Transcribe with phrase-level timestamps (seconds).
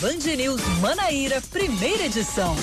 [0.00, 2.56] Band News Manaíra, primeira edição.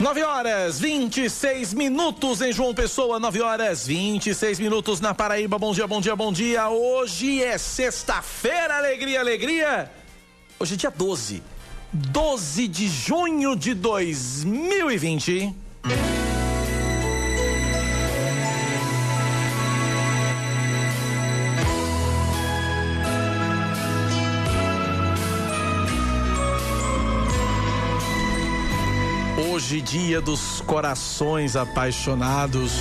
[0.00, 5.56] Nove horas, 26 minutos em João Pessoa, nove horas, 26 minutos na Paraíba.
[5.56, 6.68] Bom dia, bom dia, bom dia.
[6.68, 9.88] Hoje é sexta-feira, alegria, alegria.
[10.58, 11.40] Hoje é dia 12.
[11.92, 15.54] 12 de junho de 2020.
[29.70, 32.72] Hoje, dia dos corações apaixonados.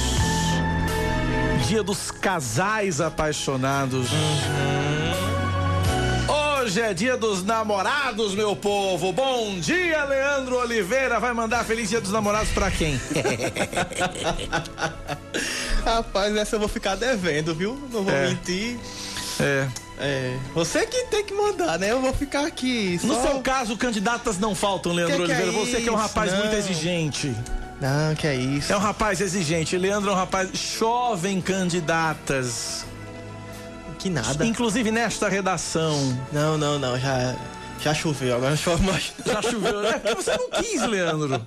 [1.68, 4.08] Dia dos casais apaixonados.
[6.30, 9.12] Hoje é dia dos namorados, meu povo.
[9.12, 11.20] Bom dia, Leandro Oliveira.
[11.20, 12.96] Vai mandar feliz dia dos namorados pra quem?
[15.84, 17.78] Rapaz, essa eu vou ficar devendo, viu?
[17.92, 18.30] Não vou É.
[18.30, 18.80] mentir.
[19.42, 19.68] É.
[20.00, 21.92] É, você que tem que mandar, né?
[21.92, 23.00] Eu vou ficar aqui.
[23.04, 25.66] No só- seu caso, candidatas não faltam, Leandro Que que é Oliveira.
[25.66, 26.40] Você que é um rapaz Não.
[26.40, 27.36] muito exigente.
[27.82, 28.72] Não, que é isso.
[28.72, 29.78] É um rapaz exigente.
[29.78, 30.50] Leandro é um rapaz.
[30.54, 32.86] Chovem candidatas.
[34.00, 34.46] Que nada.
[34.46, 36.16] Inclusive nesta redação.
[36.32, 37.00] Não, não, não.
[37.00, 37.36] Já,
[37.82, 39.12] já choveu, agora não chove mais.
[39.26, 39.84] Já choveu.
[39.88, 41.44] É porque você não quis, Leandro.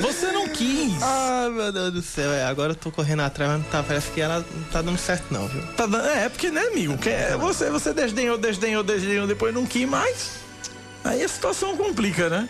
[0.00, 0.92] Você não quis.
[1.02, 2.30] Ah, meu Deus do céu.
[2.32, 4.98] É, agora eu tô correndo atrás, mas não tá, parece que ela não tá dando
[4.98, 5.62] certo, não, viu?
[5.76, 6.96] Tá dando- é, porque, né, amigo?
[6.98, 10.30] Que é, você, você desdenhou, desdenhou, desdenhou, depois não quis mais.
[11.04, 12.48] Aí a situação complica, né?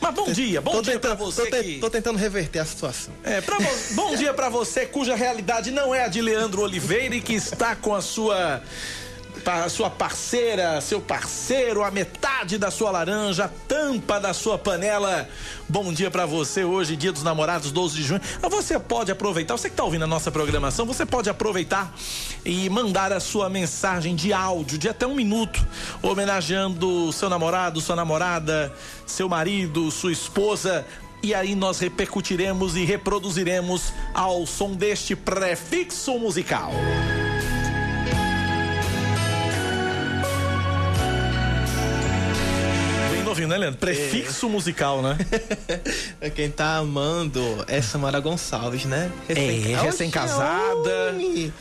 [0.00, 1.78] Mas bom dia, bom tô dia pra tentando, você tô, que...
[1.78, 3.14] tô tentando reverter a situação.
[3.24, 7.14] É, pra vo- bom dia pra você cuja realidade não é a de Leandro Oliveira
[7.14, 8.62] e que está com a sua
[9.68, 15.28] sua parceira, seu parceiro, a metade da sua laranja, a tampa da sua panela.
[15.68, 18.20] Bom dia pra você hoje, dia dos namorados, 12 de junho.
[18.42, 21.94] Ah, Você pode aproveitar, você que tá ouvindo a nossa programação, você pode aproveitar
[22.44, 25.64] e mandar a sua mensagem de áudio de até um minuto,
[26.02, 28.72] homenageando seu namorado, sua namorada,
[29.06, 30.86] seu marido, sua esposa.
[31.22, 36.72] E aí nós repercutiremos e reproduziremos ao som deste prefixo musical.
[43.34, 43.80] Novinho, né, Leandro?
[43.80, 45.18] Prefixo musical, né?
[46.20, 49.10] É Quem tá amando é Samara Gonçalves, né?
[49.28, 51.14] É, Oxi, recém-casada,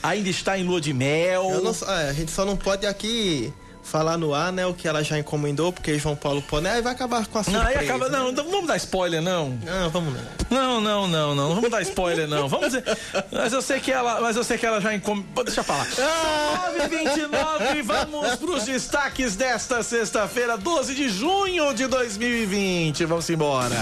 [0.04, 1.50] ainda está em lua de mel.
[1.64, 3.52] Não- é, a gente só não pode aqui
[3.84, 4.66] falar no ar, né?
[4.66, 6.72] O que ela já encomendou, porque João Paulo pode, né?
[6.74, 7.80] Aí vai acabar com a Não, surpresa.
[7.80, 8.10] aí acaba.
[8.10, 8.18] né?
[8.18, 9.50] Não, não vamos dar spoiler, não.
[9.64, 10.22] Não, vamos não.
[10.50, 11.50] Não, não, não, não.
[11.50, 12.48] Não vamos dar spoiler, não.
[12.48, 12.84] Vamos dizer.
[13.32, 15.44] Mas eu sei que ela, mas eu sei que ela já encomendou.
[15.44, 15.86] Deixa eu falar.
[15.88, 23.06] 9h29, vamos pros destaques desta sexta-feira, 12 de junho de 2020.
[23.06, 23.76] Vamos embora.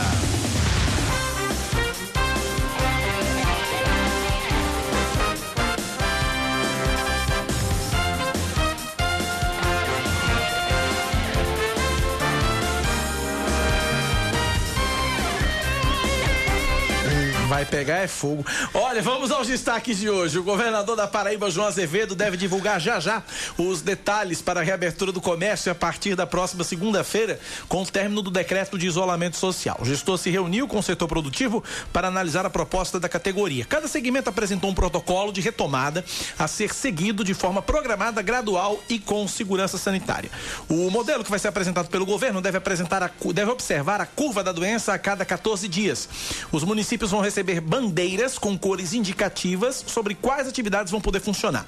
[17.52, 18.46] Vai pegar é fogo.
[18.74, 20.40] Olha, vamos aos destaques de hoje.
[20.40, 23.22] O governador da Paraíba, João Azevedo, deve divulgar já já
[23.58, 28.22] os detalhes para a reabertura do comércio a partir da próxima segunda-feira, com o término
[28.22, 29.78] do decreto de isolamento social.
[29.82, 33.66] O gestor se reuniu com o setor produtivo para analisar a proposta da categoria.
[33.66, 36.06] Cada segmento apresentou um protocolo de retomada
[36.40, 40.32] a ser seguido de forma programada, gradual e com segurança sanitária.
[40.70, 44.42] O modelo que vai ser apresentado pelo governo deve apresentar a deve observar a curva
[44.42, 46.08] da doença a cada 14 dias.
[46.50, 51.66] Os municípios vão receber bandeiras com cores indicativas sobre quais atividades vão poder funcionar.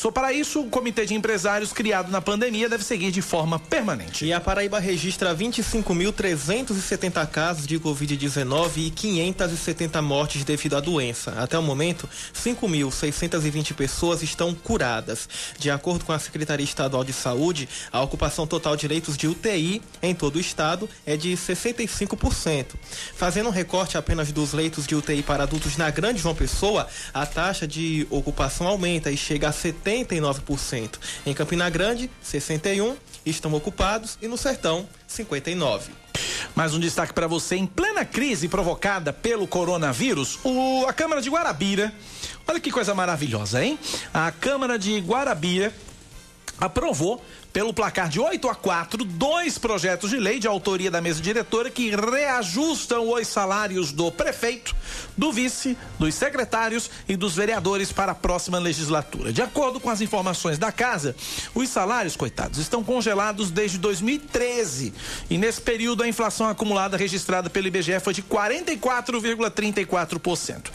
[0.00, 4.24] Só para isso, o comitê de empresários criado na pandemia deve seguir de forma permanente.
[4.24, 11.32] E a Paraíba registra 25.370 casos de Covid-19 e 570 mortes devido à doença.
[11.32, 15.28] Até o momento, 5.620 pessoas estão curadas.
[15.58, 19.82] De acordo com a Secretaria Estadual de Saúde, a ocupação total de leitos de UTI
[20.02, 22.68] em todo o estado é de 65%.
[23.14, 27.26] Fazendo um recorte apenas dos leitos de UTI para adultos na Grande João Pessoa, a
[27.26, 30.98] taxa de ocupação aumenta e chega a 79%.
[31.26, 32.96] Em Campina Grande, 61
[33.26, 35.90] estão ocupados e no Sertão, 59.
[36.54, 37.56] Mais um destaque para você.
[37.56, 41.92] Em plena crise provocada pelo coronavírus, o- a Câmara de Guarabira.
[42.48, 43.78] Olha que coisa maravilhosa, hein?
[44.14, 45.72] A Câmara de Guarabira
[46.58, 51.20] aprovou pelo placar de 8 a 4 dois projetos de lei de autoria da mesa
[51.20, 54.76] diretora que reajustam os salários do prefeito,
[55.16, 59.32] do vice, dos secretários e dos vereadores para a próxima legislatura.
[59.32, 61.16] De acordo com as informações da casa,
[61.54, 64.92] os salários, coitados, estão congelados desde 2013
[65.28, 70.70] e nesse período a inflação acumulada registrada pelo IBGE foi de 44,34%.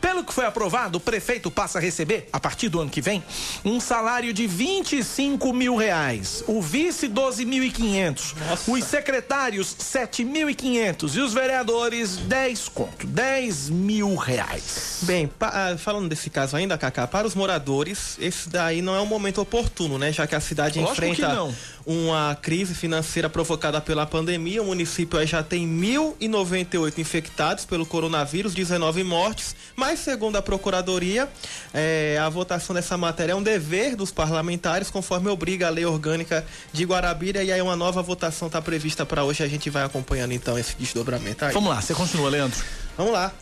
[0.00, 3.22] Pelo que foi aprovado, o prefeito passa a receber, a partir do ano que vem,
[3.64, 6.19] um salário de 25 mil reais.
[6.46, 8.34] O vice, 12.500.
[8.68, 11.14] Os secretários, 7.500.
[11.16, 13.06] E os vereadores, 10 conto.
[13.06, 15.00] 10 mil reais.
[15.02, 19.06] Bem, ah, falando desse caso ainda, Cacá, para os moradores, esse daí não é um
[19.06, 20.12] momento oportuno, né?
[20.12, 21.54] Já que a cidade Lógico enfrenta
[21.90, 24.62] uma crise financeira provocada pela pandemia.
[24.62, 31.28] O município já tem 1.098 infectados pelo coronavírus, 19 mortes, mas segundo a Procuradoria,
[31.74, 36.46] é, a votação dessa matéria é um dever dos parlamentares, conforme obriga a lei orgânica
[36.72, 39.42] de Guarabira, e aí uma nova votação está prevista para hoje.
[39.42, 41.52] A gente vai acompanhando então esse desdobramento aí.
[41.52, 42.62] Vamos lá, você continua, Leandro.
[42.96, 43.32] Vamos lá.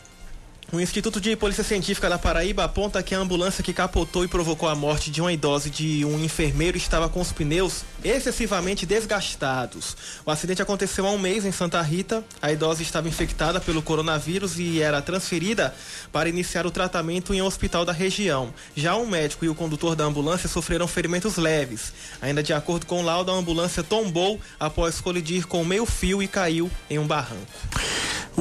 [0.71, 4.69] O Instituto de Polícia Científica da Paraíba aponta que a ambulância que capotou e provocou
[4.69, 9.97] a morte de uma idosa de um enfermeiro estava com os pneus excessivamente desgastados.
[10.23, 12.23] O acidente aconteceu há um mês em Santa Rita.
[12.39, 15.73] A idosa estava infectada pelo coronavírus e era transferida
[16.11, 18.53] para iniciar o tratamento em um hospital da região.
[18.75, 21.91] Já um médico e o condutor da ambulância sofreram ferimentos leves.
[22.21, 26.27] Ainda de acordo com o laudo, a ambulância tombou após colidir com meio fio e
[26.27, 27.47] caiu em um barranco.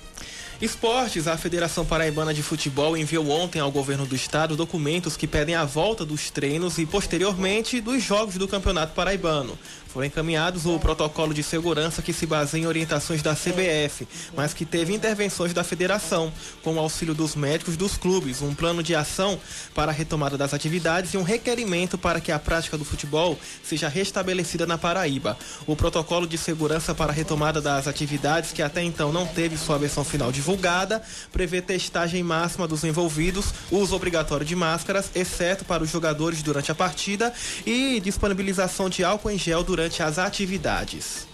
[0.63, 5.57] Esportes, a Federação Paraibana de Futebol enviou ontem ao governo do estado documentos que pedem
[5.57, 9.59] a volta dos treinos e posteriormente dos jogos do Campeonato Paraibano.
[9.93, 14.65] Foram encaminhados o protocolo de segurança que se baseia em orientações da CBF, mas que
[14.65, 16.33] teve intervenções da federação,
[16.65, 19.39] com o auxílio dos médicos dos clubes, um plano de ação
[19.75, 23.87] para a retomada das atividades e um requerimento para que a prática do futebol seja
[23.87, 25.37] restabelecida na Paraíba.
[25.67, 29.77] O protocolo de segurança para a retomada das atividades, que até então não teve sua
[29.77, 35.91] versão final divulgada, prevê testagem máxima dos envolvidos, uso obrigatório de máscaras, exceto para os
[35.91, 37.31] jogadores durante a partida,
[37.67, 41.27] e disponibilização de álcool em gel durante durante as atividades.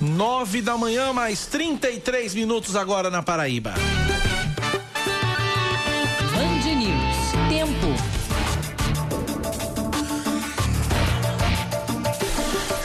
[0.00, 3.74] Nove da manhã, mais 33 minutos agora na Paraíba.
[6.32, 7.32] Band News.
[7.48, 8.14] Tempo.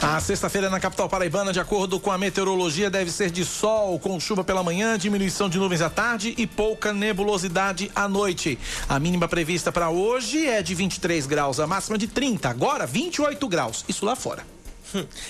[0.02, 4.18] A sexta-feira na capital paraibana, de acordo com a meteorologia, deve ser de sol, com
[4.18, 8.58] chuva pela manhã, diminuição de nuvens à tarde e pouca nebulosidade à noite.
[8.88, 13.46] A mínima prevista para hoje é de 23 graus, a máxima de 30, agora 28
[13.46, 13.84] graus.
[13.88, 14.44] Isso lá fora.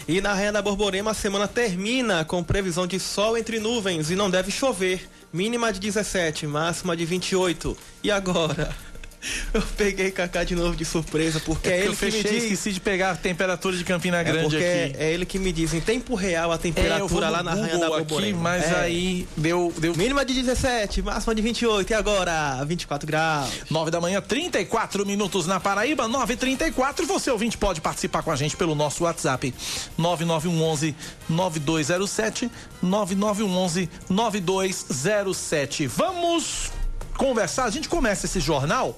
[0.08, 4.16] E na Raia da Borborema a semana termina com previsão de sol entre nuvens e
[4.16, 5.08] não deve chover.
[5.32, 7.76] Mínima de 17, máxima de 28.
[8.02, 8.74] E agora?
[9.52, 12.42] Eu peguei Kaká de novo de surpresa, porque é, é ele que fechei, me diz.
[12.44, 14.96] esqueci de pegar a temperatura de Campina é Grande é aqui.
[14.98, 17.88] É ele que me diz, em tempo real, a temperatura é, lá na Rainha da
[17.88, 18.50] Borborema.
[18.56, 18.80] aqui, mas é.
[18.80, 19.94] aí deu, deu.
[19.94, 22.64] Mínima de 17, máxima de 28, e agora?
[22.64, 23.50] 24 graus.
[23.70, 27.04] 9 da manhã, 34 minutos na Paraíba, 9h34.
[27.06, 29.54] Você ouvinte pode participar com a gente pelo nosso WhatsApp
[29.98, 30.94] 9911
[31.28, 32.50] 9207
[32.82, 35.86] 9911 9207.
[35.86, 36.79] Vamos
[37.20, 37.64] conversar.
[37.64, 38.96] A gente começa esse jornal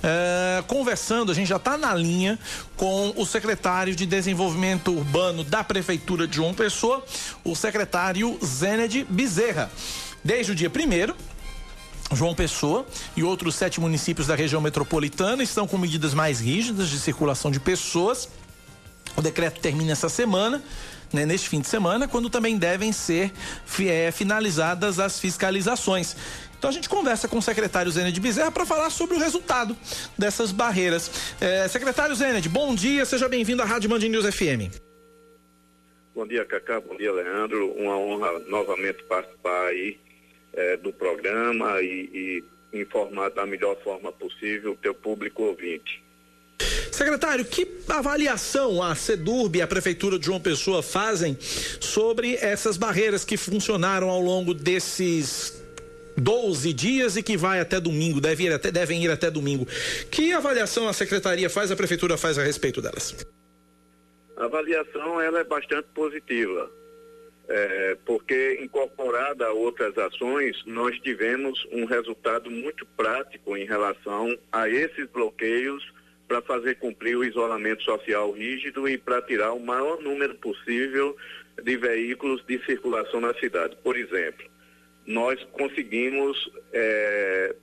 [0.00, 2.38] é, conversando, a gente já está na linha
[2.76, 7.04] com o secretário de Desenvolvimento Urbano da Prefeitura de João Pessoa,
[7.42, 9.68] o secretário Zened Bezerra.
[10.22, 11.16] Desde o dia primeiro,
[12.12, 17.00] João Pessoa e outros sete municípios da região metropolitana estão com medidas mais rígidas de
[17.00, 18.28] circulação de pessoas.
[19.16, 20.62] O decreto termina essa semana.
[21.12, 23.32] Né, neste fim de semana, quando também devem ser
[23.78, 26.16] é, finalizadas as fiscalizações.
[26.64, 29.76] Então a gente conversa com o secretário Zened Bezerra para falar sobre o resultado
[30.16, 31.36] dessas barreiras.
[31.38, 34.74] É, secretário Zened, bom dia, seja bem-vindo à Rádio Band News FM.
[36.14, 37.70] Bom dia, Cacá, bom dia, Leandro.
[37.72, 39.98] Uma honra novamente participar aí
[40.54, 42.42] é, do programa e,
[42.72, 46.02] e informar da melhor forma possível o teu público ouvinte.
[46.90, 51.36] Secretário, que avaliação a SEDURB e a Prefeitura de João Pessoa fazem
[51.78, 55.53] sobre essas barreiras que funcionaram ao longo desses
[56.16, 59.66] 12 dias e que vai até domingo, deve ir até, devem ir até domingo.
[60.10, 63.26] Que avaliação a secretaria faz, a prefeitura faz a respeito delas?
[64.36, 66.70] A avaliação ela é bastante positiva,
[67.48, 74.68] é, porque incorporada a outras ações, nós tivemos um resultado muito prático em relação a
[74.68, 75.84] esses bloqueios
[76.26, 81.16] para fazer cumprir o isolamento social rígido e para tirar o maior número possível
[81.62, 83.76] de veículos de circulação na cidade.
[83.84, 84.44] Por exemplo,
[85.06, 87.54] nós conseguimos é,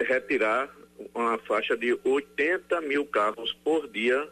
[0.00, 0.68] retirar
[1.14, 4.28] uma faixa de 80 mil carros por dia,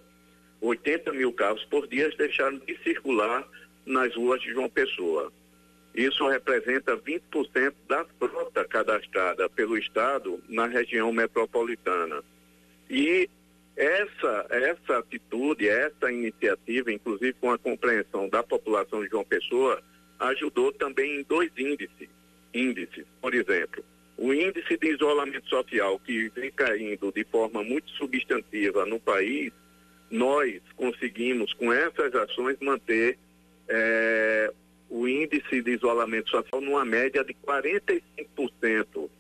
[0.61, 3.47] 80 mil carros por dia deixaram de circular
[3.85, 5.33] nas ruas de João Pessoa.
[5.95, 12.23] Isso representa 20% da frota cadastrada pelo Estado na região metropolitana.
[12.90, 13.31] E
[13.76, 19.83] essa, essa atitude, essa iniciativa, inclusive com a compreensão da população de João Pessoa,
[20.19, 22.09] ajudou também em dois índices.
[22.56, 23.04] Índices.
[23.20, 23.84] Por exemplo,
[24.16, 29.52] o índice de isolamento social que vem caindo de forma muito substantiva no país,
[30.10, 33.18] nós conseguimos, com essas ações, manter
[33.68, 34.52] é,
[34.88, 39.10] o índice de isolamento social numa média de 45%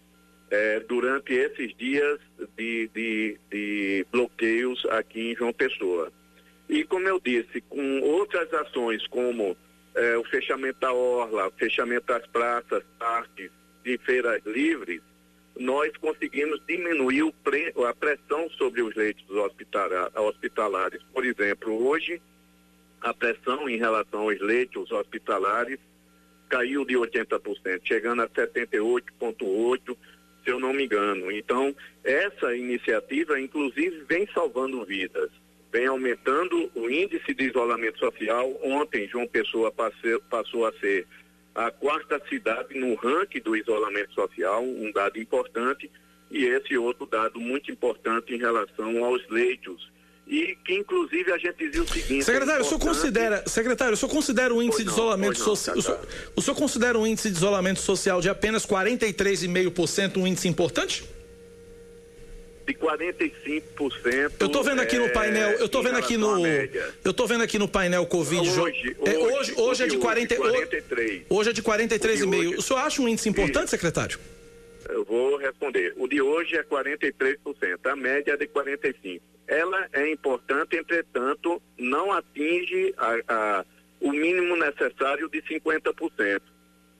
[0.50, 2.20] é, durante esses dias
[2.56, 6.12] de, de, de bloqueios aqui em João Pessoa.
[6.68, 9.56] E como eu disse, com outras ações como
[9.96, 13.50] é, o fechamento da orla, o fechamento das praças, parques
[13.84, 15.00] e feiras livres,
[15.58, 19.24] nós conseguimos diminuir pre, a pressão sobre os leitos
[20.14, 21.02] hospitalares.
[21.12, 22.20] Por exemplo, hoje
[23.00, 25.78] a pressão em relação aos leitos hospitalares
[26.48, 29.96] caiu de 80%, chegando a 78,8%,
[30.44, 31.32] se eu não me engano.
[31.32, 31.74] Então,
[32.04, 35.30] essa iniciativa, inclusive, vem salvando vidas,
[35.72, 38.58] vem aumentando o índice de isolamento social.
[38.62, 41.06] Ontem, João Pessoa passou, passou a ser
[41.54, 45.90] a quarta cidade no ranking do isolamento social, um dado importante,
[46.30, 49.90] e esse outro dado muito importante em relação aos leitos
[50.26, 52.24] e que inclusive a gente dizia o seguinte.
[52.24, 55.76] Secretário, é o senhor considera, secretário, o senhor considera o índice de isolamento social.
[55.76, 61.04] O, o senhor considera um índice de isolamento social de apenas 43,5% um índice importante?
[62.66, 64.32] De 45%.
[64.40, 66.44] Eu estou vendo aqui no painel, eu tô vendo aqui no
[67.04, 68.40] Eu tô vendo aqui no painel Covid.
[68.40, 71.22] Hoje, hoje, é, hoje, hoje é de 40, 43.
[71.30, 72.58] Hoje é de 43,5.
[72.58, 74.18] O senhor acha um índice importante, secretário?
[74.88, 75.94] Eu vou responder.
[75.96, 77.38] O de hoje é 43%,
[77.84, 83.64] a média é de 45% ela é importante, entretanto, não atinge a, a,
[84.00, 86.40] o mínimo necessário de 50%.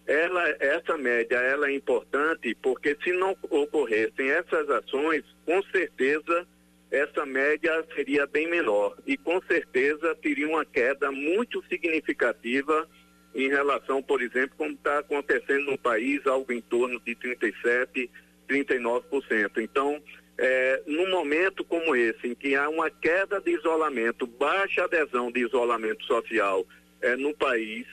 [0.07, 6.47] Ela, essa média ela é importante porque se não ocorressem essas ações, com certeza
[6.91, 12.89] essa média seria bem menor e com certeza teria uma queda muito significativa
[13.35, 18.11] em relação, por exemplo, como está acontecendo no país, algo em torno de 37,
[18.49, 19.59] 39%.
[19.59, 20.01] Então,
[20.39, 25.41] é, num momento como esse, em que há uma queda de isolamento, baixa adesão de
[25.41, 26.65] isolamento social
[27.03, 27.87] é, no país,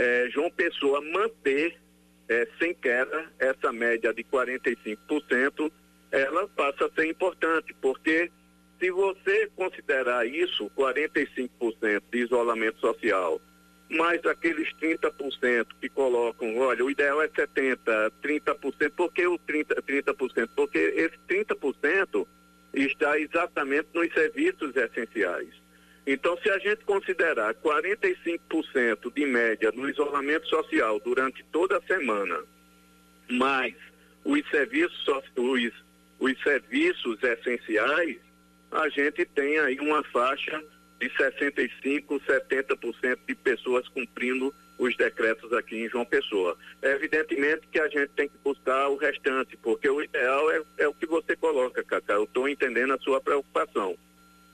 [0.00, 1.76] é, João Pessoa manter
[2.26, 5.70] é, sem queda essa média de 45%,
[6.10, 8.30] ela passa a ser importante, porque
[8.78, 13.38] se você considerar isso, 45% de isolamento social,
[13.90, 17.76] mais aqueles 30% que colocam, olha, o ideal é 70%,
[18.22, 19.82] 30%, por que o 30%?
[19.82, 20.48] 30%?
[20.56, 22.26] Porque esse 30%
[22.72, 25.69] está exatamente nos serviços essenciais.
[26.06, 32.42] Então, se a gente considerar 45% de média no isolamento social durante toda a semana,
[33.28, 33.74] mais
[34.24, 35.72] os serviços, os,
[36.18, 38.18] os serviços essenciais,
[38.70, 40.62] a gente tem aí uma faixa
[40.98, 46.56] de 65%, 70% de pessoas cumprindo os decretos aqui em João Pessoa.
[46.82, 50.88] É evidentemente que a gente tem que buscar o restante, porque o ideal é, é
[50.88, 52.14] o que você coloca, Cacá.
[52.14, 53.96] Eu estou entendendo a sua preocupação.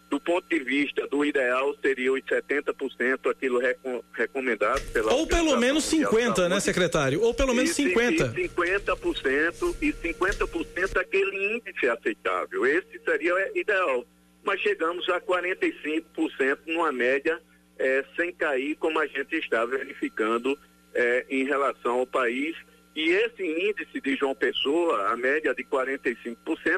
[0.09, 5.13] Do ponto de vista do ideal, seria os 70% aquilo recom recomendado pela.
[5.13, 7.21] Ou pelo menos 50%, né, secretário?
[7.23, 8.39] Ou pelo menos 50%.
[8.39, 12.65] E 50% e 50% aquele índice aceitável.
[12.65, 14.07] Esse seria o ideal
[14.47, 17.39] mas chegamos a 45% numa média
[17.79, 20.57] é, sem cair como a gente está verificando
[20.95, 22.57] é, em relação ao país.
[22.95, 26.37] E esse índice de João Pessoa, a média de 45%,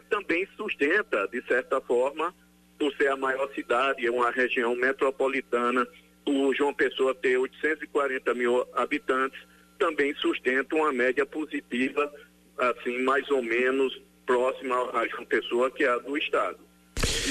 [0.08, 2.34] também sustenta, de certa forma,
[2.78, 5.86] por ser a maior cidade, uma região metropolitana,
[6.26, 9.40] o João Pessoa ter 840 mil habitantes,
[9.78, 12.12] também sustenta uma média positiva,
[12.58, 16.58] assim, mais ou menos próxima a João Pessoa, que é a do Estado.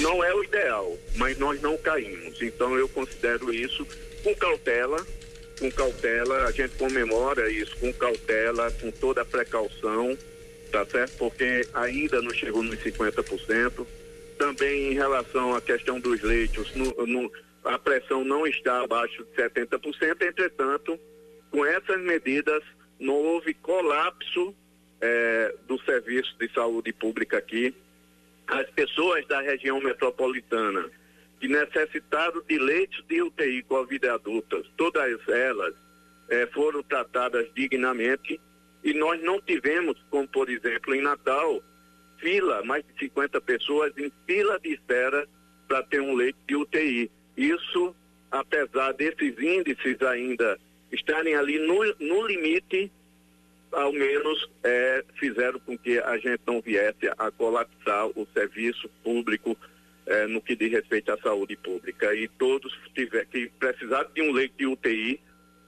[0.00, 2.40] Não é o ideal, mas nós não caímos.
[2.42, 3.86] Então eu considero isso
[4.22, 5.04] com cautela,
[5.58, 10.16] com cautela, a gente comemora isso com cautela, com toda a precaução,
[10.70, 11.16] tá certo?
[11.18, 13.86] Porque ainda não chegou nos 50%.
[14.38, 17.32] Também em relação à questão dos leitos, no, no,
[17.64, 20.98] a pressão não está abaixo de 70%, entretanto,
[21.50, 22.62] com essas medidas
[22.98, 24.54] não houve colapso
[25.00, 27.74] é, do serviço de saúde pública aqui.
[28.46, 30.90] As pessoas da região metropolitana
[31.40, 35.74] que necessitaram de leitos de UTI Covid adultas, todas elas
[36.28, 38.40] é, foram tratadas dignamente
[38.82, 41.62] e nós não tivemos, como por exemplo em Natal,
[42.18, 45.26] fila, mais de 50 pessoas em fila de espera
[45.66, 47.10] para ter um leito de UTI.
[47.36, 47.94] Isso,
[48.30, 50.58] apesar desses índices ainda
[50.90, 52.90] estarem ali no, no limite,
[53.72, 59.56] ao menos é, fizeram com que a gente não viesse a colapsar o serviço público
[60.06, 62.14] é, no que diz respeito à saúde pública.
[62.14, 65.20] E todos tiver, que precisaram de um leito de UTI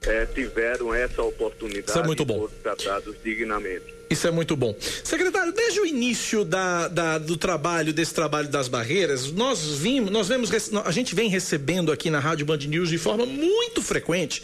[0.07, 2.39] é, tiveram essa oportunidade Isso é muito bom.
[2.39, 4.00] foram tratados dignamente.
[4.11, 4.75] Isso é muito bom.
[5.05, 10.27] Secretário, desde o início da, da, do trabalho, desse trabalho das barreiras, nós vimos, nós
[10.27, 10.51] vemos,
[10.83, 14.43] a gente vem recebendo aqui na Rádio Band News de forma muito frequente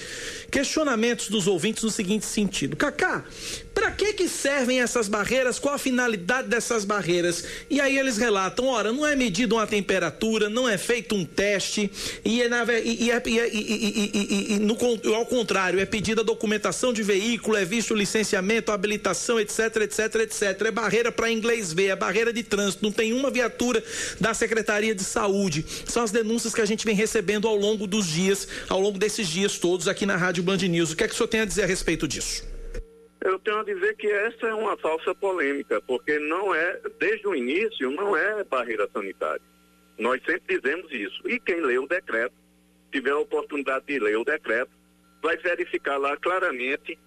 [0.49, 2.77] questionamentos dos ouvintes no seguinte sentido.
[2.77, 3.25] Cacá,
[3.73, 5.59] para que que servem essas barreiras?
[5.59, 7.43] Qual a finalidade dessas barreiras?
[7.69, 11.91] E aí eles relatam, ora, não é medida uma temperatura, não é feito um teste,
[12.23, 12.41] e,
[15.13, 20.61] ao contrário, é pedida documentação de veículo, é visto licenciamento, habilitação, etc etc, etc, etc.
[20.67, 23.83] É barreira para inglês ver, é barreira de trânsito, não tem uma viatura
[24.19, 25.65] da Secretaria de Saúde.
[25.85, 29.27] São as denúncias que a gente vem recebendo ao longo dos dias, ao longo desses
[29.27, 30.91] dias todos aqui na Rádio Band News.
[30.91, 32.45] O que é que o senhor tem a dizer a respeito disso?
[33.21, 37.35] Eu tenho a dizer que essa é uma falsa polêmica, porque não é, desde o
[37.35, 39.41] início, não é barreira sanitária.
[39.97, 41.27] Nós sempre dizemos isso.
[41.27, 42.33] E quem lê o decreto,
[42.91, 44.71] tiver a oportunidade de ler o decreto,
[45.21, 46.97] vai verificar lá claramente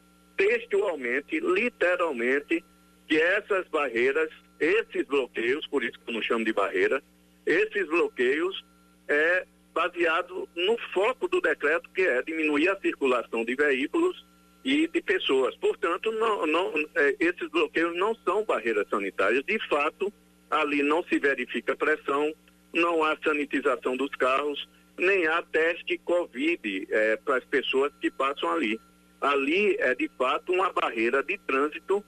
[0.41, 2.65] textualmente, literalmente,
[3.07, 7.03] que essas barreiras, esses bloqueios, por isso que eu não chamo de barreira,
[7.45, 8.65] esses bloqueios
[9.07, 14.25] é baseado no foco do decreto, que é diminuir a circulação de veículos
[14.65, 15.55] e de pessoas.
[15.57, 19.45] Portanto, não, não, é, esses bloqueios não são barreiras sanitárias.
[19.45, 20.11] De fato,
[20.51, 22.33] ali não se verifica pressão,
[22.73, 24.67] não há sanitização dos carros,
[24.99, 28.81] nem há teste Covid é, para as pessoas que passam ali
[29.21, 32.05] ali é de fato uma barreira de trânsito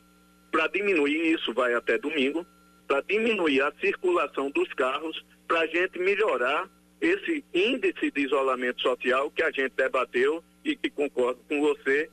[0.51, 2.47] para diminuir, isso vai até domingo,
[2.87, 6.69] para diminuir a circulação dos carros, para a gente melhorar
[7.01, 12.09] esse índice de isolamento social que a gente debateu e que concordo com você,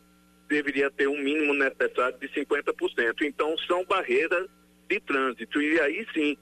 [0.48, 3.22] deveria ter um mínimo necessário de 50%.
[3.22, 4.48] Então, são barreiras
[4.90, 5.62] de trânsito.
[5.62, 6.36] E aí sim,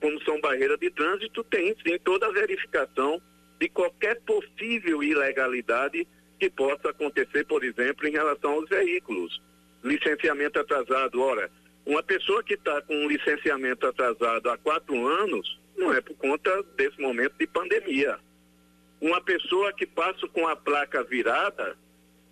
[0.00, 3.20] como são barreiras de trânsito, tem sim toda a verificação
[3.58, 6.06] de qualquer possível ilegalidade
[6.38, 9.40] que possa acontecer, por exemplo, em relação aos veículos.
[9.82, 11.20] Licenciamento atrasado.
[11.20, 11.50] Ora,
[11.84, 16.62] uma pessoa que está com um licenciamento atrasado há quatro anos, não é por conta
[16.76, 18.18] desse momento de pandemia.
[19.00, 21.76] Uma pessoa que passa com a placa virada,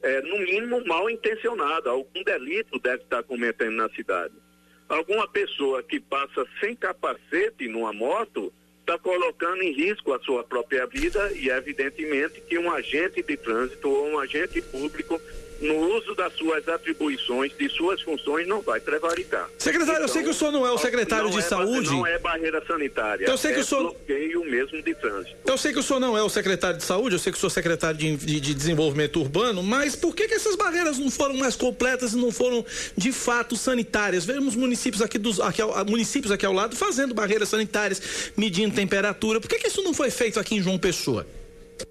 [0.03, 4.35] é, no mínimo mal intencionada, algum delito deve estar cometendo na cidade.
[4.88, 8.53] Alguma pessoa que passa sem capacete numa moto,
[8.87, 13.90] está colocando em risco a sua própria vida e evidentemente que um agente de trânsito
[13.90, 15.20] ou um agente público
[15.61, 19.49] no uso das suas atribuições, de suas funções, não vai prevaricar.
[19.59, 21.90] Secretário, então, eu sei que o senhor não é o secretário de é, saúde.
[21.90, 23.27] Não é barreira sanitária.
[23.27, 23.83] Eu sei que é o senhor...
[23.83, 25.37] bloqueio mesmo de trânsito.
[25.45, 27.40] Eu sei que o senhor não é o secretário de saúde, eu sei que o
[27.40, 31.11] senhor é secretário de, de, de desenvolvimento urbano, mas por que, que essas barreiras não
[31.11, 32.64] foram mais completas e não foram
[32.97, 34.25] de fato sanitárias?
[34.25, 39.40] Vemos municípios aqui, dos, aqui ao, municípios aqui ao lado fazendo barreiras sanitárias, medindo temperatura.
[39.40, 41.27] Por que, que isso não foi feito aqui em João Pessoa?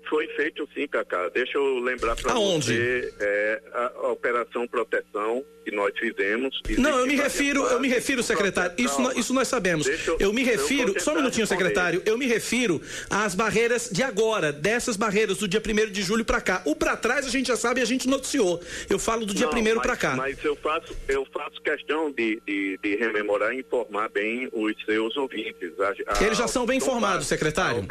[0.09, 1.29] Foi feito sim, Cacá.
[1.29, 6.61] Deixa eu lembrar para você é, a, a, operação proteção que nós fizemos.
[6.77, 8.73] Não, eu me refiro, eu me refiro, secretário.
[8.77, 9.87] Isso, nós, isso nós sabemos.
[9.87, 12.01] Eu, eu, me refiro, eu só um minutinho, secretário.
[12.05, 16.39] Eu me refiro às barreiras de agora, dessas barreiras do dia 1 de julho para
[16.39, 16.61] cá.
[16.65, 18.61] O para trás a gente já sabe, a gente noticiou.
[18.89, 20.15] Eu falo do dia 1 para cá.
[20.15, 25.17] Mas eu faço, eu faço questão de, de, de rememorar e informar bem os seus
[25.17, 25.71] ouvintes.
[25.79, 27.85] A, Eles já são bem informados, secretário.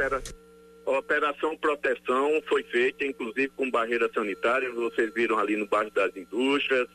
[0.86, 6.14] A Operação Proteção foi feita, inclusive com barreiras sanitárias, vocês viram ali no bairro das
[6.16, 6.88] Indústrias,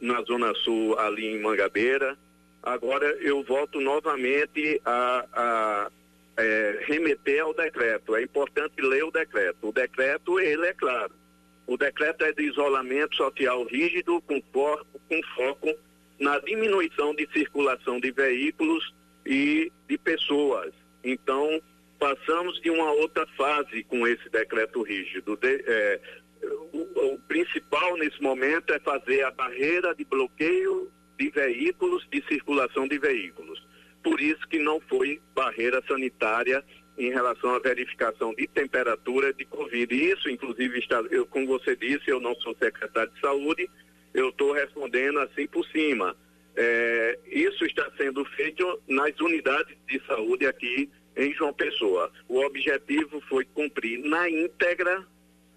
[0.00, 2.16] na Zona Sul, ali em Mangabeira.
[2.62, 5.90] Agora eu volto novamente a, a
[6.36, 8.16] é, remeter ao decreto.
[8.16, 9.68] É importante ler o decreto.
[9.68, 11.12] O decreto, ele é claro.
[11.66, 15.74] O decreto é de isolamento social rígido com, for, com foco
[16.18, 18.94] na diminuição de circulação de veículos
[19.26, 20.72] e de pessoas.
[21.02, 21.60] Então,
[22.04, 25.38] passamos de uma outra fase com esse decreto rígido.
[25.38, 26.00] De, é,
[26.70, 32.86] o, o, principal nesse momento é fazer a barreira de bloqueio de veículos, de circulação
[32.86, 33.66] de veículos.
[34.02, 36.62] Por isso que não foi barreira sanitária
[36.98, 39.94] em relação à verificação de temperatura de Covid.
[39.94, 43.70] Isso, inclusive, está, eu, como você disse, eu não sou secretário de saúde,
[44.12, 46.14] eu estou respondendo assim por cima.
[46.54, 52.10] É, isso está sendo feito nas unidades de saúde aqui em João Pessoa.
[52.28, 55.04] O objetivo foi cumprir na íntegra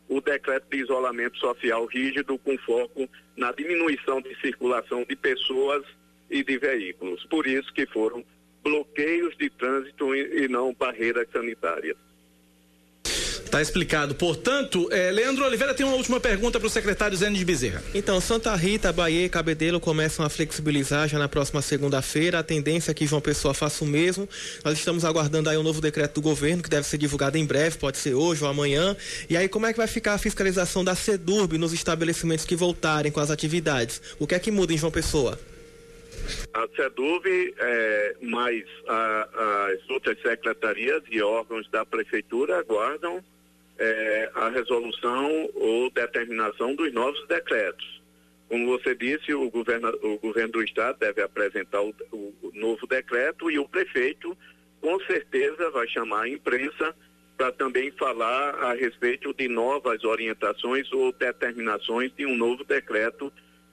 [0.09, 5.83] o decreto de isolamento social rígido com foco na diminuição de circulação de pessoas
[6.29, 7.25] e de veículos.
[7.25, 8.23] Por isso que foram
[8.63, 11.97] bloqueios de trânsito e não barreiras sanitárias.
[13.47, 14.13] Está explicado.
[14.13, 17.81] Portanto, é, Leandro Oliveira tem uma última pergunta para o secretário Zé de Bezerra.
[17.95, 22.39] Então, Santa Rita, Bahia e Cabedelo começam a flexibilizar já na próxima segunda-feira.
[22.39, 24.27] A tendência é que João Pessoa faça o mesmo.
[24.65, 27.77] Nós estamos aguardando aí um novo decreto do governo que deve ser divulgado em breve,
[27.77, 28.97] pode ser hoje ou amanhã.
[29.29, 33.13] E aí, como é que vai ficar a fiscalização da SEDURB nos estabelecimentos que voltarem
[33.13, 34.01] com as atividades?
[34.19, 35.39] O que é que muda em João Pessoa?
[36.53, 43.23] A SEDUV, é, mais a, as outras secretarias e órgãos da prefeitura aguardam
[43.79, 48.01] é, a resolução ou determinação dos novos decretos.
[48.49, 53.51] Como você disse, o governo, o governo do estado deve apresentar o, o, novo decreto
[53.51, 54.37] e o prefeito,
[54.81, 56.95] com certeza, vai chamar a imprensa
[57.35, 63.31] para também falar a respeito de novas orientações ou determinações de um novo decreto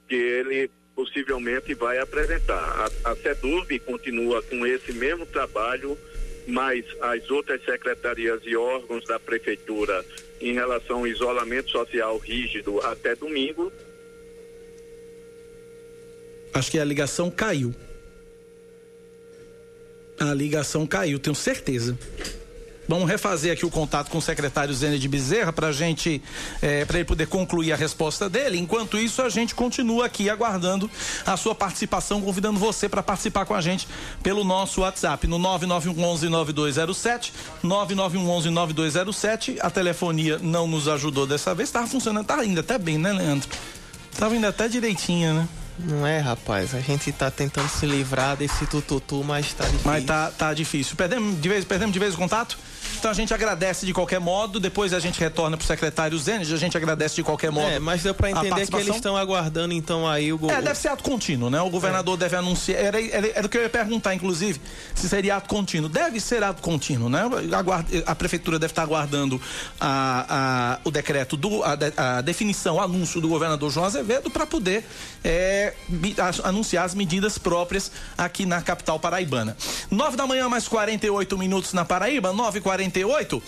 [0.09, 2.91] que ele possivelmente vai apresentar.
[3.05, 5.97] A, a SEDUV continua com esse mesmo trabalho
[6.47, 10.05] mas as outras secretarias e órgãos da prefeitura
[10.41, 13.73] em relação ao isolamento social rígido até domingo.
[16.53, 17.75] Acho que a ligação caiu.
[20.19, 21.99] A ligação caiu, tenho certeza.
[22.87, 26.23] Vamos refazer aqui o contato com o secretário Zene de Bezerra para gente,
[26.61, 28.59] é, para ele poder concluir a resposta dele.
[28.59, 30.91] Enquanto isso, a gente continua aqui aguardando
[31.25, 33.89] a sua participação, convidando você para participar com a gente
[34.23, 37.33] pelo nosso WhatsApp no 9911-9207,
[37.65, 39.57] 9911-9207.
[39.61, 43.49] A telefonia não nos ajudou dessa vez, estava funcionando, está indo até bem, né, Leandro?
[44.13, 45.49] Estava indo até direitinho, né?
[45.79, 46.75] Não é, rapaz.
[46.75, 49.91] A gente tá tentando se livrar desse tututu, mas tá difícil.
[49.91, 50.97] Mas tá, tá difícil.
[50.97, 52.57] Perdemos de vez, perdemos de vez o contato?
[52.99, 56.57] Então a gente agradece de qualquer modo, depois a gente retorna pro secretário Zênez, a
[56.57, 57.69] gente agradece de qualquer modo.
[57.69, 60.89] É, mas deu para entender que eles estão aguardando então aí o É, deve ser
[60.89, 61.61] ato contínuo, né?
[61.61, 62.19] O governador é.
[62.19, 64.61] deve anunciar, era, era, era o que eu ia perguntar inclusive,
[64.95, 65.89] se seria ato contínuo.
[65.89, 67.23] Deve ser ato contínuo, né?
[68.07, 69.41] A, a prefeitura deve estar aguardando
[69.81, 74.47] a, a, o decreto, do, a, a definição, o anúncio do governador João Azevedo para
[74.47, 74.85] poder
[75.23, 75.75] é,
[76.43, 79.57] anunciar as medidas próprias aqui na capital paraibana.
[79.91, 83.37] Nove da manhã, mais 48 minutos na Paraíba, nove e 48 48.
[83.37, 83.43] Uh,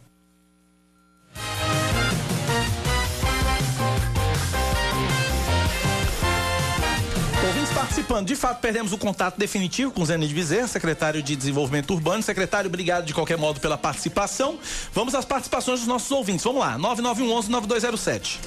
[7.85, 8.27] Participando.
[8.27, 12.23] De fato, perdemos o contato definitivo com o Zenid Bezerra, secretário de Desenvolvimento Urbano.
[12.23, 14.57] Secretário, obrigado de qualquer modo pela participação.
[14.93, 16.43] Vamos às participações dos nossos ouvintes.
[16.43, 18.39] Vamos lá, 9911-9207.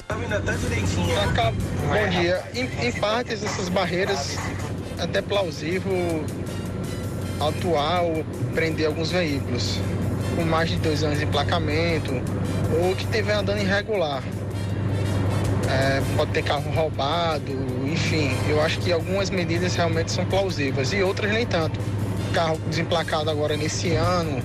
[1.87, 2.43] Bom dia.
[2.53, 4.37] Em, em partes, essas barreiras,
[4.99, 6.25] até plausível
[7.39, 9.79] atuar ou prender alguns veículos
[10.35, 12.11] com mais de dois anos de emplacamento
[12.81, 14.21] ou que estiver andando irregular.
[15.69, 17.51] É, pode ter carro roubado,
[17.85, 21.79] enfim, eu acho que algumas medidas realmente são plausíveis e outras nem tanto.
[22.33, 24.41] Carro desemplacado agora nesse ano,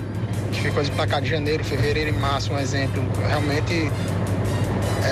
[0.52, 3.90] que ficou desemplacado em janeiro, fevereiro e março, um exemplo, realmente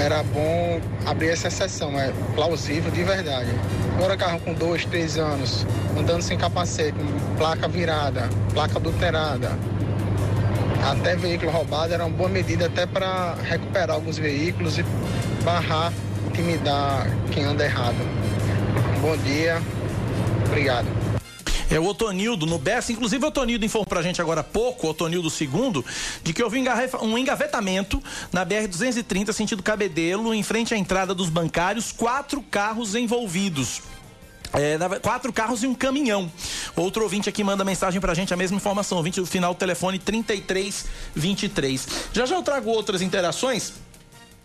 [0.04, 3.50] era bom abrir essa exceção, é plausível de verdade.
[3.96, 5.66] Agora carro com dois, três anos,
[5.98, 9.50] andando sem capacete, com placa virada, placa adulterada,
[10.90, 14.84] até veículo roubado era uma boa medida até para recuperar alguns veículos e
[15.42, 15.92] barrar,
[16.28, 17.96] intimidar quem anda errado.
[19.00, 19.60] Bom dia,
[20.46, 20.86] obrigado.
[21.70, 22.92] É o Otonildo no Bessa.
[22.92, 25.84] Inclusive, o Otonildo informou pra gente agora há pouco, o Otonildo segundo,
[26.22, 26.62] de que houve
[27.00, 33.80] um engavetamento na BR-230, sentido Cabedelo, em frente à entrada dos bancários, quatro carros envolvidos.
[34.52, 36.30] É, quatro carros e um caminhão.
[36.76, 38.98] Outro ouvinte aqui manda mensagem pra gente, a mesma informação.
[38.98, 41.88] Ouvinte do final do telefone 3323.
[42.12, 43.72] Já já eu trago outras interações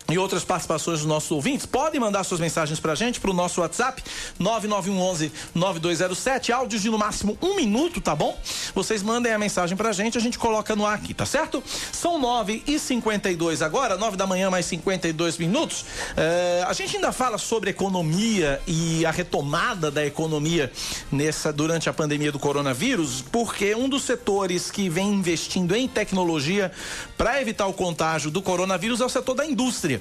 [0.10, 4.02] e outras participações dos nossos ouvintes, podem mandar suas mensagens pra gente pro nosso WhatsApp
[4.40, 8.38] 9911 9207, áudios de no máximo um minuto, tá bom?
[8.74, 11.62] Vocês mandem a mensagem pra gente, a gente coloca no ar aqui, tá certo?
[11.92, 15.86] São 9 e 52 agora, 9 da manhã mais 52 minutos.
[16.16, 20.72] É, a gente ainda fala sobre economia e a retomada da economia
[21.12, 26.72] nessa durante a pandemia do coronavírus, porque um dos setores que vem investindo em tecnologia
[27.18, 29.97] para evitar o contágio do coronavírus é o setor da indústria.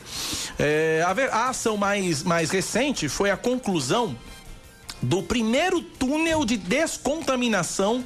[0.59, 4.17] É, a, a ação mais, mais recente foi a conclusão
[5.03, 8.05] do primeiro túnel de descontaminação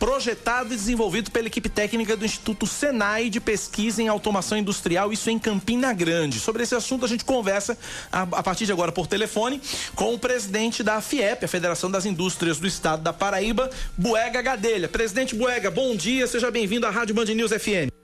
[0.00, 5.28] projetado e desenvolvido pela equipe técnica do Instituto Senai de Pesquisa em Automação Industrial, isso
[5.28, 6.40] em Campina Grande.
[6.40, 7.76] Sobre esse assunto a gente conversa
[8.10, 9.60] a, a, partir de agora por telefone
[9.94, 14.88] com o presidente da FIEP, a Federação das Indústrias do Estado da Paraíba, Buega Gadelha.
[14.88, 17.99] Presidente Buega, bom dia, seja bem-vindo à Rádio Band News FM.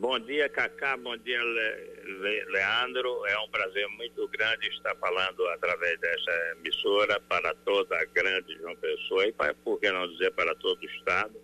[0.00, 0.96] Bom dia, Cacá.
[0.96, 3.26] Bom dia, Le Leandro.
[3.26, 8.74] É um prazer muito grande estar falando através dessa emissora para toda a grande João
[8.76, 11.34] Pessoa e, para, por que não dizer, para todo o Estado.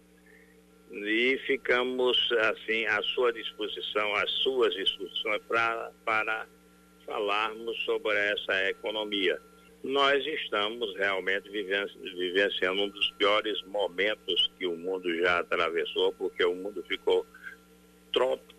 [0.91, 6.47] E ficamos, assim, à sua disposição, às suas instruções pra, para
[7.05, 9.39] falarmos sobre essa economia.
[9.85, 16.55] Nós estamos realmente vivenciando um dos piores momentos que o mundo já atravessou, porque o
[16.55, 17.27] mundo ficou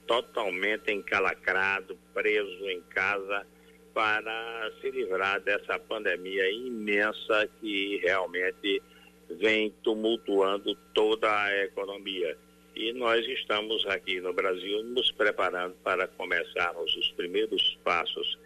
[0.06, 3.46] totalmente encalacrado, preso em casa,
[3.94, 8.82] para se livrar dessa pandemia imensa que realmente
[9.30, 12.38] vem tumultuando toda a economia.
[12.76, 18.38] E nós estamos aqui no Brasil nos preparando para começarmos os primeiros passos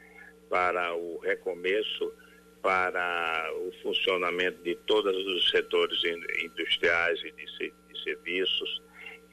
[0.49, 2.13] para o recomeço,
[2.61, 6.01] para o funcionamento de todos os setores
[6.43, 8.81] industriais e de, serviços,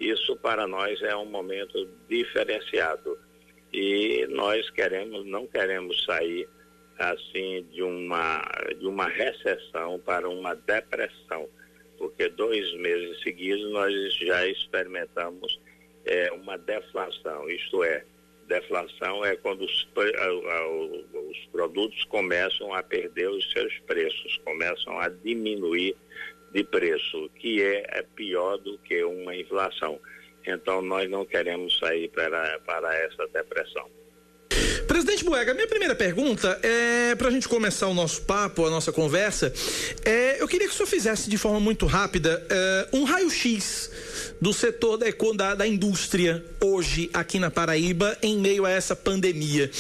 [0.01, 3.19] isso para nós é um momento diferenciado.
[3.73, 6.49] E nós queremos, não queremos sair
[6.99, 8.43] assim de uma,
[8.79, 11.49] de uma recessão para uma depressão,
[11.97, 15.61] porque dois meses seguidos nós já experimentamos
[16.05, 18.05] é, uma deflação, isto é,
[18.49, 19.89] deflação é quando os,
[21.15, 25.95] os produtos começam a perder os seus preços, começam a diminuir
[26.53, 30.01] de preço, que é, é pior do que uma inflação.
[30.47, 33.89] Então, nós não queremos sair para, para essa depressão.
[34.87, 38.91] Presidente Buega, minha primeira pergunta é para a gente começar o nosso papo, a nossa
[38.91, 39.53] conversa.
[40.03, 43.91] É, eu queria que o senhor fizesse de forma muito rápida é, um raio-x
[44.41, 49.71] do setor da, da, da, indústria hoje aqui na Paraíba em meio a essa pandemia.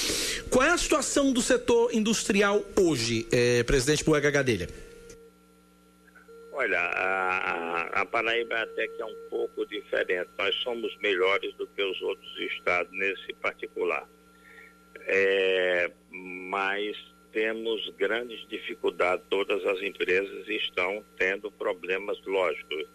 [0.50, 4.68] Qual é a situação do setor industrial hoje, é, presidente Buega Gadelha?
[6.60, 10.28] Olha, a, a, Paraíba até que é um pouco diferente.
[10.36, 14.08] Nós somos melhores do que os outros estados nesse particular.
[15.06, 16.96] É, mas
[17.30, 19.24] temos grandes dificuldades.
[19.30, 22.88] Todas as empresas estão tendo problemas lógicos.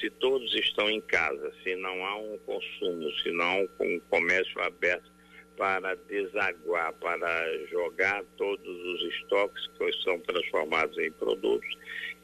[0.00, 4.62] Se todos estão em casa, se não há um consumo, se não há um comércio
[4.62, 5.10] aberto
[5.56, 11.68] para desaguar, para jogar todos os estoques que são transformados em produtos,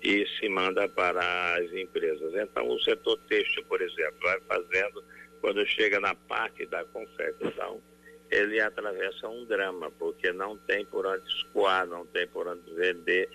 [0.04, 2.34] e se manda para as empresas.
[2.34, 5.02] Então, o setor têxtil, por exemplo, vai fazendo,
[5.40, 7.82] quando chega na parte da confecção,
[8.30, 13.30] ele atravessa um drama, porque não tem por onde escoar, não tem por onde vender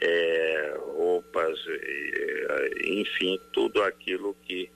[0.00, 1.58] é, roupas,
[2.84, 4.70] enfim, tudo aquilo que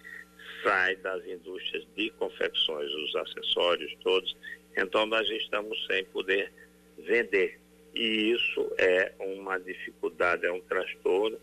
[0.62, 4.36] sai das indústrias de confecções, os acessórios todos.
[4.76, 6.52] Então nós estamos sem poder
[6.98, 7.58] vender.
[7.94, 11.38] E isso é uma dificuldade, é um transtorno.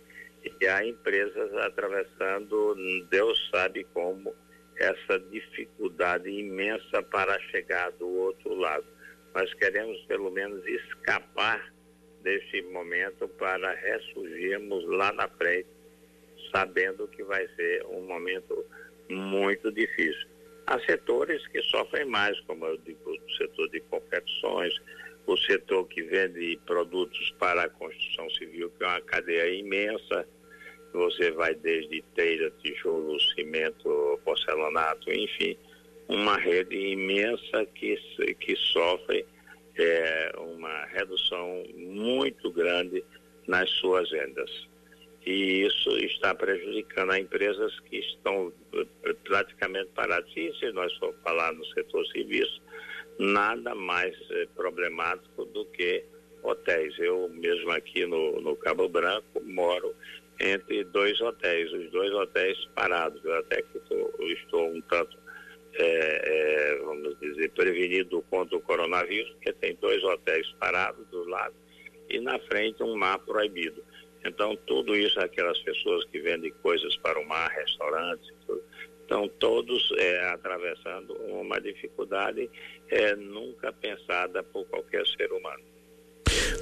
[0.61, 2.75] E há empresas atravessando,
[3.09, 4.33] Deus sabe como,
[4.77, 8.85] essa dificuldade imensa para chegar do outro lado.
[9.33, 11.73] Nós queremos pelo menos escapar
[12.21, 15.67] deste momento para ressurgirmos lá na frente,
[16.51, 18.65] sabendo que vai ser um momento
[19.09, 20.27] muito difícil.
[20.67, 24.73] Há setores que sofrem mais, como eu digo, o setor de confecções,
[25.27, 30.27] o setor que vende produtos para a construção civil, que é uma cadeia imensa.
[30.93, 35.57] Você vai desde telha, tijolo, cimento, porcelanato, enfim,
[36.07, 37.97] uma rede imensa que,
[38.39, 39.25] que sofre
[39.77, 43.03] é, uma redução muito grande
[43.47, 44.49] nas suas vendas.
[45.25, 50.29] E isso está prejudicando as empresas que estão eh, praticamente paradas.
[50.35, 52.61] E se nós for falar no setor serviço,
[53.19, 56.03] nada mais eh, problemático do que
[56.43, 56.97] hotéis.
[56.99, 59.95] Eu mesmo aqui no, no Cabo Branco moro
[60.39, 63.23] entre dois hotéis, os dois hotéis parados.
[63.23, 65.17] Eu até que tô, estou um tanto
[65.77, 71.53] é, é, vamos dizer, prevenido contra o coronavírus, porque tem dois hotéis parados do lado
[72.09, 73.83] e na frente um mar proibido.
[74.23, 78.31] Então, tudo isso, aquelas pessoas que vendem coisas para o mar, restaurantes,
[79.05, 82.49] estão todos é, atravessando uma dificuldade
[82.89, 85.63] é, nunca pensada por qualquer ser humano.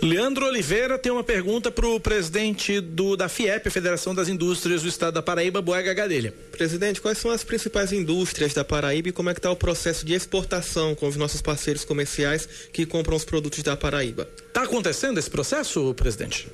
[0.02, 4.82] Leandro Oliveira tem uma pergunta para o presidente do, da FIEP, a Federação das Indústrias
[4.82, 6.34] do Estado da Paraíba, Boega Gadelha.
[6.52, 10.06] Presidente, quais são as principais indústrias da Paraíba e como é que está o processo
[10.06, 14.28] de exportação com os nossos parceiros comerciais que compram os produtos da Paraíba?
[14.48, 16.50] Está acontecendo esse processo, presidente?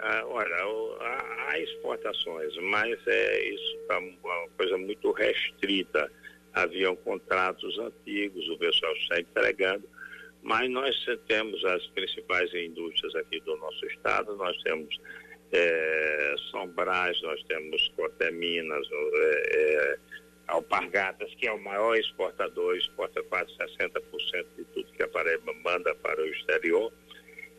[0.00, 0.56] Ah, olha,
[1.00, 6.10] há, exportações, mas é, isso está uma coisa muito restrita.
[6.54, 9.88] Haviam contratos antigos, o pessoal está entregando
[10.42, 14.98] mas nós temos as principais indústrias aqui do nosso estado, nós temos
[15.52, 16.66] é, São
[17.22, 19.98] nós temos Coté Minas, é, é,
[20.46, 25.94] Alpargatas, que é o maior exportador, exporta quase 60% de tudo que a Paraíba manda
[25.96, 26.92] para o exterior.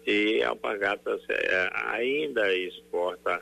[0.09, 3.41] E Alpargatas é, ainda exporta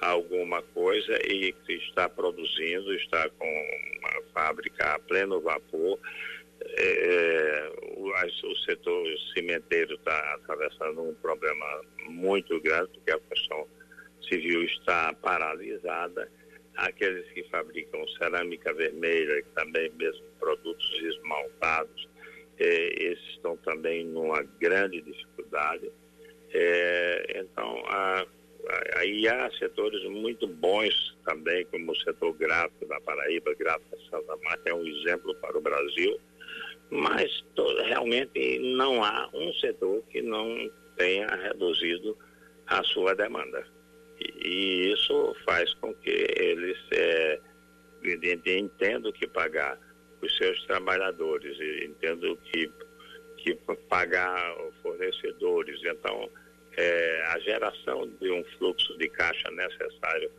[0.00, 5.98] alguma coisa e está produzindo, está com uma fábrica a pleno vapor
[6.60, 13.66] é, o, o, setor cimenteiro está atravessando um problema muito grande, porque a construção
[14.28, 16.30] civil está paralisada.
[16.76, 22.08] Aqueles que fabricam cerâmica vermelha, também mesmo produtos esmaltados,
[22.58, 25.90] é, esses estão também numa grande dificuldade.
[26.52, 28.26] É, então, a,
[28.96, 34.70] aí há setores muito bons também, como o setor gráfico da Paraíba, gráfico Santa Marta
[34.70, 36.18] é um exemplo para o Brasil
[36.90, 37.44] mas
[37.86, 42.16] realmente não há um setor que não tenha reduzido
[42.66, 43.66] a sua demanda.
[44.20, 47.40] E, e isso faz com que eles é,
[48.46, 49.78] entendam que pagar
[50.22, 52.70] os seus trabalhadores, entendam que,
[53.38, 53.54] que
[53.88, 55.80] pagar fornecedores.
[55.84, 56.30] Então,
[56.76, 60.30] é, a geração de um fluxo de caixa necessário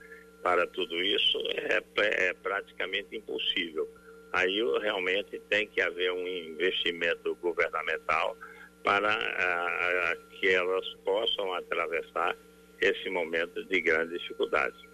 [0.43, 1.81] para tudo isso é,
[2.29, 3.89] é praticamente impossível
[4.31, 8.37] aí realmente tem que haver um investimento governamental
[8.83, 12.35] para ah, que elas possam atravessar
[12.79, 14.88] esse momento de grande dificuldade.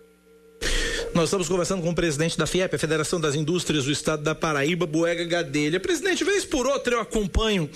[1.14, 4.36] Nós estamos conversando com o presidente da FIEP, a Federação das Indústrias do Estado da
[4.36, 5.80] Paraíba, Boega Gadelha.
[5.80, 7.70] Presidente, vez por outra eu acompanho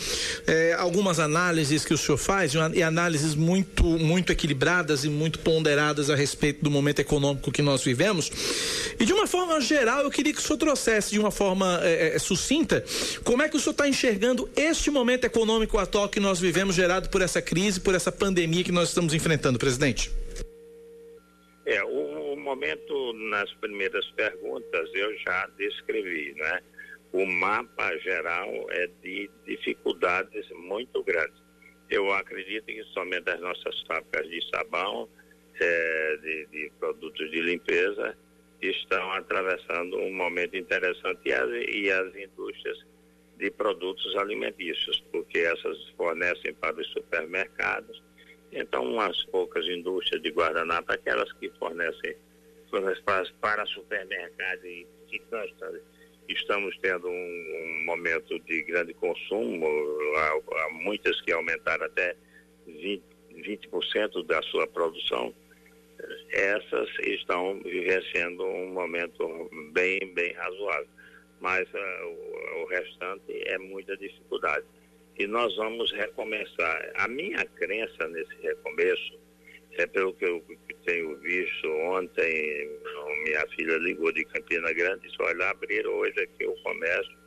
[0.45, 6.09] eh, algumas análises que o senhor faz, e análises muito, muito equilibradas e muito ponderadas
[6.09, 8.31] a respeito do momento econômico que nós vivemos.
[8.99, 12.13] E de uma forma geral, eu queria que o senhor trouxesse de uma forma eh,
[12.15, 12.83] eh, sucinta
[13.23, 17.09] como é que o senhor está enxergando este momento econômico atual que nós vivemos, gerado
[17.09, 20.11] por essa crise, por essa pandemia que nós estamos enfrentando, presidente.
[21.65, 22.18] É, o
[22.49, 26.61] momento, nas primeiras perguntas, eu já descrevi, né?
[27.11, 31.39] O mapa geral é de dificuldades muito grandes.
[31.89, 35.07] Eu acredito que somente as nossas fábricas de sabão,
[35.59, 38.17] é, de, de, produtos de limpeza,
[38.61, 42.85] estão atravessando um momento interessante e as, e as indústrias
[43.37, 48.01] de produtos alimentícios, porque essas fornecem para os supermercados.
[48.51, 52.15] Então, umas poucas indústrias de guardanapo, aquelas que fornecem
[53.41, 54.87] para supermercados e
[55.31, 55.51] nós
[56.27, 59.65] estamos tendo um, um, momento de grande consumo,
[60.17, 62.15] há, há, muitas que aumentaram até
[62.67, 63.03] 20,
[63.35, 65.33] 20% da sua produção,
[66.31, 70.87] essas estão vivenciando um momento bem, bem razoável.
[71.41, 74.65] Mas uh, o restante é muita dificuldade.
[75.17, 76.91] E nós vamos recomeçar.
[76.95, 79.19] A minha crença nesse recomeço
[79.73, 80.43] é pelo que eu
[80.85, 82.69] tenho visto ontem,
[83.23, 87.17] minha filha ligou de Campina Grande e disse, olha, abrir hoje aqui o comércio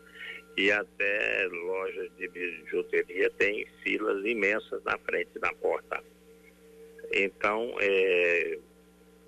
[0.57, 6.03] e até lojas de bijuteria tem filas imensas na frente da porta.
[7.13, 8.59] Então, é,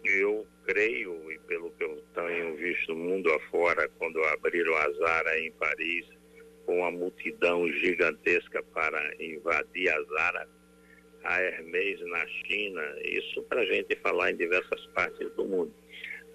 [0.05, 5.51] eu creio, e pelo que eu tenho visto mundo afora, quando abriram a Zara em
[5.53, 6.07] Paris,
[6.67, 10.49] com uma multidão gigantesca para invadir a Zara,
[11.25, 15.75] a Hermes na China, isso para a gente falar em diversas partes do mundo.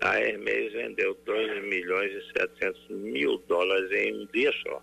[0.02, 4.82] A Hermes vendeu 2 milhões e 700 mil dólares em um dia só.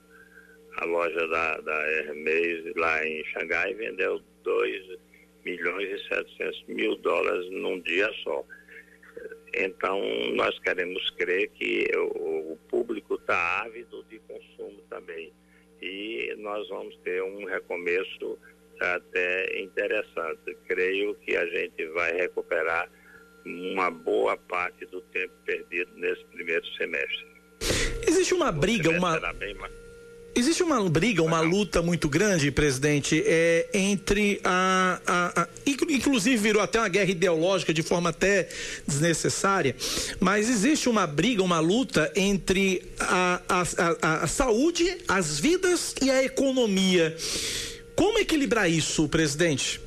[0.79, 4.99] A loja da, da Hermes lá em Xangai vendeu 2
[5.45, 8.45] milhões e 700 mil dólares num dia só.
[9.55, 10.03] Então,
[10.35, 15.33] nós queremos crer que o, o público está ávido de consumo também.
[15.81, 18.39] E nós vamos ter um recomeço
[18.81, 20.57] até interessante.
[20.67, 22.89] Creio que a gente vai recuperar
[23.45, 27.27] uma boa parte do tempo perdido nesse primeiro semestre.
[28.07, 29.21] Existe uma briga, uma.
[30.35, 36.61] Existe uma briga, uma luta muito grande, presidente, é, entre a, a, a, Inclusive virou
[36.61, 38.47] até uma guerra ideológica de forma até
[38.87, 39.75] desnecessária,
[40.21, 46.23] mas existe uma briga, uma luta entre a, a, a saúde, as vidas e a
[46.23, 47.17] economia.
[47.97, 49.81] Como equilibrar isso, presidente?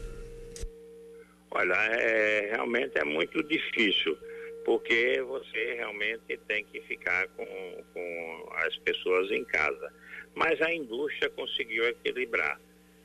[1.51, 4.18] Olha, é, realmente é muito difícil,
[4.66, 7.45] porque você realmente tem que ficar com,
[7.93, 9.93] com as pessoas em casa.
[10.34, 12.60] Mas a indústria conseguiu equilibrar.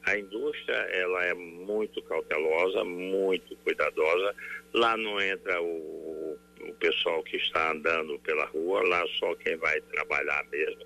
[0.06, 4.34] A indústria ela é muito cautelosa, muito cuidadosa.
[4.72, 9.80] Lá não entra o, o pessoal que está andando pela rua, lá só quem vai
[9.80, 10.84] trabalhar mesmo.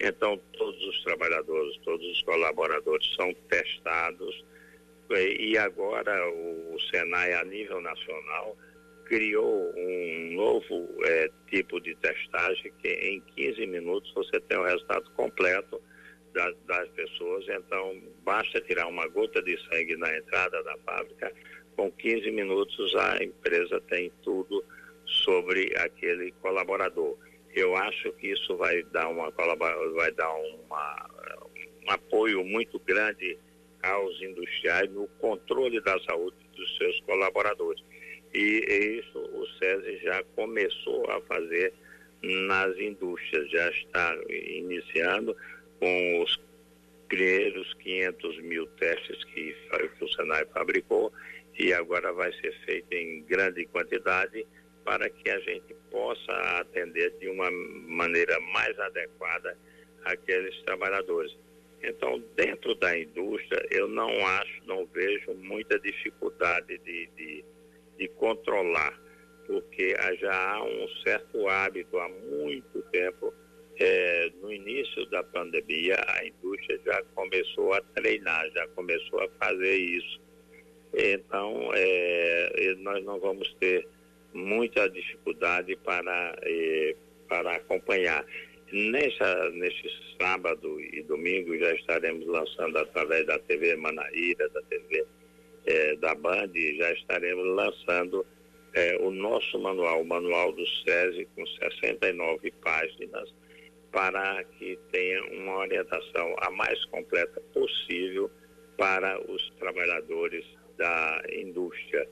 [0.00, 4.44] Então, todos os trabalhadores, todos os colaboradores são testados.
[5.10, 8.56] E agora o Senai, a nível nacional,
[9.04, 15.10] criou um novo é, tipo de testagem que em 15 minutos você tem o resultado
[15.10, 15.82] completo
[16.32, 17.44] das, das pessoas.
[17.48, 21.32] Então, basta tirar uma gota de sangue na entrada da fábrica,
[21.76, 24.64] com 15 minutos a empresa tem tudo
[25.04, 27.18] sobre aquele colaborador.
[27.54, 31.10] Eu acho que isso vai dar, uma, vai dar uma,
[31.86, 33.38] um apoio muito grande
[33.82, 37.82] aos industriais no controle da saúde dos seus colaboradores.
[38.32, 41.72] E isso o SESI já começou a fazer
[42.22, 45.36] nas indústrias, já está iniciando
[45.78, 46.38] com os
[47.08, 49.56] primeiros 500 mil testes que
[50.00, 51.12] o Senai fabricou
[51.58, 54.46] e agora vai ser feito em grande quantidade
[54.90, 59.56] para que a gente possa atender de uma maneira mais adequada
[60.04, 61.32] aqueles trabalhadores.
[61.80, 67.44] Então, dentro da indústria, eu não acho, não vejo muita dificuldade de, de,
[67.98, 69.00] de controlar,
[69.46, 73.32] porque já há um certo hábito há muito tempo.
[73.78, 79.76] É, no início da pandemia, a indústria já começou a treinar, já começou a fazer
[79.76, 80.20] isso.
[80.92, 83.86] Então, é, nós não vamos ter
[84.32, 86.94] muita dificuldade para, eh,
[87.28, 88.24] para acompanhar.
[88.72, 95.04] Nessa, neste sábado e domingo já estaremos lançando através da TV Manaíra, da TV
[95.66, 98.24] eh, da Band, já estaremos lançando
[98.74, 103.34] eh, o nosso manual, o manual do SESI, com 69 páginas,
[103.90, 108.30] para que tenha uma orientação a mais completa possível
[108.76, 110.46] para os trabalhadores
[110.78, 112.08] da indústria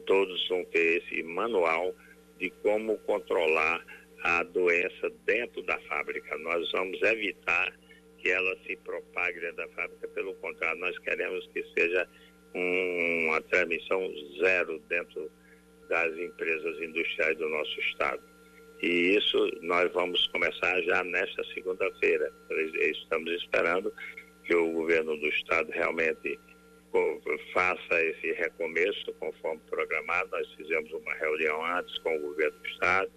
[0.00, 1.94] todos vão ter esse manual
[2.38, 3.84] de como controlar
[4.22, 6.36] a doença dentro da fábrica.
[6.38, 7.72] Nós vamos evitar
[8.18, 12.08] que ela se propague dentro da fábrica, pelo contrário, nós queremos que seja
[12.54, 15.30] um, uma transmissão zero dentro
[15.88, 18.22] das empresas industriais do nosso estado.
[18.82, 22.30] E isso nós vamos começar já nesta segunda-feira.
[22.80, 23.92] Estamos esperando
[24.44, 26.38] que o governo do estado realmente
[27.52, 30.30] faça esse recomeço conforme programado.
[30.30, 33.10] Nós fizemos uma reunião antes com o governo do Estado,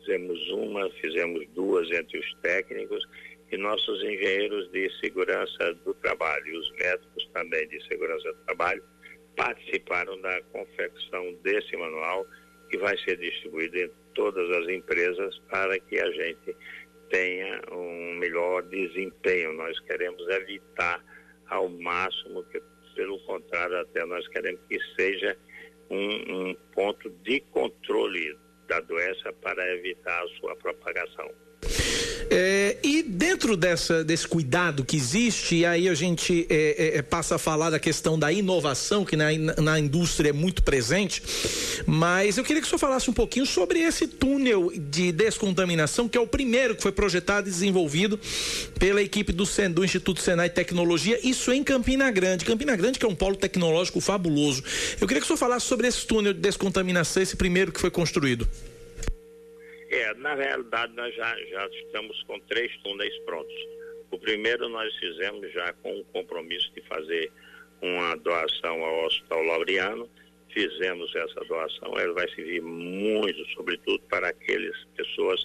[0.00, 3.06] fizemos uma, fizemos duas entre os técnicos
[3.52, 8.82] e nossos engenheiros de segurança do trabalho e os médicos também de segurança do trabalho
[9.36, 12.26] participaram da confecção desse manual
[12.70, 16.56] que vai ser distribuído em todas as empresas para que a gente
[17.10, 19.52] tenha um melhor desempenho.
[19.52, 21.04] Nós queremos evitar
[21.48, 22.60] ao máximo que
[22.94, 25.36] pelo contrário, até nós queremos que seja
[25.90, 28.36] um, um ponto de controle
[28.68, 31.30] da doença para evitar a sua propagação.
[32.30, 37.02] É, e dentro dessa, desse cuidado que existe, e aí a gente é, é, é,
[37.02, 39.26] passa a falar da questão da inovação, que na,
[39.62, 41.22] na indústria é muito presente,
[41.86, 46.16] mas eu queria que o senhor falasse um pouquinho sobre esse túnel de descontaminação, que
[46.16, 48.18] é o primeiro que foi projetado e desenvolvido
[48.78, 52.44] pela equipe do, do Instituto Senai Tecnologia, isso em Campina Grande.
[52.44, 54.62] Campina Grande, que é um polo tecnológico fabuloso.
[55.00, 57.90] Eu queria que o senhor falasse sobre esse túnel de descontaminação, esse primeiro que foi
[57.90, 58.48] construído.
[59.94, 63.54] É, na realidade nós já, já estamos com três túneis prontos.
[64.10, 67.30] O primeiro nós fizemos já com o compromisso de fazer
[67.80, 70.10] uma doação ao Hospital Laureano.
[70.52, 75.40] Fizemos essa doação, ela vai servir muito, sobretudo para aquelas pessoas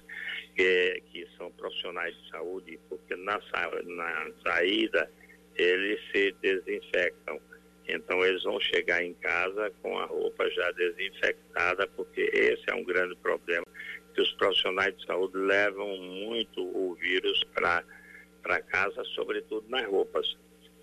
[0.56, 3.40] que, que são profissionais de saúde, porque na,
[3.86, 5.12] na saída
[5.58, 7.40] eles se desinfectam.
[7.88, 12.84] Então eles vão chegar em casa com a roupa já desinfectada, porque esse é um
[12.84, 13.66] grande problema
[14.14, 20.38] que os profissionais de saúde levam muito o vírus para casa, sobretudo nas roupas.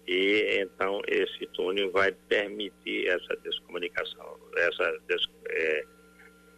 [0.07, 5.85] E então esse túnel vai permitir essa descomunicação, essa, des, é,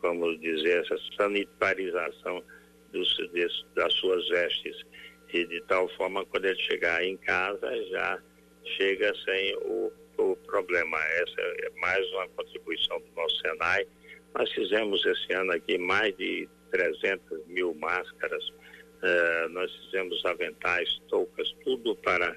[0.03, 2.43] vamos dizer, essa sanitarização
[2.93, 4.77] dos, des, das suas vestes.
[5.33, 8.19] E de tal forma, quando ele chegar em casa, já
[8.77, 10.99] chega sem o, o problema.
[10.99, 13.87] Essa é mais uma contribuição do nosso Senai.
[14.35, 21.51] Nós fizemos esse ano aqui mais de 300 mil máscaras, uh, nós fizemos aventais, toucas,
[21.64, 22.37] tudo para,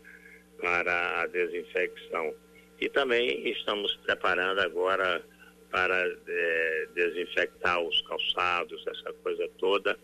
[0.59, 2.33] para a desinfecção.
[2.79, 5.23] E também estamos preparando agora
[5.71, 9.97] para eh, desinfectar os calçados, essa coisa toda,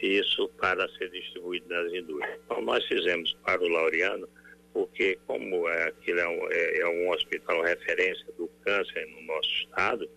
[0.00, 2.40] isso para ser distribuído nas indústrias.
[2.44, 4.28] Então, nós fizemos para o Laureano,
[4.72, 9.50] porque como é, aquilo é um, é, é um hospital referência do câncer no nosso
[9.50, 10.08] estado,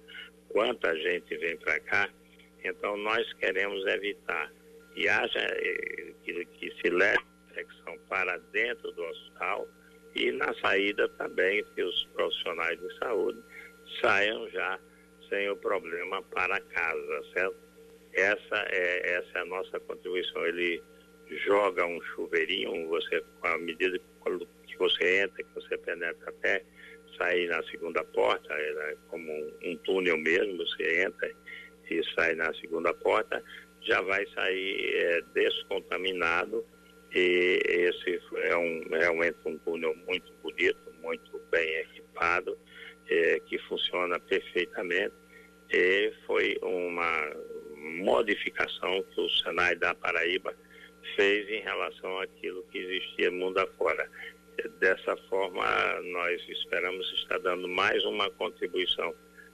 [0.50, 2.10] quanta gente vem para cá,
[2.64, 4.52] então, nós queremos evitar
[4.94, 9.68] que haja, eh, que, que se leve a infecção para dentro do hospital
[10.16, 13.42] e na saída também que os profissionais de saúde
[14.02, 14.80] saiam já
[15.30, 17.56] sem o problema para casa, certo?
[18.14, 20.46] Essa é, essa é a nossa contribuição.
[20.46, 20.84] Ele
[21.46, 23.98] joga um chuveirinho, você, à medida
[24.68, 26.62] que você entra, que você penetra até
[27.18, 31.32] sair na segunda porta, é como um, um túnel mesmo, você entra
[31.92, 33.44] que sai na segunda porta
[33.82, 36.66] já vai sair é, descontaminado
[37.14, 42.58] e esse é um, realmente um túnel muito bonito, muito bem equipado,
[43.10, 45.14] é, que funciona perfeitamente
[45.70, 47.36] e foi uma
[47.76, 50.56] modificação que o Senai da Paraíba
[51.18, 54.10] fez em relação àquilo que existia mundo afora.
[54.80, 55.66] Dessa forma,
[56.04, 59.14] nós esperamos estar dando mais uma contribuição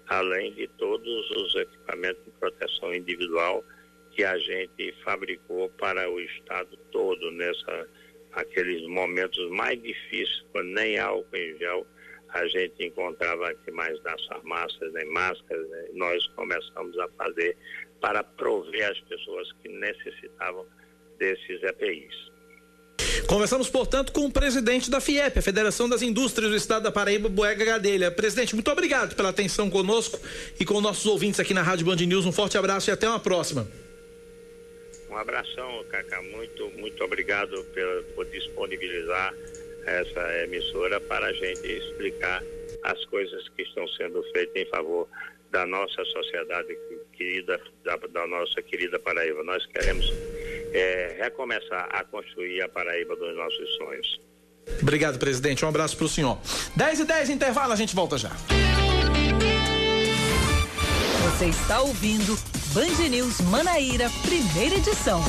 [0.10, 3.64] além de todos os equipamentos de proteção individual
[4.12, 7.88] que a gente fabricou para o estado todo nessa
[8.34, 11.88] aqueles momentos mais difíceis, quando nem álcool em gel
[12.30, 15.88] a gente encontrava aqui mais nas farmácias, nem máscaras, né?
[15.94, 17.58] nós começamos a fazer
[18.02, 20.66] para prover as pessoas que necessitavam
[21.18, 22.32] desses EPIs.
[23.28, 27.28] Conversamos, portanto, com o presidente da FIEP, a Federação das Indústrias do Estado da Paraíba,
[27.28, 28.10] Boega Gadelha.
[28.10, 30.18] Presidente, muito obrigado pela atenção conosco
[30.58, 32.26] e com nossos ouvintes aqui na Rádio Band News.
[32.26, 33.68] Um forte abraço e até uma próxima.
[35.10, 36.22] Um abração, Cacá.
[36.22, 39.34] Muito, muito obrigado por, por disponibilizar
[39.86, 42.42] essa emissora para a gente explicar
[42.84, 45.06] as coisas que estão sendo feitas em favor
[45.52, 46.78] da nossa sociedade
[47.12, 49.44] querida, da, da nossa querida Paraíba.
[49.44, 50.14] Nós queremos
[50.74, 54.22] é, recomeçar a construir a Paraíba dos nossos sonhos.
[54.82, 55.64] Obrigado, presidente.
[55.64, 56.38] Um abraço para o senhor.
[56.76, 58.32] 10 e 10, intervalo, a gente volta já.
[61.24, 62.38] Você está ouvindo
[62.74, 65.22] Band News Manaíra, primeira edição.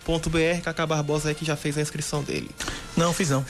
[0.64, 2.50] Cacá Barbosa é que já fez a inscrição dele.
[2.98, 3.46] Não, fiz não.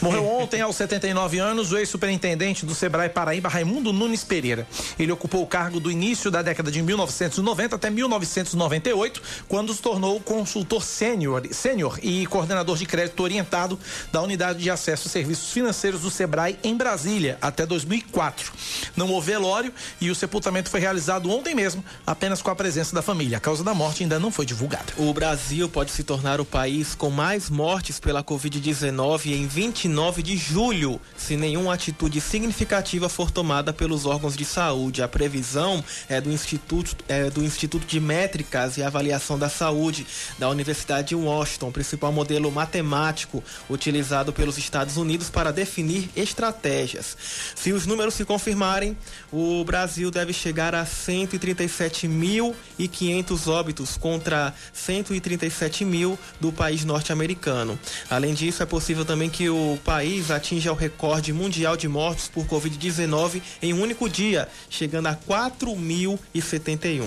[0.00, 4.66] Morreu ontem, aos 79 anos, o ex-superintendente do Sebrae Paraíba, Raimundo Nunes Pereira.
[4.98, 10.18] Ele ocupou o cargo do início da década de 1990 até 1998, quando se tornou
[10.20, 13.78] consultor sênior, sênior e coordenador de crédito orientado
[14.10, 18.52] da Unidade de Acesso a Serviços Financeiros do Sebrae em Brasília, até 2004.
[18.96, 23.02] Não houve velório e o sepultamento foi realizado ontem mesmo, apenas com a presença da
[23.02, 23.38] família.
[23.38, 24.92] A causa da morte ainda não foi divulgada.
[24.96, 30.36] O Brasil pode se tornar o país com mais mortes pela Covid-19 em 29 de
[30.36, 35.02] julho, se nenhuma atitude significativa for tomada pelos órgãos de saúde.
[35.02, 40.04] A previsão é do Instituto, é do Instituto de Métricas e Avaliação da Saúde
[40.36, 43.40] da Universidade de Washington, principal modelo matemático
[43.70, 47.16] utilizado pelos Estados Unidos para definir estratégias.
[47.54, 48.98] Se os números se confirmarem,
[49.32, 57.78] o Brasil deve chegar a 137.500 óbitos contra 137 mil do país norte-americano.
[58.10, 62.46] Além disso, é possível também que o país atinja o recorde mundial de mortes por
[62.46, 67.04] Covid-19 em um único dia, chegando a 4.071.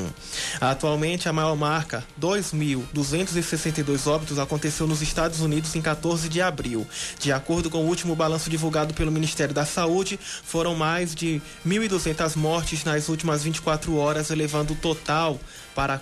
[0.59, 6.86] Atualmente, a maior marca, 2.262 óbitos, aconteceu nos Estados Unidos em 14 de abril.
[7.19, 12.36] De acordo com o último balanço divulgado pelo Ministério da Saúde, foram mais de 1.200
[12.36, 15.39] mortes nas últimas 24 horas, elevando o total
[15.75, 15.97] para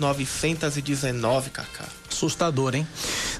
[0.00, 1.97] 40.919, Cacá.
[2.10, 2.86] Assustador, hein?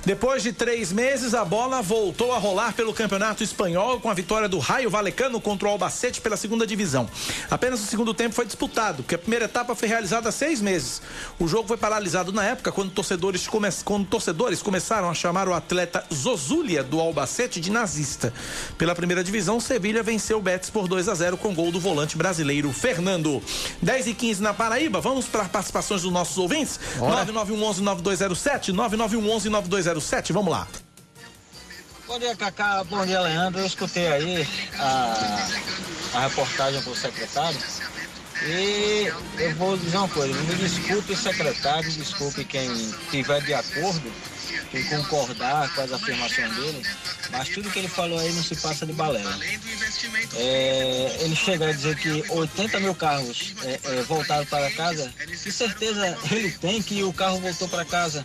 [0.05, 4.49] Depois de três meses, a bola voltou a rolar pelo Campeonato Espanhol com a vitória
[4.49, 7.09] do Raio Valecano contra o Albacete pela segunda divisão.
[7.51, 11.03] Apenas o segundo tempo foi disputado, porque a primeira etapa foi realizada há seis meses.
[11.39, 13.69] O jogo foi paralisado na época quando torcedores, come...
[13.85, 18.33] quando torcedores começaram a chamar o atleta Zozulia do Albacete de nazista.
[18.77, 22.17] Pela primeira divisão, Sevilha venceu o Betis por 2 a 0 com gol do volante
[22.17, 23.43] brasileiro Fernando.
[23.83, 26.79] 10 e 15 na Paraíba, vamos para participações dos nossos ouvintes?
[26.99, 30.67] 9911 9207 9911 9207, vamos lá.
[32.07, 32.83] Bom dia, Cacá.
[32.85, 33.61] Bom dia, Leandro.
[33.61, 34.49] Eu escutei aí
[34.79, 35.49] a,
[36.15, 37.59] a reportagem o secretário
[38.43, 40.33] e eu vou dizer uma coisa.
[40.43, 44.13] Me desculpe secretário, desculpe quem estiver de acordo,
[44.71, 46.83] quem concordar com as afirmações dele,
[47.31, 49.39] mas tudo que ele falou aí não se passa de balela.
[50.35, 55.13] É, ele chega a dizer que 80 mil carros é, é, voltaram para casa,
[55.43, 58.25] que certeza ele tem que o carro voltou para casa.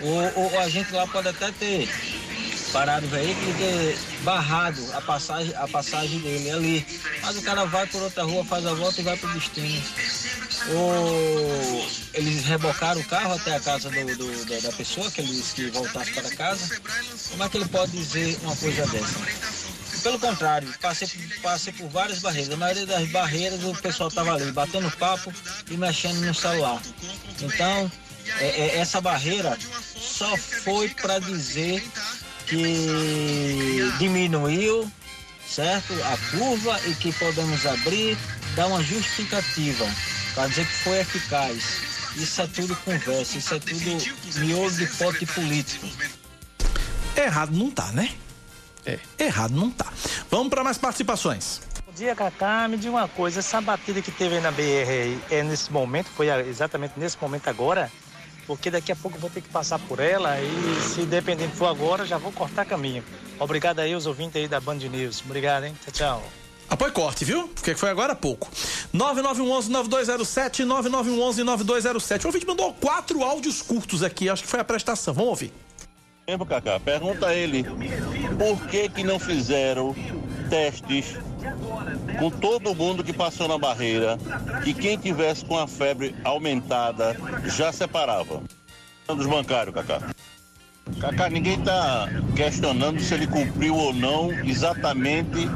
[0.00, 1.88] O, o, o agente lá pode até ter
[2.72, 6.86] parado o veículo e ter barrado a passagem, a passagem dele ali.
[7.22, 9.82] Mas o cara vai por outra rua, faz a volta e vai para o destino.
[10.70, 15.54] Ou eles rebocaram o carro até a casa do, do, da pessoa, que ele disse
[15.54, 16.80] que voltasse para casa.
[17.30, 20.02] Como é que ele pode dizer uma coisa dessa?
[20.02, 21.08] Pelo contrário, passei,
[21.42, 22.52] passei por várias barreiras.
[22.52, 25.32] A maioria das barreiras o pessoal estava ali batendo papo
[25.70, 26.80] e mexendo no celular.
[27.40, 27.90] Então,
[28.38, 29.58] é, é, essa barreira
[29.96, 31.84] só foi para dizer
[32.46, 34.90] que diminuiu,
[35.46, 35.92] certo?
[36.04, 38.16] A curva e que podemos abrir,
[38.54, 39.86] dar uma justificativa
[40.36, 41.80] para dizer que foi eficaz.
[42.14, 45.86] Isso é tudo conversa, isso é tudo miolo de pote político.
[47.16, 48.14] Errado não tá, né?
[48.84, 48.98] É.
[49.18, 49.90] Errado não tá.
[50.30, 51.62] Vamos para mais participações.
[51.86, 52.68] Bom dia, Cacá.
[52.68, 56.28] Me diga uma coisa, essa batida que teve aí na BR é nesse momento, foi
[56.48, 57.90] exatamente nesse momento agora?
[58.46, 61.66] porque daqui a pouco eu vou ter que passar por ela e se dependendo for
[61.66, 63.02] agora, já vou cortar caminho.
[63.40, 65.20] Obrigado aí os ouvintes aí da Band News.
[65.24, 65.74] Obrigado, hein?
[65.82, 66.45] Tchau, tchau.
[66.68, 67.48] Apoio corte, viu?
[67.48, 68.48] Porque foi agora há pouco.
[68.94, 72.24] 9911-9207, 9911-9207.
[72.24, 75.14] O ouvinte mandou quatro áudios curtos aqui, acho que foi a prestação.
[75.14, 75.52] Vamos ouvir.
[76.26, 76.80] Tempo, Cacá.
[76.80, 77.62] Pergunta a ele
[78.36, 79.94] por que que não fizeram
[80.50, 81.16] testes
[82.18, 84.18] com todo mundo que passou na barreira
[84.64, 88.42] e quem tivesse com a febre aumentada já separava.
[89.06, 90.02] Dos bancários, Cacá.
[91.00, 95.48] Cacá, ninguém está questionando se ele cumpriu ou não exatamente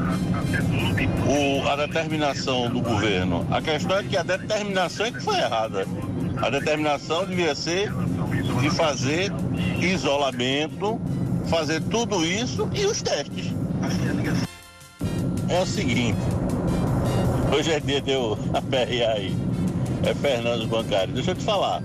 [1.26, 3.47] o, a determinação do governo.
[3.51, 5.87] A questão é que a determinação é que foi errada.
[6.37, 7.93] A determinação devia ser
[8.61, 9.33] de fazer
[9.81, 11.01] isolamento,
[11.47, 13.55] fazer tudo isso e os testes.
[15.49, 16.18] É o seguinte,
[17.57, 19.35] hoje é dia de eu aperrear aí.
[20.03, 21.14] É Fernando Bancário.
[21.14, 21.83] Deixa eu te falar.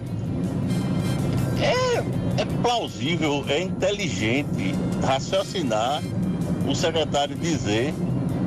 [1.61, 6.01] É, é plausível, é inteligente raciocinar
[6.67, 7.93] o secretário dizer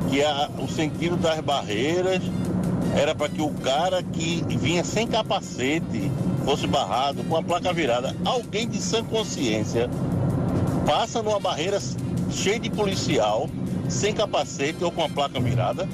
[0.09, 2.21] que a, o sentido das barreiras
[2.95, 6.11] era para que o cara que vinha sem capacete
[6.43, 8.15] fosse barrado com a placa virada.
[8.25, 9.89] Alguém de sã consciência
[10.85, 11.79] passa numa barreira
[12.31, 13.49] cheia de policial,
[13.87, 15.87] sem capacete ou com a placa virada.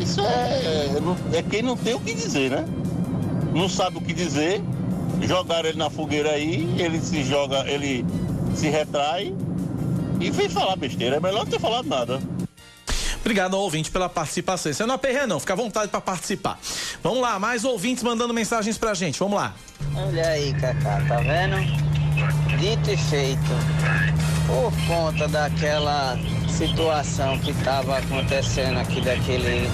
[0.00, 2.64] Isso é, é quem não tem o que dizer, né?
[3.52, 4.60] Não sabe o que dizer,
[5.22, 8.04] jogaram ele na fogueira aí, ele se joga, ele
[8.54, 9.34] se retrai
[10.20, 11.16] e vem falar besteira.
[11.16, 12.20] É melhor não ter falado nada.
[13.20, 14.70] Obrigado ao ouvinte pela participação.
[14.70, 16.58] Você não aperreia não, fica à vontade para participar.
[17.02, 19.18] Vamos lá, mais ouvintes mandando mensagens pra gente.
[19.18, 19.54] Vamos lá.
[19.96, 21.56] Olha aí, Cacá, tá vendo?
[22.58, 23.40] Dito e feito.
[24.46, 26.18] Por conta daquela
[26.50, 29.70] situação que estava acontecendo aqui, daquele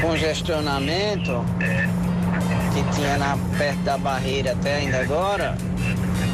[0.00, 1.44] congestionamento
[2.82, 5.56] que tinha na, perto da barreira até ainda agora,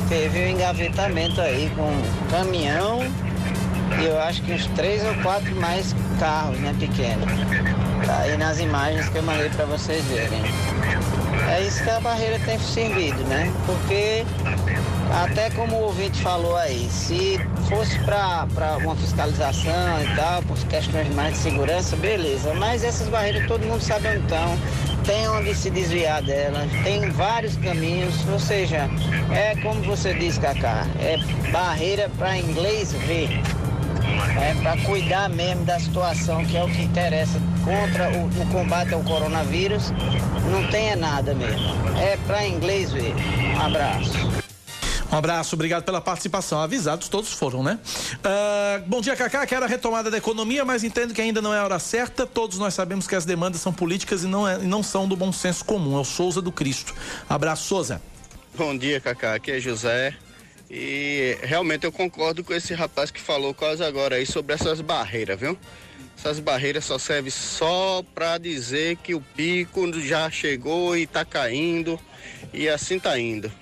[0.09, 1.91] teve um engavetamento aí com
[2.31, 3.01] caminhão
[4.01, 7.31] e eu acho que uns três ou quatro mais carros, né, pequenos.
[8.07, 10.43] Tá aí nas imagens que eu mandei para vocês verem.
[11.51, 13.53] É isso que a barreira tem servido, né?
[13.67, 14.25] Porque
[15.23, 18.47] até como o ouvinte falou aí, se fosse para
[18.83, 22.53] uma fiscalização e tal, por questões mais de segurança, beleza.
[22.55, 24.59] Mas essas barreiras todo mundo sabe onde estão,
[25.05, 28.89] tem onde se desviar delas, tem vários caminhos, ou seja,
[29.33, 31.19] é como você diz, Cacá, é
[31.51, 33.29] barreira para inglês ver
[34.41, 38.95] é, para cuidar mesmo da situação, que é o que interessa contra o, o combate
[38.95, 39.93] ao coronavírus,
[40.51, 41.75] não tenha nada mesmo.
[41.99, 43.15] É para inglês ver.
[43.57, 44.34] Um abraço.
[45.15, 46.59] Um abraço, obrigado pela participação.
[46.59, 47.79] Avisados todos foram, né?
[48.17, 49.47] Uh, bom dia, Cacá.
[49.47, 52.27] Quero a retomada da economia, mas entendo que ainda não é a hora certa.
[52.27, 55.31] Todos nós sabemos que as demandas são políticas e não, é, não são do bom
[55.33, 55.97] senso comum.
[55.97, 56.93] É o Souza do Cristo.
[57.29, 58.03] Abraço, Souza.
[58.57, 59.37] Bom dia, Cacá.
[59.37, 60.17] Aqui é José.
[60.69, 65.39] E realmente eu concordo com esse rapaz que falou quase agora aí sobre essas barreiras,
[65.39, 65.57] viu?
[66.19, 72.01] Essas barreiras só servem só para dizer que o pico já chegou e está caindo
[72.53, 73.53] e assim está indo.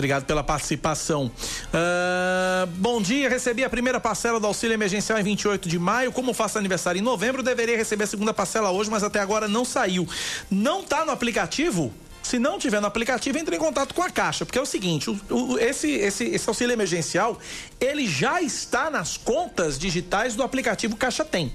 [0.00, 1.26] Obrigado pela participação.
[1.26, 6.10] Uh, bom dia, recebi a primeira parcela do auxílio emergencial em 28 de maio.
[6.10, 9.62] Como faço aniversário em novembro, deveria receber a segunda parcela hoje, mas até agora não
[9.62, 10.08] saiu.
[10.50, 11.92] Não está no aplicativo?
[12.22, 15.10] Se não tiver no aplicativo, entre em contato com a Caixa, porque é o seguinte,
[15.10, 17.38] o, o, esse, esse, esse auxílio emergencial,
[17.78, 21.52] ele já está nas contas digitais do aplicativo Caixa Tem.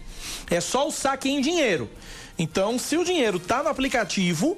[0.52, 1.90] É só o saque em dinheiro.
[2.38, 4.56] Então, se o dinheiro está no aplicativo,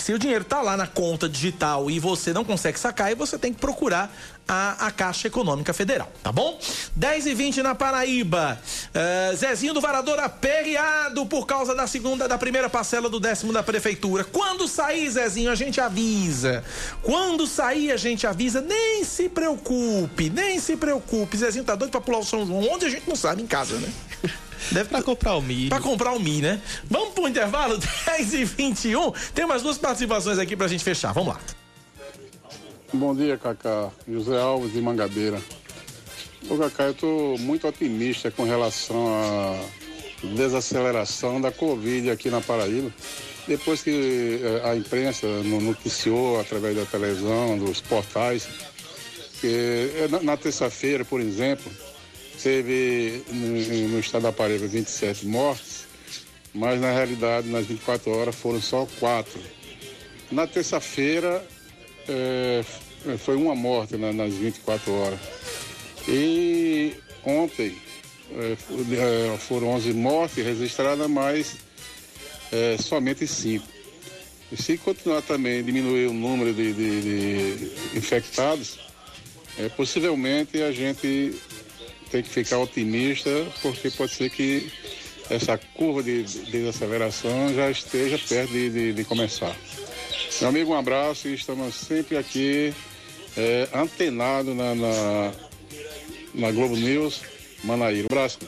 [0.00, 3.52] se o dinheiro está lá na conta digital e você não consegue sacar, você tem
[3.52, 4.10] que procurar
[4.50, 6.58] a, a Caixa Econômica Federal, tá bom?
[6.96, 8.60] 10 e 20 na Paraíba.
[8.88, 13.62] Uh, Zezinho do Varador aperreado por causa da segunda, da primeira parcela do décimo da
[13.62, 14.24] prefeitura.
[14.24, 16.64] Quando sair, Zezinho, a gente avisa.
[17.00, 18.60] Quando sair, a gente avisa.
[18.60, 21.36] Nem se preocupe, nem se preocupe.
[21.36, 23.76] Zezinho tá doido pra pular o São João, onde a gente não sabe, em casa,
[23.76, 23.88] né?
[24.72, 25.68] Deve pra comprar o Mi.
[25.68, 26.60] Pra comprar o Mi, né?
[26.90, 29.12] Vamos pro intervalo 10 e 21.
[29.32, 31.12] Tem mais duas participações aqui pra gente fechar.
[31.12, 31.59] Vamos lá.
[32.92, 33.92] Bom dia, Cacá.
[34.08, 35.40] José Alves de Mangabeira.
[36.48, 42.92] Ô, Cacá, eu tô muito otimista com relação à desaceleração da Covid aqui na Paraíba.
[43.46, 48.48] Depois que eh, a imprensa noticiou através da televisão, dos portais,
[49.40, 51.70] que eh, na terça-feira, por exemplo,
[52.42, 55.86] teve no estado da Paraíba 27 mortes,
[56.52, 59.40] mas na realidade nas 24 horas foram só quatro.
[60.32, 61.40] Na terça-feira
[62.08, 62.64] é,
[63.18, 65.20] foi uma morte na, nas 24 horas.
[66.08, 66.94] E
[67.24, 67.76] ontem
[68.32, 71.56] é, foram 11 mortes registradas, mas
[72.52, 73.66] é, somente 5.
[74.52, 78.78] E se continuar também diminuir o número de, de, de infectados,
[79.58, 81.34] é, possivelmente a gente
[82.10, 83.30] tem que ficar otimista,
[83.62, 84.72] porque pode ser que
[85.28, 89.56] essa curva de desaceleração já esteja perto de, de, de começar.
[90.40, 92.72] Meu amigo, um abraço e estamos sempre aqui
[93.36, 95.32] é, antenado na, na,
[96.34, 97.20] na, Globo News
[97.62, 98.08] Manaíra.
[98.10, 98.38] Um abraço.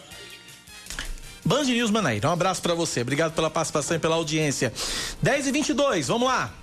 [1.45, 3.03] Band News Manaíra, um abraço para você.
[3.03, 4.73] Obrigado pela participação e pela audiência.
[5.21, 6.55] 10 e 22 vamos lá.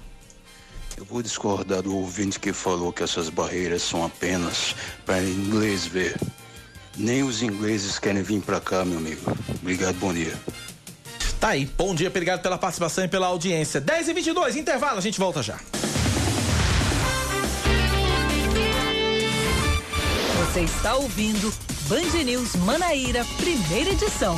[0.98, 4.76] Eu vou discordar do ouvinte que falou que essas barreiras são apenas
[5.06, 6.20] para inglês ver.
[6.98, 9.22] Nem os ingleses querem vir para cá, meu amigo.
[9.62, 10.34] Obrigado, bom dia.
[11.40, 11.66] Tá aí.
[11.78, 13.80] Bom dia, obrigado pela participação e pela audiência.
[13.80, 15.58] 10 e 22 intervalo, a gente volta já.
[20.46, 21.54] Você está ouvindo
[21.88, 24.38] Band News Manaíra, primeira edição.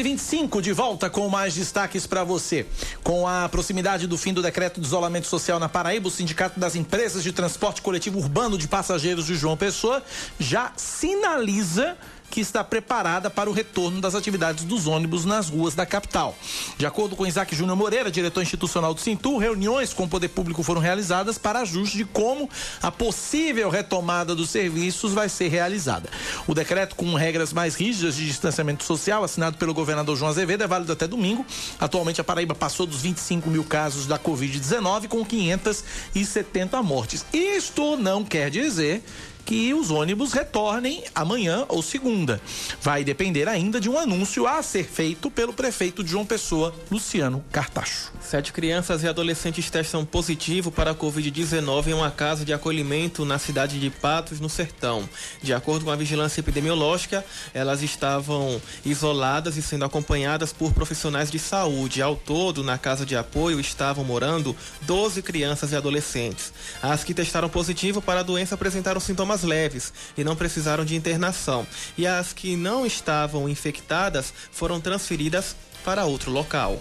[0.00, 2.66] e 25 de volta com mais destaques para você.
[3.02, 6.74] Com a proximidade do fim do decreto de isolamento social na Paraíba, o Sindicato das
[6.74, 10.02] Empresas de Transporte Coletivo Urbano de Passageiros de João Pessoa
[10.38, 11.98] já sinaliza
[12.30, 16.36] que está preparada para o retorno das atividades dos ônibus nas ruas da capital.
[16.78, 20.62] De acordo com Isaac Júnior Moreira, diretor institucional do Cintur, reuniões com o poder público
[20.62, 22.48] foram realizadas para ajuste de como
[22.80, 26.08] a possível retomada dos serviços vai ser realizada.
[26.46, 30.66] O decreto com regras mais rígidas de distanciamento social, assinado pelo governador João Azevedo, é
[30.66, 31.44] válido até domingo.
[31.78, 37.24] Atualmente a Paraíba passou dos 25 mil casos da Covid-19 com 570 mortes.
[37.32, 39.02] Isto não quer dizer
[39.44, 42.40] que os ônibus retornem amanhã ou segunda.
[42.80, 47.44] Vai depender ainda de um anúncio a ser feito pelo prefeito de João Pessoa, Luciano
[47.50, 48.12] Cartacho.
[48.20, 53.38] Sete crianças e adolescentes testam positivo para a Covid-19 em uma casa de acolhimento na
[53.38, 55.08] cidade de Patos, no Sertão.
[55.42, 57.24] De acordo com a vigilância epidemiológica,
[57.54, 62.02] elas estavam isoladas e sendo acompanhadas por profissionais de saúde.
[62.02, 66.52] Ao todo, na casa de apoio estavam morando 12 crianças e adolescentes.
[66.82, 70.96] As que testaram positivo para a doença apresentaram sintomas sintomas leves e não precisaram de
[70.96, 71.66] internação.
[71.96, 75.54] E as que não estavam infectadas foram transferidas
[75.84, 76.78] para outro local.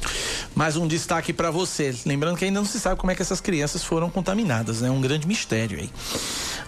[0.56, 1.95] Mais um destaque para você.
[2.06, 4.89] Lembrando que ainda não se sabe como é que essas crianças foram contaminadas, né?
[4.89, 5.89] Um grande mistério aí.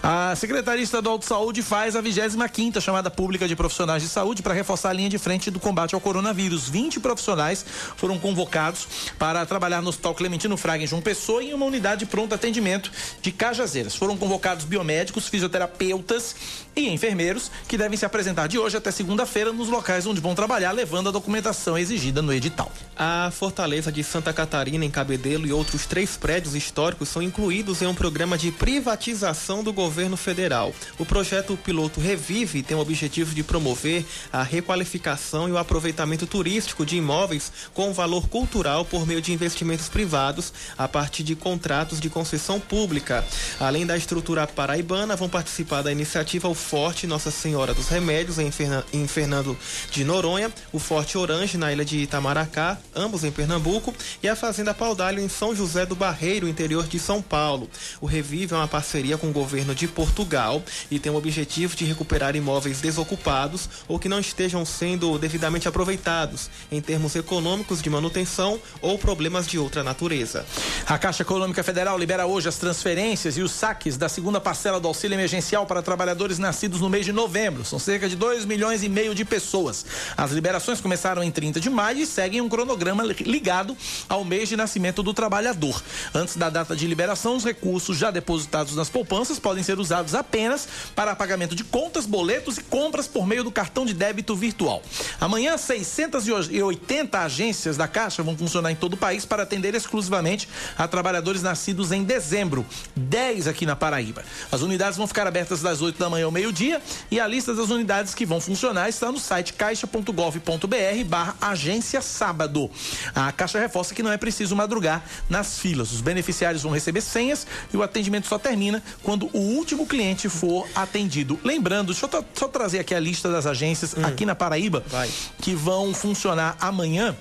[0.02, 4.52] A Secretaria Estadual de Saúde faz a 25 chamada pública de profissionais de saúde para
[4.52, 6.68] reforçar a linha de frente do combate ao coronavírus.
[6.68, 7.64] 20 profissionais
[7.96, 12.06] foram convocados para trabalhar no Hospital Clementino Fraga em João Pessoa em uma unidade de
[12.06, 13.94] pronto atendimento de Cajazeiras.
[13.94, 16.34] Foram convocados biomédicos, fisioterapeutas
[16.74, 20.72] e enfermeiros que devem se apresentar de hoje até segunda-feira nos locais onde vão trabalhar,
[20.72, 22.70] levando a documentação exigida no edital.
[22.96, 27.86] A Fortaleza de Santa Catarina, em Cabedelo e outros três prédios históricos são incluídos em
[27.86, 30.74] um programa de privatização do governo federal.
[30.98, 36.84] O projeto piloto Revive tem o objetivo de promover a requalificação e o aproveitamento turístico
[36.84, 42.10] de imóveis com valor cultural por meio de investimentos privados a partir de contratos de
[42.10, 43.24] concessão pública.
[43.58, 48.50] Além da estrutura paraibana, vão participar da iniciativa o Forte Nossa Senhora dos Remédios em,
[48.92, 49.56] em Fernando
[49.90, 54.74] de Noronha, o Forte Orange na ilha de Itamaracá, ambos em Pernambuco, e a Fazenda
[54.74, 57.70] Paudalho em São José do Barreiro, interior de São Paulo.
[58.02, 61.86] O Revive é uma parceria com o governo de Portugal e tem o objetivo de
[61.86, 68.60] recuperar imóveis desocupados ou que não estejam sendo devidamente aproveitados em termos econômicos de manutenção
[68.82, 70.44] ou problemas de outra natureza.
[70.86, 74.88] A Caixa Econômica Federal libera hoje as transferências e os saques da segunda parcela do
[74.88, 77.64] auxílio emergencial para trabalhadores nascidos no mês de novembro.
[77.64, 79.86] São cerca de 2 milhões e meio de pessoas.
[80.14, 83.76] As liberações começaram em 30 de maio e seguem um cronograma ligado
[84.08, 85.82] ao mês de nascimento do trabalhador.
[86.14, 90.68] Antes da data de liberação, os recursos já depositados nas poupanças podem ser usados apenas
[90.94, 94.82] para pagamento de contas, boletos e compras por meio do cartão de débito virtual.
[95.20, 100.88] Amanhã, 680 agências da Caixa vão funcionar em todo o país para atender exclusivamente a
[100.88, 104.24] trabalhadores nascidos em dezembro, 10 aqui na Paraíba.
[104.50, 107.70] As unidades vão ficar abertas das 8 da manhã ao meio-dia e a lista das
[107.70, 112.70] unidades que vão funcionar está no site caixa.gov.br barra agência sábado.
[113.14, 115.92] A Caixa reforça que não é preciso madrugar nas filas.
[115.92, 120.66] Os beneficiários vão receber senhas e o atendimento só termina quando o último cliente for
[120.74, 121.38] atendido.
[121.44, 124.04] Lembrando, deixa eu só trazer aqui a lista das agências hum.
[124.04, 125.10] aqui na Paraíba Vai.
[125.40, 127.16] que vão funcionar amanhã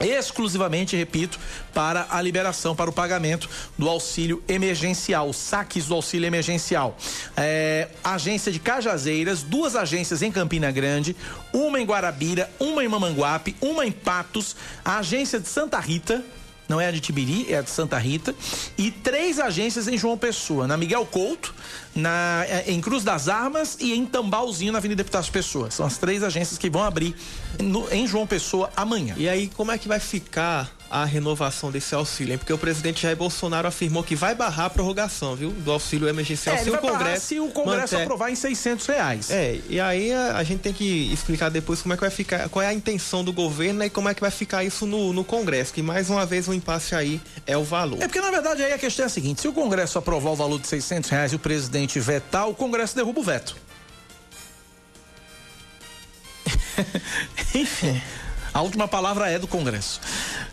[0.00, 1.38] exclusivamente, repito,
[1.74, 6.96] para a liberação, para o pagamento do auxílio emergencial, saques do auxílio emergencial.
[7.36, 11.16] É, agência de Cajazeiras, duas agências em Campina Grande,
[11.52, 16.24] uma em Guarabira, uma em Mamanguape, uma em Patos, a agência de Santa Rita,
[16.68, 18.34] não é a de Tibiri, é a de Santa Rita,
[18.76, 21.54] e três agências em João Pessoa, na Miguel Couto,
[21.94, 25.70] na, eh, em Cruz das Armas e em Tambalzinho, na Avenida Deputados Pessoa.
[25.70, 27.14] São as três agências que vão abrir
[27.58, 29.14] no, em João Pessoa amanhã.
[29.16, 32.38] E aí, como é que vai ficar a renovação desse auxílio, hein?
[32.38, 35.50] Porque o presidente Jair Bolsonaro afirmou que vai barrar a prorrogação, viu?
[35.50, 37.26] Do auxílio emergencial É, se o Congresso.
[37.26, 39.30] se o Congresso manter- aprovar em 600 reais.
[39.30, 42.48] É, e aí a, a gente tem que explicar depois como é que vai ficar,
[42.48, 45.12] qual é a intenção do governo né, e como é que vai ficar isso no,
[45.12, 48.02] no Congresso, que mais uma vez o impasse aí é o valor.
[48.02, 50.36] É porque, na verdade, aí a questão é a seguinte: se o Congresso aprovar o
[50.36, 53.54] valor de 600 reais e o presidente vetar, o Congresso derruba o veto.
[57.54, 58.00] Enfim,
[58.52, 60.00] a última palavra é do Congresso.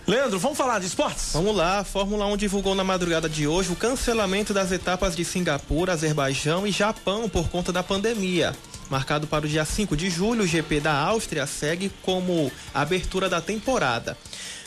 [0.07, 1.31] Leandro, vamos falar de esportes?
[1.33, 5.25] Vamos lá, a Fórmula 1 divulgou na madrugada de hoje o cancelamento das etapas de
[5.25, 8.55] Singapura, Azerbaijão e Japão por conta da pandemia.
[8.89, 13.41] Marcado para o dia 5 de julho, o GP da Áustria segue como abertura da
[13.41, 14.15] temporada.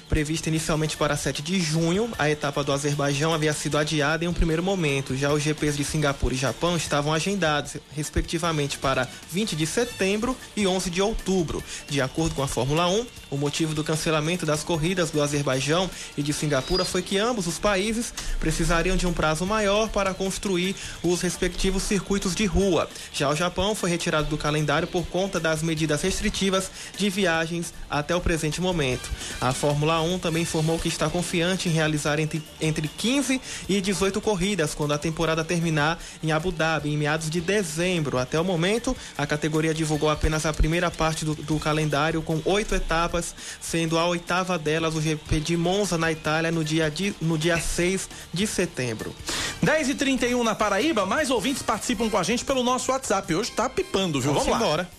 [0.09, 4.33] Prevista inicialmente para 7 de junho, a etapa do Azerbaijão havia sido adiada em um
[4.33, 5.15] primeiro momento.
[5.15, 10.67] Já os GPs de Singapura e Japão estavam agendados, respectivamente, para 20 de setembro e
[10.67, 11.63] 11 de outubro.
[11.91, 16.23] De acordo com a Fórmula 1, o motivo do cancelamento das corridas do Azerbaijão e
[16.23, 21.21] de Singapura foi que ambos os países precisariam de um prazo maior para construir os
[21.21, 22.89] respectivos circuitos de rua.
[23.13, 28.15] Já o Japão foi retirado do calendário por conta das medidas restritivas de viagens até
[28.15, 29.11] o presente momento.
[29.41, 34.21] A Fórmula 1 também informou que está confiante em realizar entre, entre 15 e 18
[34.21, 38.19] corridas quando a temporada terminar em Abu Dhabi, em meados de dezembro.
[38.19, 42.75] Até o momento, a categoria divulgou apenas a primeira parte do, do calendário, com oito
[42.75, 43.18] etapas,
[43.61, 47.59] sendo a oitava delas o GP de Monza, na Itália, no dia, de, no dia
[47.59, 49.15] 6 de setembro.
[49.63, 53.35] 10 e 31 na Paraíba, mais ouvintes participam com a gente pelo nosso WhatsApp.
[53.35, 54.33] Hoje tá pipando, viu?
[54.33, 54.67] Vamos Vamos, lá.
[54.67, 54.91] embora.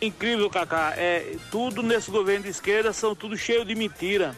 [0.00, 0.94] Incrível, Cacá.
[0.96, 4.36] É, tudo nesse governo de esquerda são tudo cheio de mentira.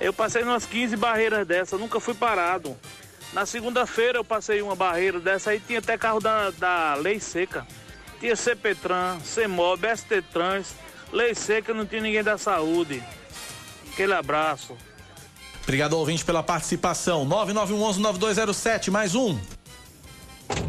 [0.00, 2.76] Eu passei umas 15 barreiras dessa, nunca fui parado.
[3.32, 7.66] Na segunda-feira eu passei uma barreira dessa aí, tinha até carro da, da Lei Seca.
[8.18, 10.74] Tinha CPTran, CEMOB, ST Trans,
[11.12, 13.02] Lei Seca, não tinha ninguém da saúde.
[13.92, 14.76] Aquele abraço.
[15.62, 17.26] Obrigado, ouvinte, pela participação.
[17.28, 19.38] 9911-9207, mais um.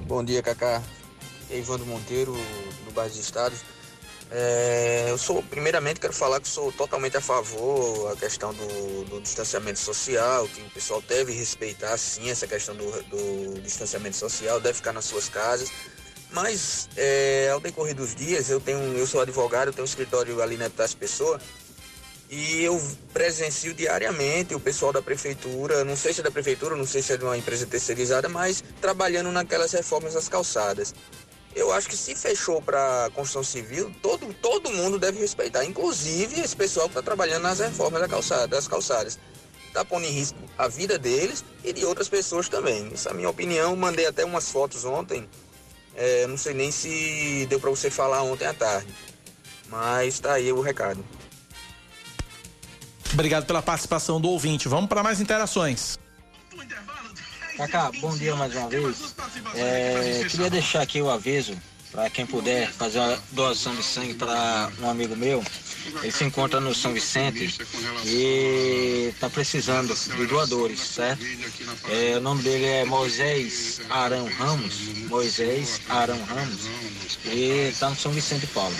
[0.05, 0.81] Bom dia, Cacá.
[1.49, 2.33] É Ivandro Monteiro,
[2.85, 3.59] do bairro dos Estados.
[4.31, 9.21] É, eu sou, primeiramente, quero falar que sou totalmente a favor a questão do, do
[9.21, 14.75] distanciamento social, que o pessoal deve respeitar, sim, essa questão do, do distanciamento social, deve
[14.75, 15.71] ficar nas suas casas.
[16.31, 20.41] Mas, é, ao decorrer dos dias, eu tenho, eu sou advogado, eu tenho um escritório
[20.41, 21.39] ali na Epitácio Pessoa,
[22.29, 22.79] e eu
[23.11, 27.13] presencio diariamente o pessoal da prefeitura, não sei se é da prefeitura, não sei se
[27.13, 30.93] é de uma empresa terceirizada, mas trabalhando naquelas reformas das calçadas.
[31.55, 36.55] Eu acho que se fechou para construção civil, todo, todo mundo deve respeitar, inclusive esse
[36.55, 39.17] pessoal que está trabalhando nas reformas da calçada, das calçadas.
[39.67, 42.91] Está pondo em risco a vida deles e de outras pessoas também.
[42.93, 43.75] Essa é a minha opinião.
[43.75, 45.29] Mandei até umas fotos ontem.
[46.01, 48.87] É, não sei nem se deu para você falar ontem à tarde.
[49.67, 51.03] Mas está aí o recado.
[53.11, 54.69] Obrigado pela participação do ouvinte.
[54.69, 55.99] Vamos para mais interações.
[57.57, 59.13] Cacá, bom dia mais uma vez.
[59.53, 61.53] É, queria deixar aqui o aviso
[61.91, 65.43] para quem puder fazer uma doação de sangue para um amigo meu.
[66.01, 67.57] Ele se encontra no São Vicente
[68.05, 71.25] e está precisando de doadores, certo?
[71.89, 74.75] É, o nome dele é Moisés Arão Ramos.
[75.09, 76.69] Moisés Arão Ramos.
[77.25, 78.75] E está no São Vicente Paulo.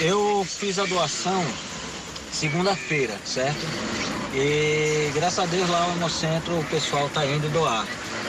[0.00, 1.44] Eu fiz a doação
[2.32, 3.60] segunda-feira, certo?
[4.34, 7.86] E graças a Deus lá no Hemocentro o pessoal tá indo doar.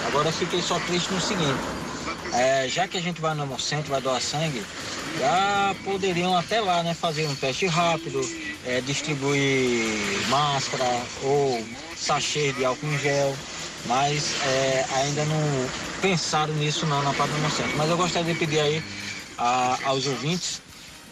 [0.08, 1.60] Agora eu fiquei só triste no seguinte,
[2.34, 4.64] é, já que a gente vai no Hemocentro, vai doar sangue,
[5.20, 8.22] já poderiam até lá, né, fazer um teste rápido,
[8.66, 11.64] é, distribuir máscara ou
[11.96, 13.36] sachê de álcool em gel,
[13.86, 15.70] mas é, ainda não
[16.02, 17.78] pensaram nisso não na parte do Hemocentro.
[17.78, 18.84] Mas eu gostaria de pedir aí
[19.38, 20.62] a- aos ouvintes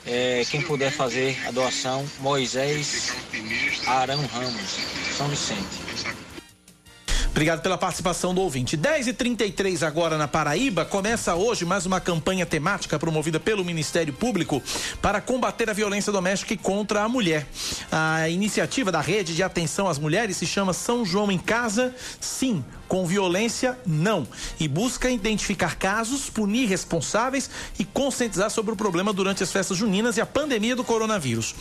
[0.06, 3.14] é, quem puder fazer a doação, Moisés
[3.86, 4.80] Arão Ramos,
[5.16, 5.82] São Vicente.
[7.32, 8.76] Obrigado pela participação do ouvinte.
[8.76, 10.84] 10 e 33 agora na Paraíba.
[10.84, 14.62] Começa hoje mais uma campanha temática promovida pelo Ministério Público
[15.02, 17.48] para combater a violência doméstica e contra a mulher.
[17.90, 22.64] A iniciativa da Rede de Atenção às Mulheres se chama São João em Casa, sim,
[22.92, 24.28] com violência, não.
[24.60, 30.18] E busca identificar casos, punir responsáveis e conscientizar sobre o problema durante as festas juninas
[30.18, 31.56] e a pandemia do coronavírus.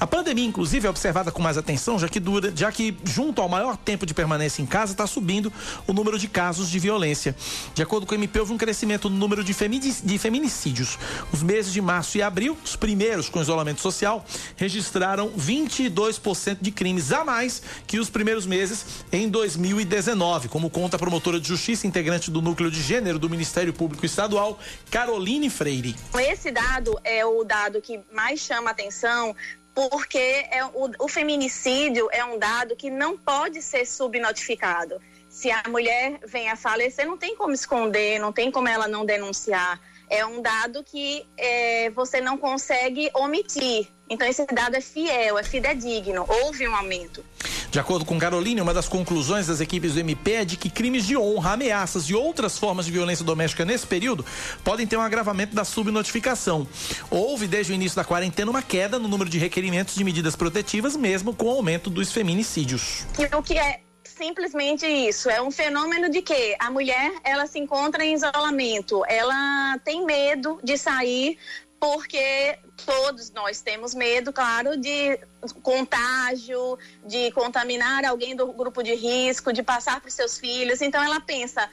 [0.00, 3.48] A pandemia, inclusive, é observada com mais atenção, já que, dura, já que junto ao
[3.48, 5.52] maior tempo de permanência em casa, está subindo
[5.86, 7.36] o número de casos de violência.
[7.74, 10.98] De acordo com o MP, houve um crescimento no número de, de feminicídios.
[11.30, 14.24] Os meses de março e abril, os primeiros com isolamento social,
[14.56, 20.98] registraram 22% de crimes a mais que os primeiros meses em 2019, como conta a
[20.98, 24.58] promotora de justiça integrante do núcleo de gênero do Ministério Público Estadual,
[24.90, 25.94] Caroline Freire.
[26.18, 29.34] Esse dado é o dado que mais chama atenção
[29.74, 35.00] porque é, o, o feminicídio é um dado que não pode ser subnotificado.
[35.28, 39.06] Se a mulher vem a falecer, não tem como esconder, não tem como ela não
[39.06, 39.80] denunciar.
[40.08, 43.88] É um dado que é, você não consegue omitir.
[44.10, 46.26] Então, esse dado é fiel, é fidedigno.
[46.28, 47.24] Houve um aumento.
[47.70, 51.06] De acordo com Caroline, uma das conclusões das equipes do MP é de que crimes
[51.06, 54.26] de honra, ameaças e outras formas de violência doméstica nesse período
[54.64, 56.66] podem ter um agravamento da subnotificação.
[57.08, 60.96] Houve, desde o início da quarentena, uma queda no número de requerimentos de medidas protetivas,
[60.96, 63.06] mesmo com o aumento dos feminicídios.
[63.38, 65.30] O que é simplesmente isso.
[65.30, 70.58] É um fenômeno de que a mulher ela se encontra em isolamento, ela tem medo
[70.64, 71.38] de sair
[71.80, 75.18] porque todos nós temos medo, claro, de
[75.62, 80.82] contágio, de contaminar alguém do grupo de risco, de passar para seus filhos.
[80.82, 81.68] Então ela pensa,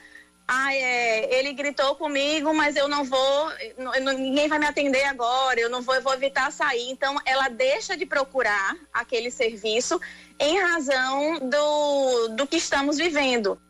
[0.50, 3.52] ah, é, ele gritou comigo, mas eu não vou,
[4.16, 6.90] ninguém vai me atender agora, eu não vou, eu vou evitar sair.
[6.90, 10.00] Então, ela deixa de procurar aquele serviço
[10.40, 13.60] em razão do, do que estamos vivendo.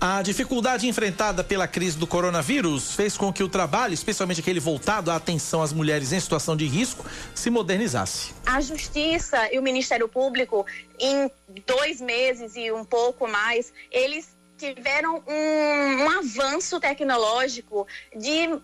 [0.00, 5.10] A dificuldade enfrentada pela crise do coronavírus fez com que o trabalho, especialmente aquele voltado
[5.10, 8.34] à atenção às mulheres em situação de risco, se modernizasse.
[8.44, 10.66] A Justiça e o Ministério Público,
[10.98, 11.30] em
[11.66, 18.60] dois meses e um pouco mais, eles tiveram um, um avanço tecnológico de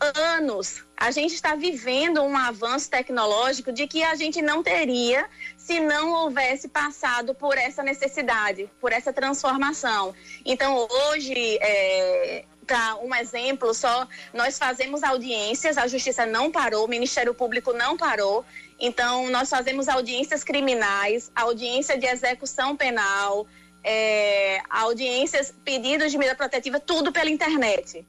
[0.00, 0.84] anos.
[0.96, 5.28] A gente está vivendo um avanço tecnológico de que a gente não teria
[5.68, 10.14] se não houvesse passado por essa necessidade, por essa transformação.
[10.42, 16.88] Então, hoje, é, para um exemplo só, nós fazemos audiências, a Justiça não parou, o
[16.88, 18.46] Ministério Público não parou.
[18.80, 23.46] Então, nós fazemos audiências criminais, audiência de execução penal,
[23.84, 28.06] é, audiências, pedidos de medida protetiva, tudo pela internet.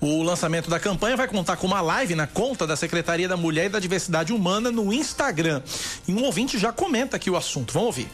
[0.00, 3.66] O lançamento da campanha vai contar com uma live na conta da Secretaria da Mulher
[3.66, 5.60] e da Diversidade Humana no Instagram.
[6.06, 7.72] E um ouvinte já comenta aqui o assunto.
[7.72, 8.08] Vamos ouvir.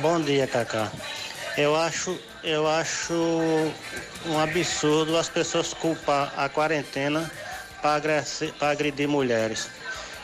[0.00, 0.90] Bom dia, Cacá.
[1.58, 3.12] Eu acho, eu acho
[4.24, 7.30] um absurdo as pessoas culpar a quarentena
[7.82, 9.68] para agredir mulheres.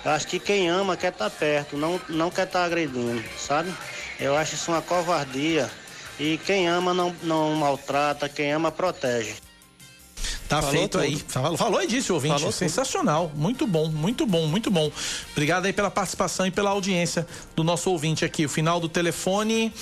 [0.02, 3.22] Eu acho que quem ama quer estar tá perto, não, não quer estar tá agredindo,
[3.36, 3.74] sabe?
[4.18, 5.70] Eu acho isso uma covardia.
[6.18, 9.45] E quem ama não, não maltrata, quem ama protege.
[10.48, 11.02] Tá falou feito tudo.
[11.02, 11.16] aí.
[11.28, 12.34] Falou, falou e disse o ouvinte.
[12.34, 13.28] Falou Sensacional.
[13.28, 13.40] Tudo.
[13.40, 14.90] Muito bom, muito bom, muito bom.
[15.32, 18.46] Obrigado aí pela participação e pela audiência do nosso ouvinte aqui.
[18.46, 19.72] O final do telefone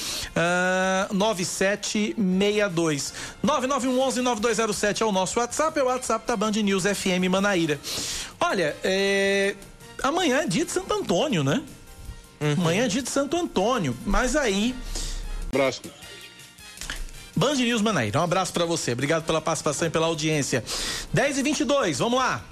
[1.10, 3.12] uh, 9762.
[3.44, 7.78] 9911-9207 é o nosso WhatsApp, é o WhatsApp da Band News FM Manaíra.
[8.40, 9.54] Olha, é...
[10.02, 11.62] amanhã é dia de Santo Antônio, né?
[12.40, 12.52] Uhum.
[12.52, 13.96] Amanhã é dia de Santo Antônio.
[14.04, 14.74] Mas aí.
[15.52, 15.82] Abraço.
[17.36, 18.20] Band News Manaíra.
[18.20, 18.92] Um abraço para você.
[18.92, 20.64] Obrigado pela participação e pela audiência.
[21.12, 22.44] 10 e 22 vamos lá.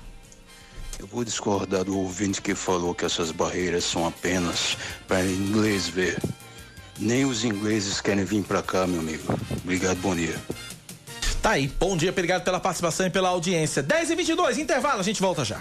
[0.98, 4.76] Eu vou discordar do ouvinte que falou que essas barreiras são apenas
[5.08, 6.16] para inglês ver.
[6.98, 9.38] Nem os ingleses querem vir para cá, meu amigo.
[9.64, 10.36] Obrigado, bom dia.
[11.42, 11.66] Tá aí.
[11.66, 13.82] Bom dia, obrigado pela participação e pela audiência.
[13.82, 15.60] 10 e 22 intervalo, a gente volta já.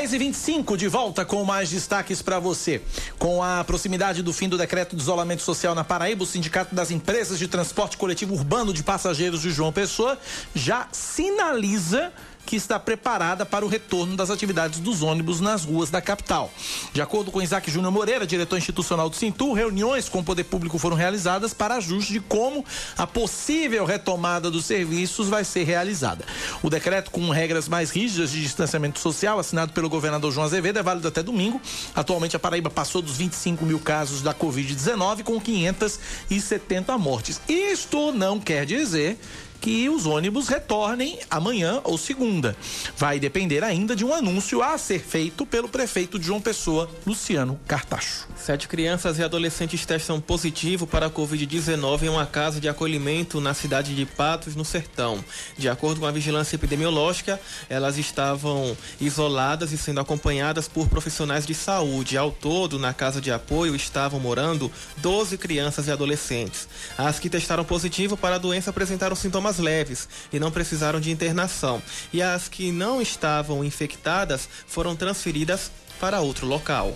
[0.00, 2.80] 10 e 25 de volta com mais destaques para você.
[3.18, 6.90] Com a proximidade do fim do decreto de isolamento social na Paraíba, o Sindicato das
[6.90, 10.18] Empresas de Transporte Coletivo Urbano de Passageiros de João Pessoa
[10.54, 12.14] já sinaliza
[12.46, 16.50] que está preparada para o retorno das atividades dos ônibus nas ruas da capital.
[16.92, 20.78] De acordo com Isaac Júnior Moreira, diretor institucional do Cintur, reuniões com o poder público
[20.78, 22.64] foram realizadas para ajuste de como
[22.96, 26.24] a possível retomada dos serviços vai ser realizada.
[26.62, 30.82] O decreto com regras mais rígidas de distanciamento social, assinado pelo governador João Azevedo, é
[30.82, 31.60] válido até domingo.
[31.94, 37.40] Atualmente a Paraíba passou dos 25 mil casos da Covid-19 com 570 mortes.
[37.48, 39.18] Isto não quer dizer
[39.60, 42.56] que os ônibus retornem amanhã ou segunda.
[42.96, 47.60] Vai depender ainda de um anúncio a ser feito pelo prefeito de João Pessoa, Luciano
[47.68, 48.26] Cartacho.
[48.36, 53.52] Sete crianças e adolescentes testam positivo para a Covid-19 em uma casa de acolhimento na
[53.52, 55.22] cidade de Patos, no Sertão.
[55.58, 57.38] De acordo com a vigilância epidemiológica,
[57.68, 62.16] elas estavam isoladas e sendo acompanhadas por profissionais de saúde.
[62.16, 66.66] Ao todo, na casa de apoio estavam morando 12 crianças e adolescentes.
[66.96, 71.82] As que testaram positivo para a doença apresentaram sintomas leves e não precisaram de internação.
[72.12, 75.70] E as que não estavam infectadas foram transferidas
[76.00, 76.94] para outro local.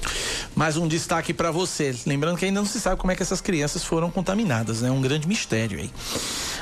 [0.57, 1.95] Mais um destaque para você.
[2.07, 4.91] Lembrando que ainda não se sabe como é que essas crianças foram contaminadas, né?
[4.91, 5.91] Um grande mistério aí.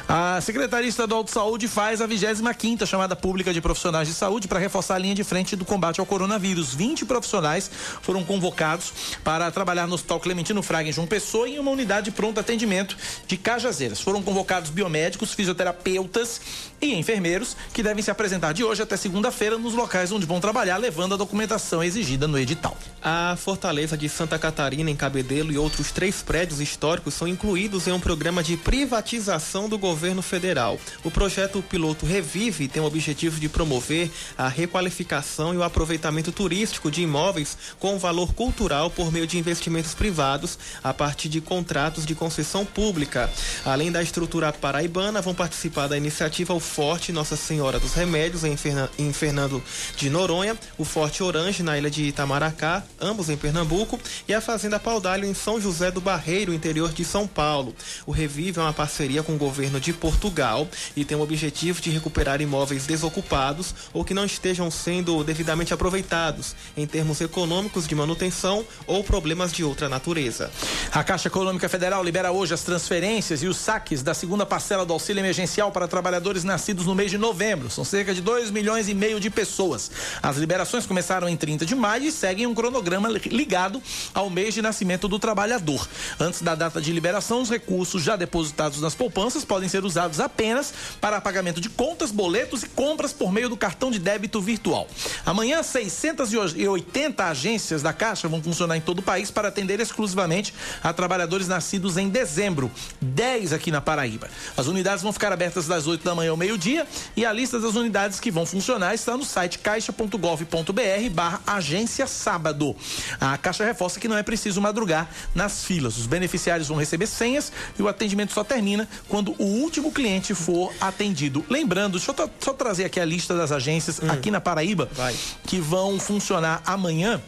[0.09, 4.59] A Secretaria Estadual de Saúde faz a 25 chamada pública de profissionais de saúde para
[4.59, 6.75] reforçar a linha de frente do combate ao coronavírus.
[6.75, 7.71] 20 profissionais
[8.03, 8.93] foram convocados
[9.23, 12.97] para trabalhar no Hospital Clementino Fraga em João Pessoa em uma unidade de pronto atendimento
[13.27, 14.01] de Cajazeiras.
[14.01, 16.41] Foram convocados biomédicos, fisioterapeutas
[16.83, 20.77] e enfermeiros que devem se apresentar de hoje até segunda-feira nos locais onde vão trabalhar,
[20.77, 22.77] levando a documentação exigida no edital.
[23.01, 27.93] A Fortaleza de Santa Catarina, em Cabedelo e outros três prédios históricos são incluídos em
[27.93, 30.79] um programa de privatização do governo federal.
[31.05, 36.91] O projeto piloto Revive tem o objetivo de promover a requalificação e o aproveitamento turístico
[36.91, 42.15] de imóveis com valor cultural por meio de investimentos privados a partir de contratos de
[42.15, 43.31] concessão pública.
[43.65, 48.57] Além da estrutura paraibana, vão participar da iniciativa o Forte Nossa Senhora dos Remédios em,
[48.57, 49.63] Fernan em Fernando
[49.95, 54.81] de Noronha, o Forte Orange na ilha de Itamaracá, ambos em Pernambuco, e a Fazenda
[54.81, 57.77] Paudalho em São José do Barreiro, interior de São Paulo.
[58.07, 60.67] O Revive é uma parceria com o governo de Portugal
[60.97, 66.57] e tem o objetivo de recuperar imóveis desocupados ou que não estejam sendo devidamente aproveitados
[66.75, 70.51] em termos econômicos de manutenção ou problemas de outra natureza.
[70.91, 74.95] A Caixa Econômica Federal libera hoje as transferências e os saques da segunda parcela do
[74.95, 77.69] auxílio emergencial para trabalhadores nascidos no mês de novembro.
[77.69, 79.91] São cerca de 2 milhões e meio de pessoas.
[80.23, 83.83] As liberações começaram em 30 de maio e seguem um cronograma ligado
[84.15, 85.89] ao mês de nascimento do trabalhador.
[86.21, 90.73] Antes da data de liberação, os recursos já depositados nas poupanças podem ser usados apenas
[91.01, 94.87] para pagamento de contas, boletos e compras por meio do cartão de débito virtual.
[95.27, 100.93] Amanhã, 680 agências da Caixa vão funcionar em todo o país para atender exclusivamente a
[100.93, 102.71] trabalhadores nascidos em dezembro,
[103.01, 104.31] 10 aqui na Paraíba.
[104.57, 107.75] As unidades vão ficar abertas das 8 da manhã ao meio-dia e a lista das
[107.75, 112.77] unidades que vão funcionar está no site caixa.gov.br barra agência sábado.
[113.21, 115.97] A Caixa reforça que não é preciso madrugar nas filas.
[115.97, 120.73] Os beneficiários vão receber senhas e o atendimento só termina quando o último cliente for
[120.81, 121.45] atendido.
[121.49, 124.11] Lembrando, deixa eu só trazer aqui a lista das agências hum.
[124.11, 125.15] aqui na Paraíba Vai.
[125.47, 127.21] que vão funcionar amanhã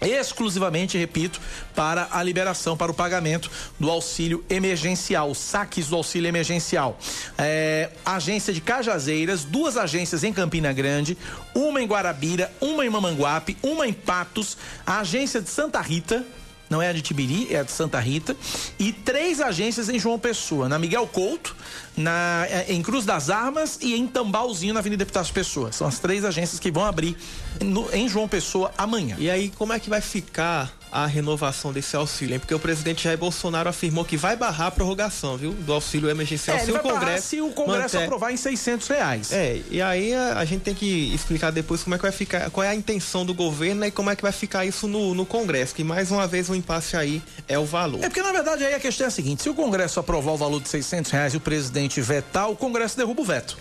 [0.00, 1.40] exclusivamente, repito,
[1.74, 6.98] para a liberação, para o pagamento do auxílio emergencial, saques do auxílio emergencial.
[7.38, 11.16] É, agência de Cajazeiras, duas agências em Campina Grande,
[11.54, 14.56] uma em Guarabira, uma em Mamanguape, uma em Patos,
[14.86, 16.24] a agência de Santa Rita,
[16.68, 18.36] não é a de Tibiri, é a de Santa Rita,
[18.78, 21.54] e três agências em João Pessoa, na Miguel Couto,
[21.96, 25.70] na, em Cruz das Armas e em Tambalzinho, na Avenida Deputados Pessoa.
[25.72, 27.16] São as três agências que vão abrir
[27.62, 29.16] no, em João Pessoa amanhã.
[29.18, 32.38] E aí, como é que vai ficar a renovação desse auxílio, hein?
[32.38, 35.52] Porque o presidente Jair Bolsonaro afirmou que vai barrar a prorrogação, viu?
[35.52, 38.04] Do auxílio emergencial é, se, o Congresso se o Congresso manter...
[38.04, 39.32] aprovar em 600 reais.
[39.32, 42.48] É, e aí a, a, gente tem que explicar depois como é que vai ficar,
[42.50, 45.14] qual é a intenção do governo né, e como é que vai ficar isso no,
[45.14, 47.98] no Congresso, que mais uma vez o impasse aí é o valor.
[48.04, 50.36] É porque na verdade aí a questão é a seguinte, se o Congresso aprovar o
[50.36, 53.58] valor de 600 reais e o presidente vetar, o Congresso derruba o veto.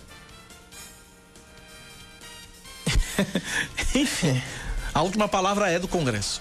[3.95, 4.41] Enfim.
[4.93, 6.39] A última palavra é do Congresso.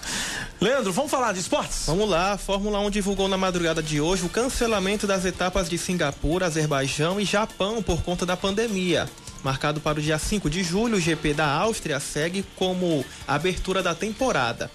[0.61, 1.85] Leandro, vamos falar de esportes?
[1.87, 2.33] Vamos lá.
[2.33, 7.19] A Fórmula 1 divulgou na madrugada de hoje o cancelamento das etapas de Singapura, Azerbaijão
[7.19, 9.09] e Japão por conta da pandemia.
[9.43, 13.95] Marcado para o dia 5 de julho, o GP da Áustria segue como abertura da
[13.95, 14.69] temporada.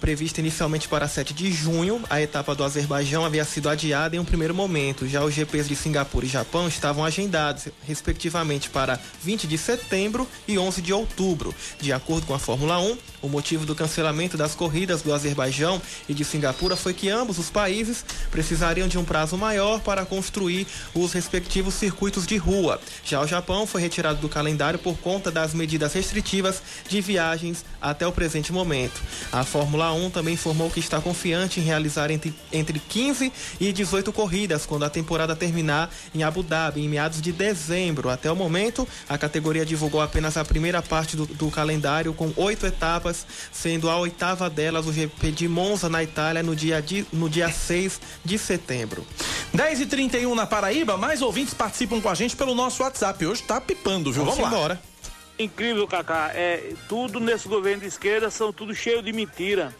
[0.00, 4.24] Prevista inicialmente para 7 de junho, a etapa do Azerbaijão havia sido adiada em um
[4.24, 5.08] primeiro momento.
[5.08, 10.58] Já os GPs de Singapura e Japão estavam agendados, respectivamente, para 20 de setembro e
[10.58, 11.54] 11 de outubro.
[11.80, 16.12] De acordo com a Fórmula 1, o motivo do cancelamento das corridas do Azerbaijão e
[16.12, 21.12] de Singapura foi que ambos os países precisariam de um prazo maior para construir os
[21.12, 22.80] respectivos circuitos de rua.
[23.04, 28.06] Já o Japão foi retirado do calendário por conta das medidas restritivas de viagens até
[28.06, 29.00] o presente momento.
[29.32, 34.12] A Fórmula 1 também informou que está confiante em realizar entre, entre 15 e 18
[34.12, 38.08] corridas quando a temporada terminar em Abu Dhabi, em meados de dezembro.
[38.08, 42.66] Até o momento, a categoria divulgou apenas a primeira parte do, do calendário, com oito
[42.66, 47.28] etapas, sendo a oitava delas o GP de Monza, na Itália, no dia, de, no
[47.28, 49.06] dia 6 de setembro.
[49.52, 53.24] 10 e 31 na Paraíba, mais ouvintes participam com a gente pelo nosso WhatsApp.
[53.26, 54.24] Hoje tá pipando, viu?
[54.24, 54.93] Vamos, Vamos lá.
[55.38, 56.30] Incrível, Cacá.
[56.34, 59.74] É, tudo nesse governo de esquerda são tudo cheio de mentira.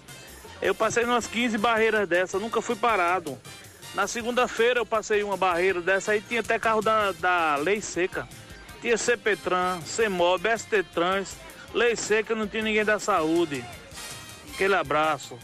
[0.61, 3.39] Eu passei umas 15 barreiras dessa, nunca fui parado.
[3.95, 8.29] Na segunda-feira eu passei uma barreira dessa aí, tinha até carro da, da Lei Seca.
[8.81, 11.37] Tinha CPTran, CEMOB, ST Trans,
[11.73, 13.65] Lei Seca, não tinha ninguém da saúde.
[14.53, 15.39] Aquele abraço.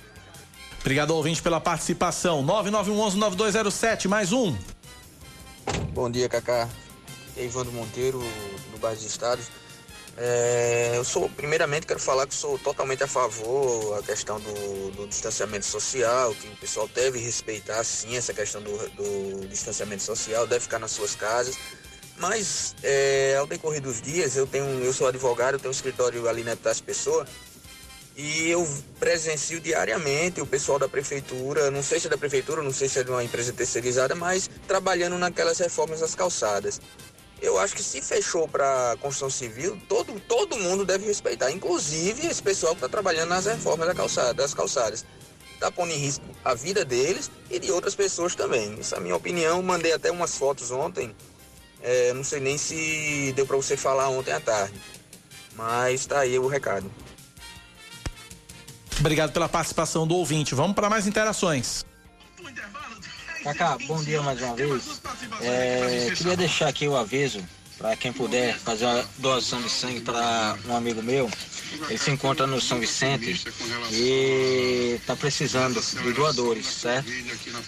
[0.80, 2.44] Obrigado, ouvinte, pela participação.
[2.44, 4.56] 9911-9207, mais um.
[5.92, 6.68] Bom dia, Cacá.
[7.36, 8.18] Ivandro Monteiro,
[8.72, 9.46] do Bairro dos Estados.
[10.16, 15.06] É, eu sou, primeiramente, quero falar que sou totalmente a favor a questão do, do
[15.06, 20.60] distanciamento social, que o pessoal deve respeitar, sim, essa questão do, do distanciamento social, deve
[20.60, 21.56] ficar nas suas casas.
[22.18, 26.28] Mas, é, ao decorrer dos dias, eu tenho, eu sou advogado, eu tenho um escritório
[26.28, 27.26] ali na Epitácio Pessoa,
[28.14, 28.68] e eu
[28.98, 32.98] presencio diariamente o pessoal da prefeitura, não sei se é da prefeitura, não sei se
[32.98, 36.78] é de uma empresa terceirizada, mas trabalhando naquelas reformas das calçadas.
[37.40, 42.42] Eu acho que se fechou para construção civil, todo, todo mundo deve respeitar, inclusive esse
[42.42, 45.06] pessoal que está trabalhando nas reformas da calçada, das calçadas.
[45.54, 48.78] Está pondo em risco a vida deles e de outras pessoas também.
[48.78, 49.62] Essa é a minha opinião.
[49.62, 51.14] Mandei até umas fotos ontem.
[51.82, 54.80] É, não sei nem se deu para você falar ontem à tarde.
[55.54, 56.90] Mas tá aí o recado.
[58.98, 60.54] Obrigado pela participação do ouvinte.
[60.54, 61.84] Vamos para mais interações.
[63.42, 65.00] Cacá, bom dia mais uma vez.
[65.40, 67.42] É, queria deixar aqui o aviso
[67.78, 71.30] para quem puder fazer uma doação de sangue para um amigo meu.
[71.88, 73.42] Ele se encontra no São Vicente
[73.90, 77.10] e está precisando de doadores, certo?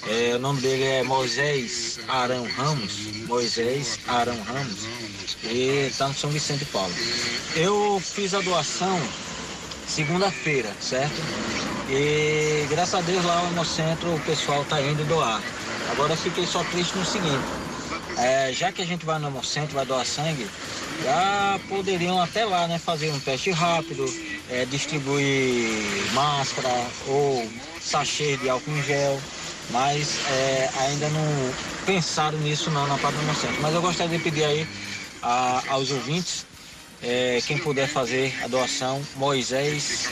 [0.06, 2.98] É, o nome dele é Moisés Arão Ramos.
[3.26, 4.86] Moisés Arão Ramos.
[5.44, 6.92] E está no São Vicente de Paulo.
[7.56, 9.00] Eu fiz a doação
[9.92, 11.20] segunda-feira, certo?
[11.90, 15.42] E graças a Deus lá no Hemocentro o pessoal tá indo doar.
[15.90, 17.44] Agora eu fiquei só triste no seguinte,
[18.16, 20.48] é, já que a gente vai no Hemocentro, vai doar sangue,
[21.04, 24.06] já poderiam até lá, né, fazer um teste rápido,
[24.50, 26.70] é, distribuir máscara
[27.06, 27.46] ou
[27.78, 29.20] sachê de álcool em gel,
[29.70, 31.54] mas é, ainda não
[31.84, 33.60] pensaram nisso não na própria Hemocentro.
[33.60, 34.66] Mas eu gostaria de pedir aí
[35.22, 36.46] a, aos ouvintes
[37.02, 40.08] é, quem puder fazer a doação, Moisés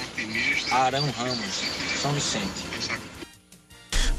[0.70, 1.62] Arão Ramos,
[2.00, 2.70] São Vicente.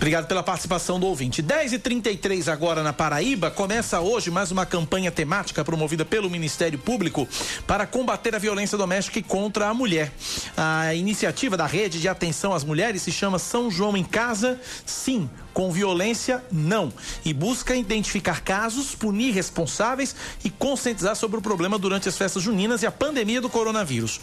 [0.02, 1.44] Obrigado pela participação do ouvinte.
[1.44, 3.52] 10 e 33 agora na Paraíba.
[3.52, 7.28] Começa hoje mais uma campanha temática promovida pelo Ministério Público
[7.68, 10.12] para combater a violência doméstica e contra a mulher.
[10.58, 15.30] A iniciativa da Rede de Atenção às Mulheres se chama São João em Casa, sim.
[15.54, 16.94] Com violência, não.
[17.26, 22.84] E busca identificar casos, punir responsáveis e conscientizar sobre o problema durante as festas juninas
[22.84, 24.20] e a pandemia do coronavírus.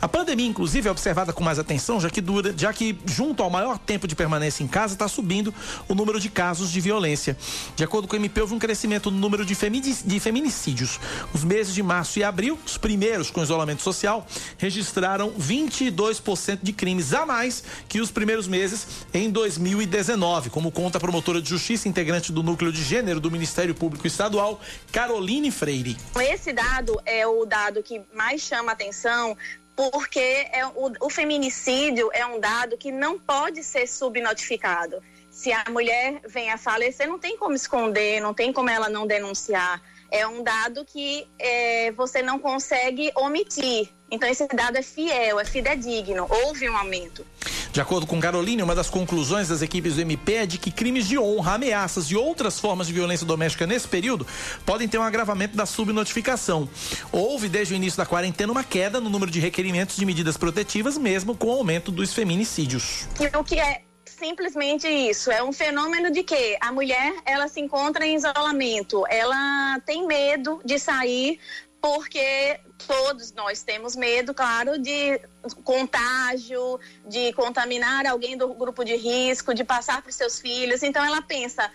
[0.00, 3.50] A pandemia, inclusive, é observada com mais atenção, já que, dura, já que junto ao
[3.50, 5.54] maior tempo de permanência em casa, está subindo
[5.88, 7.36] o número de casos de violência.
[7.74, 11.00] De acordo com o MP, houve um crescimento no número de, feminicídios.
[11.32, 14.26] Os meses de março e abril, os primeiros com isolamento social,
[14.58, 21.00] registraram 22% de crimes a mais que os primeiros meses em 2019, como conta a
[21.00, 24.60] promotora de justiça integrante do núcleo de gênero do Ministério Público Estadual,
[24.92, 25.96] Caroline Freire.
[26.20, 29.36] Esse dado é o dado que mais chama atenção
[29.76, 35.02] porque é o, o, feminicídio é um dado que não pode ser subnotificado.
[35.30, 39.06] Se a mulher vem a falecer, não tem como esconder, não tem como ela não
[39.06, 39.82] denunciar.
[40.16, 43.90] É um dado que é, você não consegue omitir.
[44.10, 46.26] Então, esse dado é fiel, é fidedigno.
[46.30, 47.26] Houve um aumento.
[47.70, 51.06] De acordo com Caroline, uma das conclusões das equipes do MP é de que crimes
[51.06, 54.26] de honra, ameaças e outras formas de violência doméstica nesse período
[54.64, 56.66] podem ter um agravamento da subnotificação.
[57.12, 60.96] Houve, desde o início da quarentena, uma queda no número de requerimentos de medidas protetivas,
[60.96, 63.06] mesmo com o aumento dos feminicídios.
[63.38, 63.82] O que é
[64.18, 65.30] simplesmente isso.
[65.30, 70.60] É um fenômeno de que a mulher ela se encontra em isolamento, ela tem medo
[70.64, 71.38] de sair
[71.80, 75.20] porque todos nós temos medo, claro, de
[75.62, 80.82] contágio, de contaminar alguém do grupo de risco, de passar para os seus filhos.
[80.82, 81.70] Então ela pensa,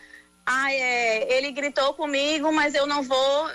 [0.45, 3.49] ah, é, ele gritou comigo, mas eu não vou,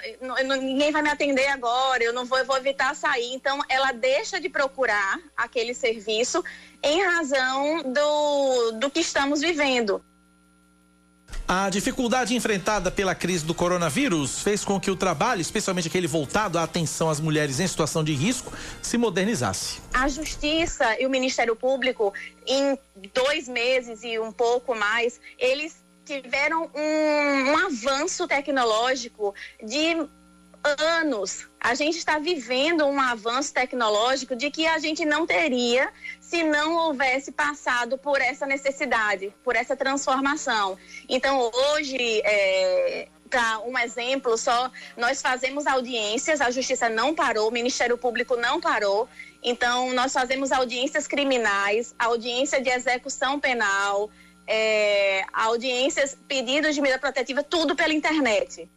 [0.61, 3.35] ninguém vai me atender agora, eu não vou, eu vou evitar sair.
[3.35, 6.43] Então, ela deixa de procurar aquele serviço
[6.87, 10.03] em razão do, do que estamos vivendo.
[11.49, 16.59] A dificuldade enfrentada pela crise do coronavírus fez com que o trabalho, especialmente aquele voltado
[16.59, 18.53] à atenção às mulheres em situação de risco,
[18.83, 19.81] se modernizasse.
[19.93, 22.13] A Justiça e o Ministério Público,
[22.47, 22.79] em
[23.15, 29.97] dois meses e um pouco mais, eles tiveram um, um avanço tecnológico de
[30.79, 31.47] anos.
[31.61, 35.93] A gente está vivendo um avanço tecnológico de que a gente não teria
[36.27, 40.77] se não houvesse passado por essa necessidade, por essa transformação.
[41.09, 47.53] Então, hoje, é, para um exemplo só, nós fazemos audiências, a Justiça não parou, o
[47.53, 49.09] Ministério Público não parou.
[49.41, 54.11] Então, nós fazemos audiências criminais, audiência de execução penal,
[54.49, 58.69] é, audiências, pedidos de medida protetiva, tudo pela internet.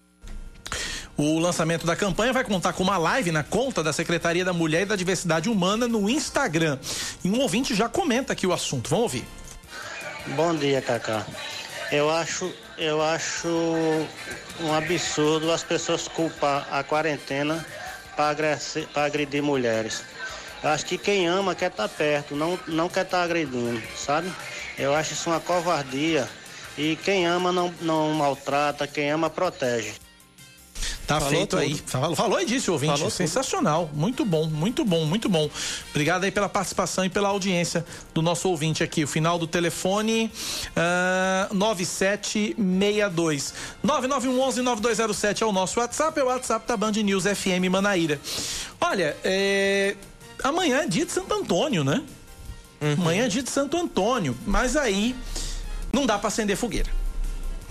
[1.22, 4.84] O lançamento da campanha vai contar com uma live na conta da Secretaria da Mulher
[4.84, 6.80] e da Diversidade Humana no Instagram.
[7.22, 8.90] E um ouvinte já comenta aqui o assunto.
[8.90, 9.28] Vamos ouvir.
[10.28, 11.26] Bom dia, Cacá.
[11.91, 13.50] Eu acho, eu acho
[14.62, 17.66] um absurdo as pessoas culpar a quarentena
[18.16, 20.02] para agredir mulheres.
[20.64, 23.84] Eu acho que quem ama quer estar tá perto, não, não quer estar tá agredindo,
[23.94, 24.32] sabe?
[24.78, 26.30] Eu acho isso uma covardia.
[26.78, 29.96] E quem ama não, não maltrata, quem ama protege.
[31.10, 31.60] Tá falou feito tudo.
[31.60, 31.76] aí.
[31.88, 32.94] Falou, falou aí disso, ouvinte.
[32.94, 33.88] Falou Sensacional.
[33.88, 33.99] Tudo.
[33.99, 35.49] Muito bom, muito bom, muito bom.
[35.90, 37.84] Obrigado aí pela participação e pela audiência
[38.14, 39.03] do nosso ouvinte aqui.
[39.03, 40.31] O final do telefone
[41.49, 43.56] uh, 9762.
[43.84, 48.22] 9911-9207 é o nosso WhatsApp, é o WhatsApp da Band News FM Manaíra.
[48.80, 49.95] Olha, é...
[50.44, 52.03] amanhã é dia de Santo Antônio, né?
[52.80, 52.94] Uhum.
[52.94, 55.15] Amanhã é dia de Santo Antônio, mas aí
[55.91, 56.99] não dá para acender fogueira.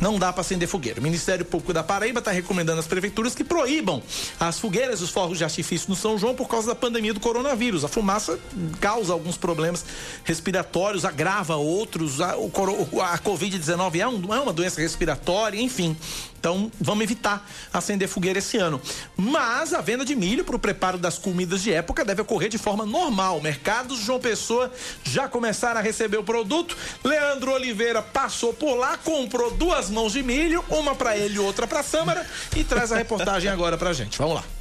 [0.00, 1.00] Não dá para acender fogueira.
[1.00, 4.02] O Ministério Público da Paraíba está recomendando às prefeituras que proíbam
[4.38, 7.84] as fogueiras os fogos de artifício no São João por causa da pandemia do coronavírus.
[7.84, 8.38] A fumaça
[8.80, 9.84] causa alguns problemas
[10.24, 12.20] respiratórios, agrava outros.
[12.20, 15.96] A, a Covid-19 é, um, é uma doença respiratória, enfim.
[16.38, 18.80] Então, vamos evitar acender fogueira esse ano.
[19.16, 22.58] Mas a venda de milho para o preparo das comidas de época deve ocorrer de
[22.58, 23.40] forma normal.
[23.40, 26.76] Mercados João Pessoa já começaram a receber o produto.
[27.02, 31.66] Leandro Oliveira passou por lá, comprou duas mãos de milho, uma para ele e outra
[31.66, 32.24] para Sâmara
[32.56, 34.16] e traz a reportagem agora pra gente.
[34.18, 34.57] Vamos lá.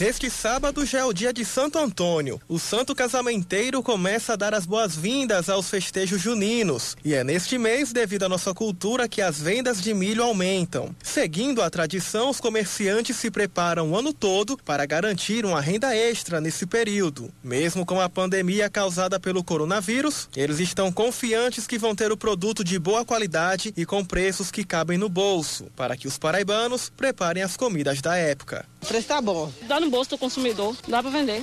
[0.00, 2.40] Este sábado já é o dia de Santo Antônio.
[2.48, 6.96] O santo casamenteiro começa a dar as boas-vindas aos festejos juninos.
[7.04, 10.96] E é neste mês, devido à nossa cultura, que as vendas de milho aumentam.
[11.02, 16.40] Seguindo a tradição, os comerciantes se preparam o ano todo para garantir uma renda extra
[16.40, 17.30] nesse período.
[17.44, 22.64] Mesmo com a pandemia causada pelo coronavírus, eles estão confiantes que vão ter o produto
[22.64, 27.42] de boa qualidade e com preços que cabem no bolso, para que os paraibanos preparem
[27.42, 28.64] as comidas da época.
[28.82, 29.52] O preço tá bom.
[29.68, 31.42] Dá no bolso do consumidor, dá para vender.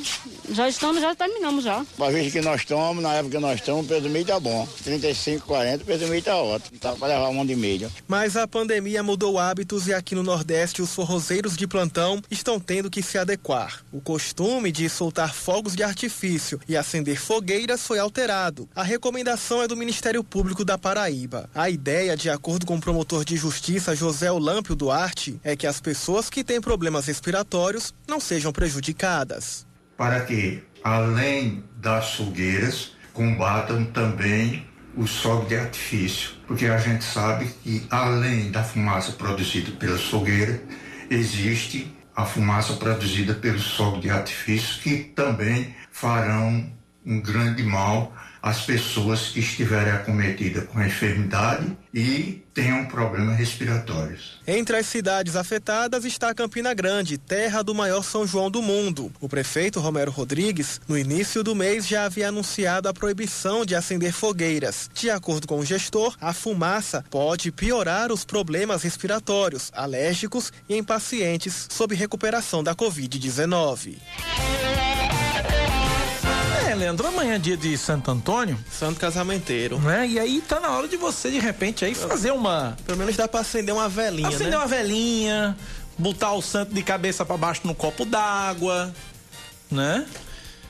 [0.52, 1.86] Já estamos, já terminamos já.
[2.00, 4.40] A vez que nós estamos, na época que nós estamos, o preço do milho tá
[4.40, 4.68] bom.
[4.84, 6.80] 35, 40, o preço do milho tá ótimo.
[6.80, 7.92] Tá para levar um monte de milho.
[8.08, 12.90] Mas a pandemia mudou hábitos e aqui no Nordeste os forrozeiros de plantão estão tendo
[12.90, 13.84] que se adequar.
[13.94, 18.68] O costume de soltar fogos de artifício e acender fogueiras foi alterado.
[18.76, 21.50] A recomendação é do Ministério Público da Paraíba.
[21.54, 25.80] A ideia, de acordo com o promotor de justiça José Olâmpio Duarte, é que as
[25.80, 29.68] pessoas que têm problemas respiratórios respiratórios não sejam prejudicadas.
[29.98, 37.48] Para que, além das fogueiras, combatam também o sol de artifício, porque a gente sabe
[37.64, 40.62] que além da fumaça produzida pelas fogueiras,
[41.10, 46.72] existe a fumaça produzida pelo sol de artifício, que também farão
[47.06, 48.14] um grande mal
[48.48, 54.40] as pessoas que estiverem acometidas com a enfermidade e tenham problemas respiratórios.
[54.48, 59.12] Entre as cidades afetadas está Campina Grande, terra do maior São João do mundo.
[59.20, 64.14] O prefeito Romero Rodrigues, no início do mês, já havia anunciado a proibição de acender
[64.14, 64.90] fogueiras.
[64.94, 70.84] De acordo com o gestor, a fumaça pode piorar os problemas respiratórios, alérgicos e em
[70.84, 73.98] pacientes sob recuperação da Covid-19.
[76.78, 78.58] Leandro, amanhã é dia de Santo Antônio.
[78.72, 79.80] Santo casamenteiro.
[79.80, 80.08] Né?
[80.08, 82.78] E aí tá na hora de você, de repente, aí fazer uma.
[82.86, 84.30] Pelo menos dá pra acender uma velinha.
[84.30, 84.58] Acender né?
[84.58, 85.58] uma velinha,
[85.98, 88.94] botar o santo de cabeça para baixo no copo d'água,
[89.72, 90.06] né?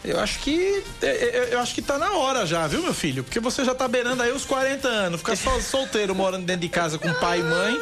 [0.03, 3.23] Eu acho que eu, eu acho que tá na hora já, viu, meu filho?
[3.23, 6.69] Porque você já tá beirando aí os 40 anos, ficar só solteiro morando dentro de
[6.69, 7.77] casa com pai e mãe.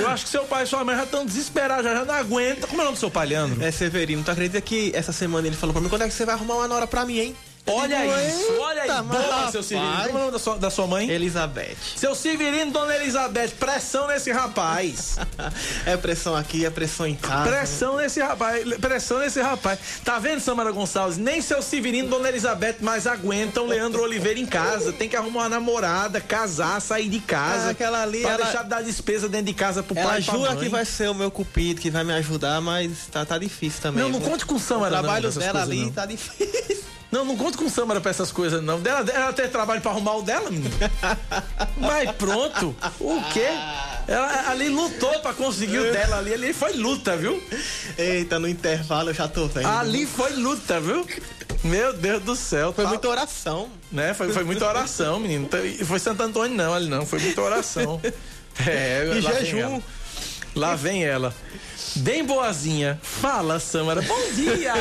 [0.00, 2.66] Eu acho que seu pai e sua mãe já estão desesperados, já, já não aguenta.
[2.66, 3.62] Como é o nome do seu pai, Leandro?
[3.62, 6.24] É Severino, tu acredita que essa semana ele falou pra mim, quando é que você
[6.24, 7.36] vai arrumar uma nora pra mim, hein?
[7.66, 8.88] Olha isso, olha aí.
[8.90, 9.90] "Eita, Boa, seu Severino.
[9.92, 11.08] rapaz." Como é o nome da sua, da sua mãe?
[11.10, 11.76] Elizabeth.
[11.96, 15.16] Seu Severino, dona Elizabeth, pressão nesse rapaz.
[15.86, 17.48] É pressão aqui, é pressão em casa.
[17.50, 19.78] Pressão nesse rapaz, pressão nesse rapaz.
[20.04, 21.16] Tá vendo, Samara Gonçalves?
[21.16, 24.92] Nem seu Severino e Dona Elizabeth mais aguentam Leandro Oliveira em casa.
[24.92, 27.68] Tem que arrumar uma namorada, casar, sair de casa.
[27.68, 30.20] Ah, aquela ali, Pra ela- deixar de dar despesa dentro de casa pro Ela pai
[30.22, 33.80] jura que vai ser o meu cupido, que vai me ajudar, mas tá, tá difícil
[33.80, 34.02] também.
[34.02, 35.92] Não, não conte com Samara, O não, trabalho dessas dela ali não.
[35.92, 36.89] tá difícil.
[37.10, 38.80] Não, não conta com Samara pra essas coisas, não.
[38.80, 40.70] Dela, ela tem trabalho pra arrumar o dela, menino.
[41.76, 42.74] Mas pronto.
[43.00, 43.48] O quê?
[44.06, 46.32] Ela ali lutou pra conseguir o dela ali.
[46.34, 47.42] Ali foi luta, viu?
[47.98, 49.66] Eita, no intervalo eu já tô vendo.
[49.66, 51.04] Ali foi luta, viu?
[51.64, 52.72] Meu Deus do céu.
[52.72, 53.68] Foi tá- muita oração.
[53.90, 54.14] Né?
[54.14, 55.48] Foi, foi muita oração, menino.
[55.64, 57.04] E Foi Santo Antônio, não, ali não.
[57.04, 58.00] Foi muita oração.
[58.66, 59.58] É, E jejum.
[59.58, 59.82] ela.
[60.54, 61.34] Lá vem ela.
[61.96, 62.98] Bem boazinha.
[63.02, 64.02] Fala, Samara.
[64.02, 64.74] Bom dia!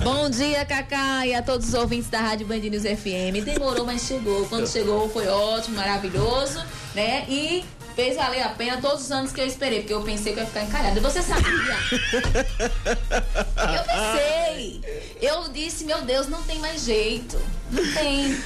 [0.02, 3.44] Bom dia, Cacá, e a todos os ouvintes da Rádio Band News FM.
[3.44, 4.46] Demorou, mas chegou.
[4.46, 6.62] Quando chegou foi ótimo, maravilhoso,
[6.94, 7.24] né?
[7.28, 7.64] E
[7.94, 10.42] fez valer a pena todos os anos que eu esperei, porque eu pensei que eu
[10.44, 11.00] ia ficar encalhada.
[11.00, 11.76] Você sabia?
[13.56, 14.80] Eu pensei.
[15.20, 17.40] Eu disse, meu Deus, não tem mais jeito.
[17.70, 18.38] Não tem.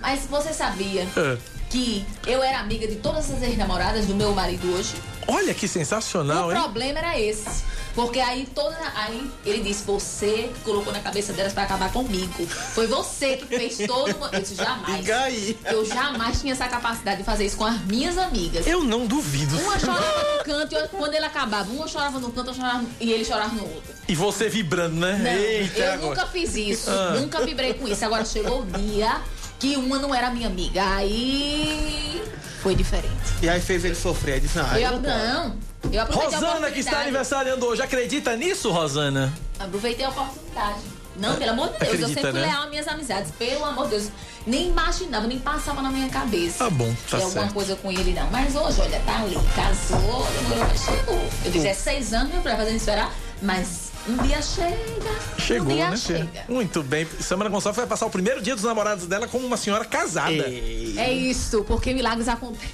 [0.00, 1.36] Mas você sabia É.
[1.72, 4.94] que eu era amiga de todas as ex-namoradas do meu marido hoje?
[5.26, 6.60] Olha que sensacional, o hein?
[6.60, 7.64] problema era esse.
[7.94, 8.76] Porque aí toda.
[8.94, 12.46] Aí ele disse, você colocou na cabeça delas pra acabar comigo.
[12.46, 14.10] Foi você que fez todo.
[14.32, 14.96] Eu disse, jamais.
[15.00, 15.58] Diga aí.
[15.64, 18.66] Eu jamais tinha essa capacidade de fazer isso com as minhas amigas.
[18.66, 19.58] Eu não duvido.
[19.60, 23.24] Uma chorava no canto e quando ele acabava, uma chorava no canto chorava e ele
[23.24, 23.94] chorava no outro.
[24.08, 25.18] E você vibrando, né?
[25.18, 26.08] Não, Eita, eu agora.
[26.08, 26.90] nunca fiz isso.
[26.90, 27.16] Ah.
[27.20, 28.04] Nunca vibrei com isso.
[28.04, 29.20] Agora chegou o dia
[29.62, 30.82] que uma não era minha amiga.
[30.96, 32.20] Aí
[32.60, 33.14] foi diferente.
[33.40, 34.34] E aí fez ele sofrer.
[34.34, 35.56] Aí disse, não, aí eu, não.
[35.92, 37.80] Eu Rosana, que está aniversariando hoje.
[37.80, 39.32] Acredita nisso, Rosana?
[39.60, 40.80] Aproveitei a oportunidade.
[41.14, 42.46] Não, pelo amor de Deus, eu Acredita, sempre fui né?
[42.46, 43.30] leal às minhas amizades.
[43.38, 44.08] Pelo amor de Deus.
[44.44, 46.64] Nem imaginava, nem passava na minha cabeça.
[46.64, 48.28] Tá bom, tá ter alguma coisa com ele, não.
[48.32, 51.28] Mas hoje, olha, tá ali, casou, demorou, mas chegou.
[51.44, 55.12] Eu 16 anos, meu pai fazendo esperar, mas um dia chega.
[55.38, 55.96] Chegou, um dia né?
[55.96, 56.44] chega.
[56.48, 57.06] Muito bem.
[57.20, 60.32] Samara Gonçalves vai passar o primeiro dia dos namorados dela como uma senhora casada.
[60.32, 62.70] É isso, porque milagres acontecem.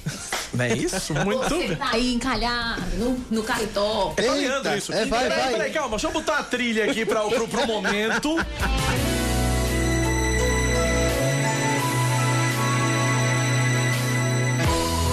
[0.53, 1.13] Não é isso?
[1.13, 1.75] Muito Você bem.
[1.75, 4.13] tá aí encalhado no, no caritó.
[4.17, 4.91] É pra Leandro isso.
[4.91, 5.51] é, vai, peraí, vai.
[5.51, 5.89] peraí, calma.
[5.91, 8.35] Deixa eu botar a trilha aqui pra, pro, pro momento.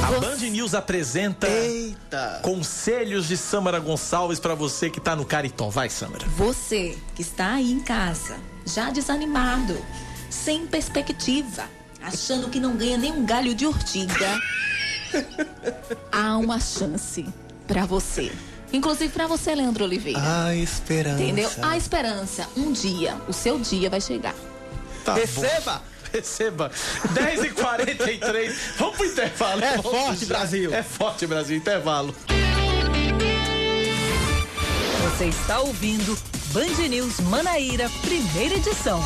[0.07, 2.39] A Band News apresenta Eita.
[2.41, 5.69] Conselhos de Samara Gonçalves pra você que tá no Caritó.
[5.69, 6.25] Vai, Samara.
[6.29, 9.77] Você que está aí em casa, já desanimado,
[10.31, 11.65] sem perspectiva,
[12.01, 14.41] achando que não ganha nem um galho de urtiga,
[16.13, 17.27] há uma chance
[17.67, 18.31] pra você.
[18.73, 20.21] Inclusive pra você, Leandro Oliveira.
[20.47, 21.21] A esperança.
[21.21, 21.51] Entendeu?
[21.63, 22.49] A esperança.
[22.57, 24.35] Um dia, o seu dia vai chegar.
[25.05, 25.81] Tá bom.
[26.17, 26.69] Receba!
[26.69, 26.71] Receba.
[27.15, 28.55] 10h43.
[28.79, 29.65] Vamos pro intervalo.
[29.65, 30.27] É Vamos forte, já.
[30.27, 30.75] Brasil.
[30.75, 31.57] É forte, Brasil.
[31.57, 32.15] Intervalo.
[35.03, 36.17] Você está ouvindo
[36.53, 39.03] Band News Manaíra, primeira edição.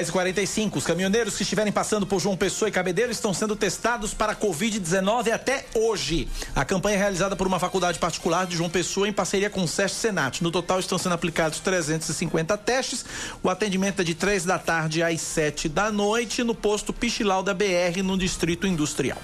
[0.00, 3.54] Dez e 45 Os caminhoneiros que estiverem passando por João Pessoa e Cabedelo estão sendo
[3.54, 6.26] testados para Covid-19 até hoje.
[6.56, 9.68] A campanha é realizada por uma faculdade particular de João Pessoa em parceria com o
[9.68, 10.42] SESC Senat.
[10.42, 13.04] No total estão sendo aplicados 350 testes.
[13.42, 17.52] O atendimento é de 3 da tarde às 7 da noite no posto Pichilau da
[17.52, 19.18] BR, no Distrito Industrial.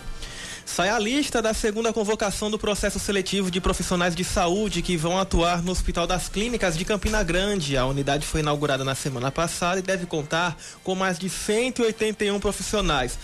[0.66, 5.16] Sai a lista da segunda convocação do processo seletivo de profissionais de saúde que vão
[5.16, 7.76] atuar no Hospital das Clínicas de Campina Grande.
[7.76, 13.16] A unidade foi inaugurada na semana passada e deve contar com mais de 181 profissionais.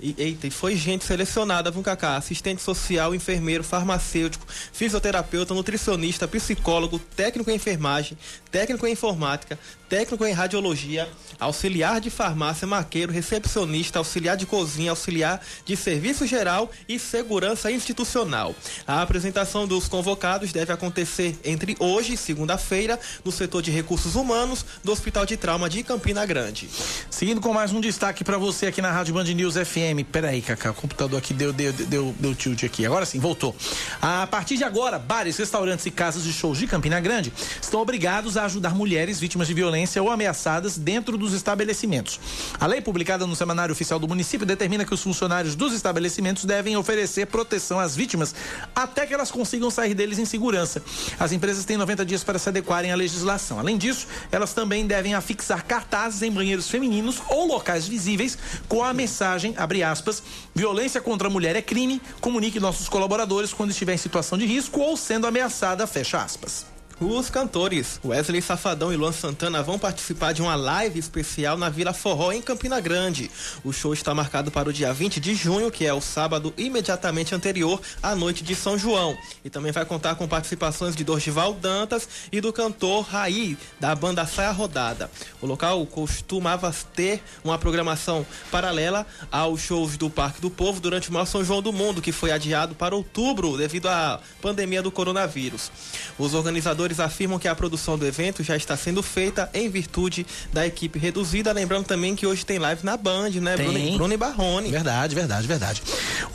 [0.00, 2.16] E, eita, e foi gente selecionada, viu, Cacá?
[2.16, 8.16] Assistente social, enfermeiro, farmacêutico, fisioterapeuta, nutricionista, psicólogo, técnico em enfermagem,
[8.50, 9.58] técnico em informática,
[9.88, 11.08] técnico em radiologia,
[11.40, 18.54] auxiliar de farmácia, maqueiro, recepcionista, auxiliar de cozinha, auxiliar de serviço geral e segurança institucional.
[18.86, 24.64] A apresentação dos convocados deve acontecer entre hoje e segunda-feira no setor de recursos humanos
[24.84, 26.68] do Hospital de Trauma de Campina Grande.
[27.10, 29.87] Seguindo com mais um destaque para você aqui na Rádio Band News FM.
[30.04, 32.84] Peraí, Cacá, o computador aqui deu, deu, deu, deu tilt aqui.
[32.84, 33.54] Agora sim, voltou.
[34.00, 38.36] A partir de agora, bares, restaurantes e casas de shows de Campina Grande estão obrigados
[38.36, 42.20] a ajudar mulheres vítimas de violência ou ameaçadas dentro dos estabelecimentos.
[42.60, 46.76] A lei publicada no Semanário Oficial do Município determina que os funcionários dos estabelecimentos devem
[46.76, 48.34] oferecer proteção às vítimas
[48.74, 50.82] até que elas consigam sair deles em segurança.
[51.18, 53.58] As empresas têm 90 dias para se adequarem à legislação.
[53.58, 58.36] Além disso, elas também devem afixar cartazes em banheiros femininos ou locais visíveis
[58.68, 60.22] com a mensagem, abre aspas,
[60.54, 64.80] violência contra a mulher é crime, comunique nossos colaboradores quando estiver em situação de risco
[64.80, 66.77] ou sendo ameaçada, fecha aspas.
[67.00, 71.92] Os cantores Wesley Safadão e Luan Santana vão participar de uma live especial na Vila
[71.92, 73.30] Forró, em Campina Grande.
[73.62, 77.36] O show está marcado para o dia 20 de junho, que é o sábado imediatamente
[77.36, 79.16] anterior à noite de São João.
[79.44, 84.26] E também vai contar com participações de Dorgival Dantas e do cantor Raí, da banda
[84.26, 85.08] Saia Rodada.
[85.40, 91.12] O local costumava ter uma programação paralela aos shows do Parque do Povo durante o
[91.12, 95.70] maior São João do Mundo, que foi adiado para outubro devido à pandemia do coronavírus.
[96.18, 100.66] Os organizadores afirmam que a produção do evento já está sendo feita em virtude da
[100.66, 101.52] equipe reduzida.
[101.52, 103.56] Lembrando também que hoje tem live na Band, né?
[103.56, 103.66] Tem.
[103.66, 104.70] Bruno, Bruno e Barrone.
[104.70, 105.82] Verdade, verdade, verdade.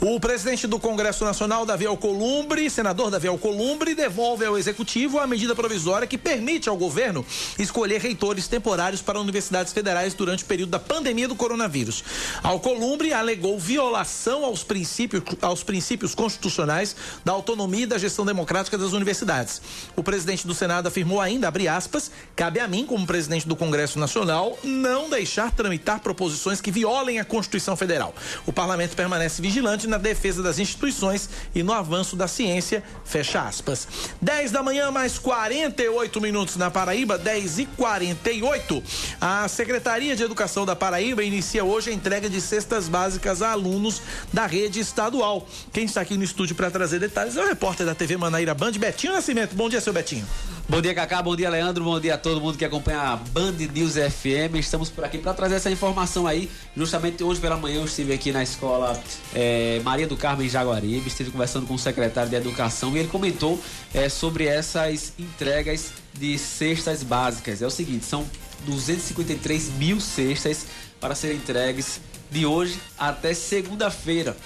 [0.00, 5.54] O presidente do Congresso Nacional, Davi Alcolumbre, senador Davi Alcolumbre, devolve ao Executivo a medida
[5.54, 7.24] provisória que permite ao governo
[7.58, 12.04] escolher reitores temporários para universidades federais durante o período da pandemia do coronavírus.
[12.42, 16.94] Alcolumbre alegou violação aos princípios, aos princípios constitucionais
[17.24, 19.60] da autonomia e da gestão democrática das universidades.
[19.96, 23.98] O presidente do Senado afirmou ainda, abre aspas, cabe a mim, como presidente do Congresso
[23.98, 28.14] Nacional, não deixar tramitar proposições que violem a Constituição Federal.
[28.46, 33.86] O parlamento permanece vigilante na defesa das instituições e no avanço da ciência, fecha aspas.
[34.20, 38.82] 10 da manhã, mais 48 minutos na Paraíba, 10 e 48.
[39.20, 44.02] A Secretaria de Educação da Paraíba inicia hoje a entrega de cestas básicas a alunos
[44.32, 45.46] da rede estadual.
[45.72, 48.72] Quem está aqui no estúdio para trazer detalhes é o repórter da TV Manaíra Band,
[48.72, 49.54] Betinho Nascimento.
[49.54, 50.26] Bom dia, seu Betinho.
[50.66, 51.22] Bom dia, Cacá.
[51.22, 51.84] Bom dia, Leandro.
[51.84, 54.56] Bom dia a todo mundo que acompanha a Band News FM.
[54.56, 56.50] Estamos por aqui para trazer essa informação aí.
[56.74, 58.98] Justamente hoje pela manhã eu estive aqui na escola
[59.34, 61.06] eh, Maria do Carmo em Jaguaribe.
[61.06, 63.60] Estive conversando com o secretário de Educação e ele comentou
[63.92, 67.60] eh, sobre essas entregas de cestas básicas.
[67.60, 68.24] É o seguinte, são
[68.64, 70.66] 253 mil cestas
[70.98, 72.00] para serem entregues
[72.30, 74.36] de hoje até segunda-feira.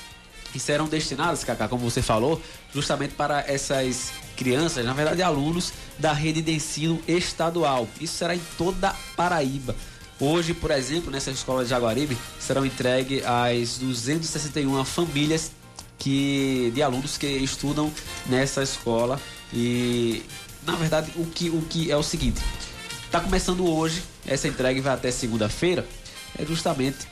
[0.55, 2.41] E serão destinadas, Cacá, como você falou,
[2.73, 7.89] justamente para essas crianças, na verdade alunos da rede de ensino estadual.
[8.01, 9.75] Isso será em toda Paraíba.
[10.20, 15.53] Hoje, por exemplo, nessa escola de Jaguaribe, serão entregues as 261 famílias
[15.99, 17.93] que, de alunos que estudam
[18.27, 19.20] nessa escola.
[19.53, 20.23] E,
[20.66, 22.41] na verdade, o que, o que é o seguinte:
[23.05, 25.87] está começando hoje, essa entrega vai até segunda-feira,
[26.39, 27.07] é justamente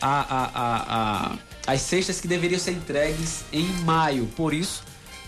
[0.00, 4.26] a, a, a, a, as cestas que deveriam ser entregues em maio.
[4.36, 4.82] Por isso,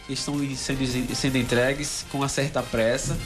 [0.08, 3.16] estão sendo, sendo entregues com uma certa pressa.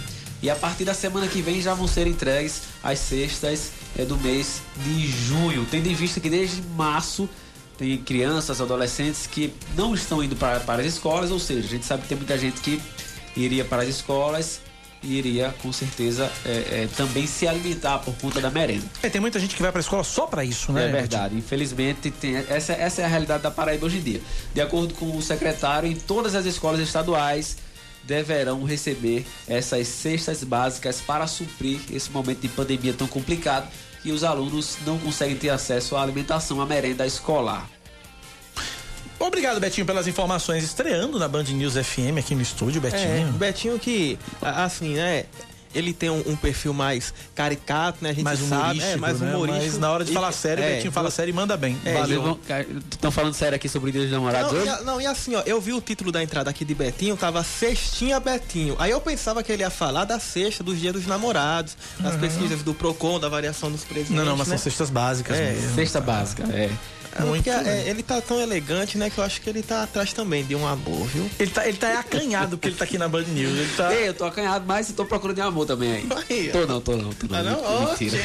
[0.41, 4.17] E a partir da semana que vem já vão ser entregues as cestas é, do
[4.19, 5.67] mês de junho.
[5.69, 7.29] Tendo em vista que desde março
[7.77, 11.85] tem crianças, adolescentes que não estão indo para, para as escolas, ou seja, a gente
[11.85, 12.81] sabe que tem muita gente que
[13.37, 14.61] iria para as escolas
[15.03, 16.51] iria com certeza é,
[16.83, 18.85] é, também se alimentar por conta da merenda.
[19.03, 20.89] É, tem muita gente que vai para a escola só para isso, né?
[20.89, 21.37] É verdade.
[21.37, 24.21] Infelizmente, tem, essa, essa é a realidade da Paraíba hoje em dia.
[24.53, 27.57] De acordo com o secretário, em todas as escolas estaduais
[28.05, 33.69] deverão receber essas cestas básicas para suprir esse momento de pandemia tão complicado
[34.03, 37.69] que os alunos não conseguem ter acesso à alimentação, à merenda escolar.
[39.19, 40.63] Obrigado, Betinho, pelas informações.
[40.63, 43.29] Estreando na Band News FM aqui no estúdio, Betinho.
[43.29, 45.25] É, Betinho que, assim, né?
[45.75, 48.11] Ele tem um, um, perfil mais caricato, né?
[48.11, 49.35] A gente mais sabe, é, mais né?
[49.35, 49.67] humorístico.
[49.67, 51.77] Mas na hora de falar sério, é, Betinho fala sério e manda bem.
[51.85, 52.39] É, Valeu.
[52.91, 54.71] Estão falando sério aqui sobre o Dia dos Namorados não, hoje?
[54.71, 57.43] E, não, e assim, ó, eu vi o título da entrada aqui de Betinho, tava
[57.43, 58.77] Cestinha Betinho.
[58.79, 62.21] Aí eu pensava que ele ia falar da cesta dos Dias dos Namorados, das uhum.
[62.21, 64.11] pesquisas do PROCON, da variação dos preços.
[64.11, 64.57] Não, não, mas né?
[64.57, 65.75] são cestas básicas é, mesmo.
[65.75, 66.71] Cesta básica, é.
[67.25, 67.73] Muito porque, bem.
[67.73, 70.55] é, ele tá tão elegante, né, que eu acho que ele tá atrás também de
[70.55, 71.29] um amor, viu?
[71.39, 73.59] Ele tá, ele tá acanhado porque ele tá aqui na Band News.
[73.59, 73.95] Ele tá...
[73.95, 76.09] Ei, eu tô acanhado, mas eu tô procurando de amor também aí.
[76.31, 77.39] Aí, Tô não, tô não, tô não.
[77.39, 77.89] Ah, não?
[77.91, 78.19] Mentira.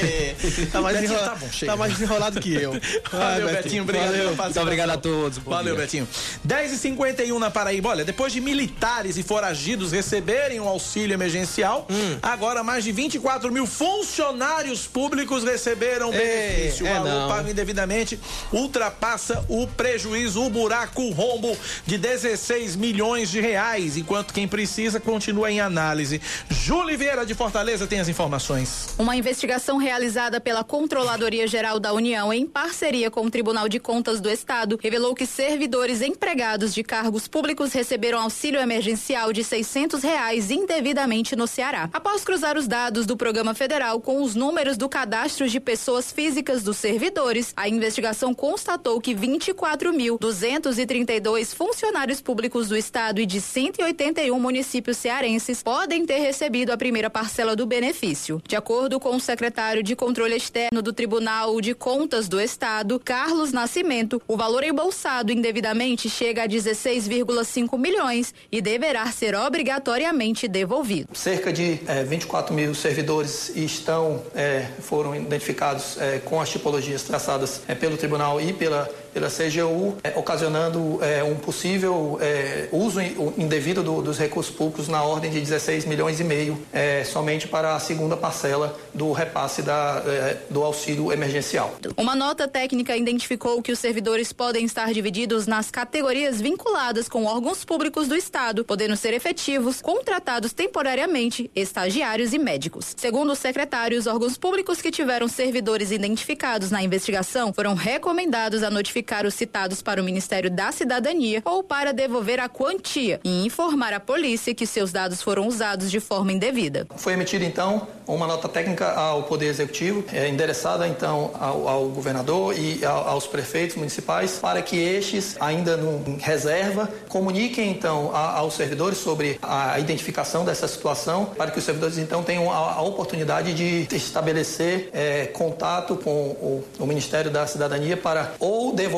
[0.43, 1.71] Oxe, tá mais, Betinho, enrola- tá bom, chega.
[1.71, 2.71] tá mais enrolado que eu.
[3.11, 3.83] Valeu, Ai, Betinho.
[3.83, 4.35] Obrigado Valeu.
[4.35, 5.37] Muito obrigado a todos.
[5.39, 5.83] Valeu, dia.
[5.85, 6.07] Betinho.
[6.47, 7.89] 10h51 na Paraíba.
[7.89, 12.17] Olha, depois de militares e foragidos receberem o auxílio emergencial, Hum.
[12.21, 16.85] agora mais de 24 mil funcionários públicos receberam o É, benefício.
[16.85, 17.27] O é valor não.
[17.29, 18.19] pago indevidamente
[18.51, 24.99] ultrapassa o prejuízo, o buraco, o rombo de 16 milhões de reais, enquanto quem precisa
[24.99, 26.21] continua em análise.
[26.49, 28.93] Júlio Vieira de Fortaleza tem as informações.
[28.97, 34.21] Uma investigação realizada pela Controladoria Geral da União em parceria com o Tribunal de Contas
[34.21, 40.51] do Estado revelou que servidores empregados de cargos públicos receberam auxílio emergencial de 600 reais
[40.51, 41.89] indevidamente no Ceará.
[41.93, 46.63] Após cruzar os dados do programa federal com os números do cadastro de pessoas físicas
[46.63, 54.97] dos servidores, a investigação constatou que 24.232 funcionários públicos do estado e de 181 municípios
[54.97, 58.41] cearenses podem ter recebido a primeira parcela do benefício.
[58.47, 63.53] De acordo com o secretário de Controle Externo do Tribunal de Contas do Estado, Carlos
[63.53, 71.09] Nascimento, o valor embolsado indevidamente chega a 16,5 milhões e deverá ser obrigatoriamente devolvido.
[71.13, 77.61] Cerca de eh, 24 mil servidores estão, eh, foram identificados eh, com as tipologias traçadas
[77.67, 82.99] eh, pelo tribunal e pela, pela CGU, eh, ocasionando eh, um possível eh, uso
[83.37, 87.75] indevido do- dos recursos públicos na ordem de 16 milhões e meio, eh, somente para
[87.75, 91.75] a segunda parcela do repasse da, eh, do auxílio emergencial.
[91.97, 97.63] Uma nota técnica identificou que os servidores podem estar divididos nas categorias vinculadas com órgãos
[97.63, 102.93] públicos do Estado, podendo ser efetivos, contratados temporariamente, estagiários e médicos.
[102.97, 108.69] Segundo o secretário, os órgãos públicos que tiveram servidores identificados na investigação foram recomendados a
[108.71, 113.93] notificar os citados para o Ministério da Cidadania ou para devolver a quantia e informar
[113.93, 116.87] a polícia que seus dados foram usados de forma indevida.
[116.95, 122.57] Foi emitida então uma nota técnica ao Poder Executivo, é, endereçada então ao, ao governador
[122.57, 128.55] e ao- aos prefeitos municipais, para que estes, ainda em reserva, comuniquem então a- aos
[128.55, 133.53] servidores sobre a identificação dessa situação, para que os servidores então tenham a, a oportunidade
[133.53, 138.92] de estabelecer é, contato com o, o Ministério da Cidadania para ou devolver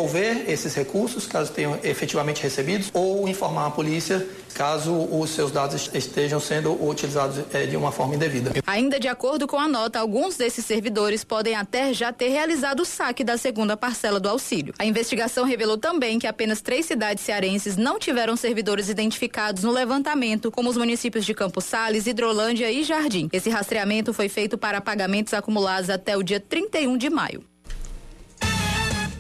[0.48, 6.40] esses recursos, caso tenham efetivamente recebidos, ou informar a polícia caso os seus dados estejam
[6.40, 8.52] sendo utilizados eh, de uma forma indevida.
[8.66, 12.86] Ainda de acordo com a nota, alguns desses servidores podem até já ter realizado o
[12.86, 14.74] saque da segunda parcela do auxílio.
[14.80, 20.50] A investigação revelou também que apenas três cidades cearenses não tiveram servidores identificados no levantamento,
[20.50, 23.30] como os municípios de Campos Sales, Hidrolândia e Jardim.
[23.34, 27.44] Esse rastreamento foi feito para pagamentos acumulados até o dia 31 de maio.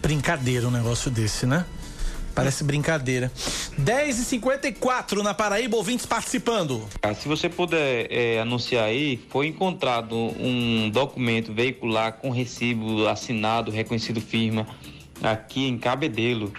[0.06, 1.66] Brincadeira um negócio desse, né?
[2.36, 3.32] Parece brincadeira.
[3.82, 6.88] 10h54 na Paraíba, ouvintes participando.
[7.02, 13.72] Ah, Se você puder eh, anunciar aí, foi encontrado um documento veicular com recibo assinado,
[13.72, 14.68] reconhecido firma,
[15.24, 16.54] aqui em Cabedelo.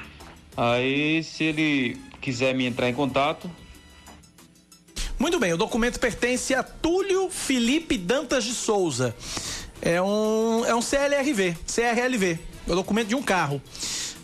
[0.57, 3.49] Aí, se ele quiser me entrar em contato,
[5.21, 9.15] Muito bem, o documento pertence a Túlio Felipe Dantas de Souza.
[9.81, 12.56] É um, é um CLRV, CRLV.
[12.67, 13.63] É o documento de um carro,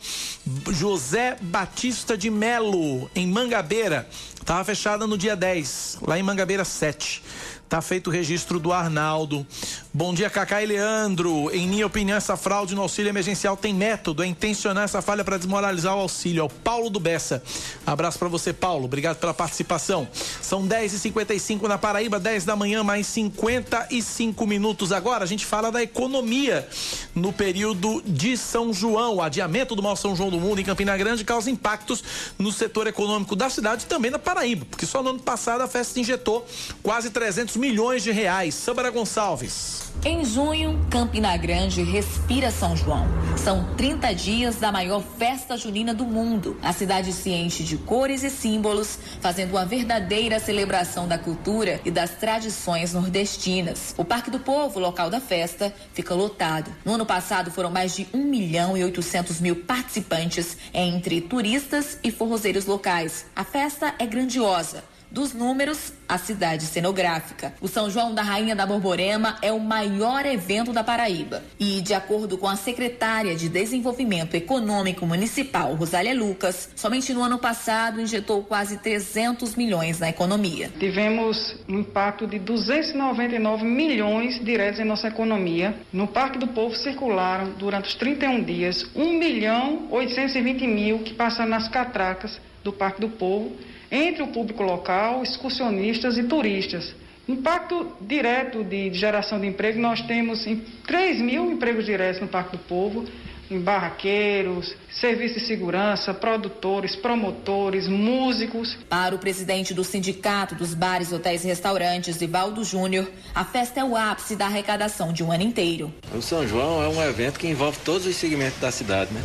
[0.70, 4.08] José Batista de Melo, em Mangabeira.
[4.40, 7.22] Estava fechada no dia 10, lá em Mangabeira 7.
[7.68, 9.46] Tá feito o registro do Arnaldo.
[9.94, 11.54] Bom dia, Cacá e Leandro.
[11.54, 14.22] Em minha opinião, essa fraude no auxílio emergencial tem método.
[14.22, 16.40] É intencionar essa falha para desmoralizar o auxílio.
[16.40, 17.42] É o Paulo do Bessa.
[17.86, 18.86] Abraço para você, Paulo.
[18.86, 20.08] Obrigado pela participação.
[20.40, 24.92] São 10h55 na Paraíba, 10 da manhã, mais 55 minutos.
[24.92, 26.66] Agora a gente fala da economia
[27.14, 29.16] no período de São João.
[29.16, 32.02] O adiamento do maior São João do mundo em Campina Grande causa impactos
[32.38, 35.68] no setor econômico da cidade e também na Paraíba, porque só no ano passado a
[35.68, 36.46] festa injetou
[36.82, 38.54] quase 300 milhões de reais.
[38.54, 39.81] Sâmara Gonçalves.
[40.04, 43.06] Em junho, Campina Grande respira São João.
[43.36, 46.56] São 30 dias da maior festa junina do mundo.
[46.60, 51.90] A cidade se enche de cores e símbolos, fazendo uma verdadeira celebração da cultura e
[51.90, 53.94] das tradições nordestinas.
[53.96, 56.72] O Parque do Povo, local da festa, fica lotado.
[56.84, 62.10] No ano passado foram mais de 1 milhão e 800 mil participantes entre turistas e
[62.10, 63.26] forrozeiros locais.
[63.36, 64.82] A festa é grandiosa.
[65.12, 67.52] Dos números, a cidade cenográfica.
[67.60, 71.42] O São João da Rainha da Borborema é o maior evento da Paraíba.
[71.60, 77.38] E, de acordo com a secretária de Desenvolvimento Econômico Municipal, Rosália Lucas, somente no ano
[77.38, 80.70] passado injetou quase 300 milhões na economia.
[80.78, 85.74] Tivemos um impacto de 299 milhões diretos em nossa economia.
[85.92, 91.50] No Parque do Povo circularam, durante os 31 dias, 1 milhão 820 mil que passaram
[91.50, 93.52] nas catracas do Parque do Povo
[93.92, 96.94] entre o público local, excursionistas e turistas.
[97.28, 100.44] Impacto direto de geração de emprego, nós temos
[100.86, 103.04] 3 mil empregos diretos no Parque do Povo,
[103.50, 108.78] em barraqueiros, serviço de segurança, produtores, promotores, músicos.
[108.88, 113.84] Para o presidente do Sindicato dos Bares, Hotéis e Restaurantes, Ivaldo Júnior, a festa é
[113.84, 115.92] o ápice da arrecadação de um ano inteiro.
[116.14, 119.22] O São João é um evento que envolve todos os segmentos da cidade, né?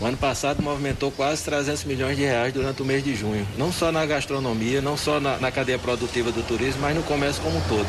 [0.00, 3.70] O ano passado movimentou quase 300 milhões de reais durante o mês de junho, não
[3.70, 7.58] só na gastronomia, não só na, na cadeia produtiva do turismo, mas no comércio como
[7.58, 7.86] um todo.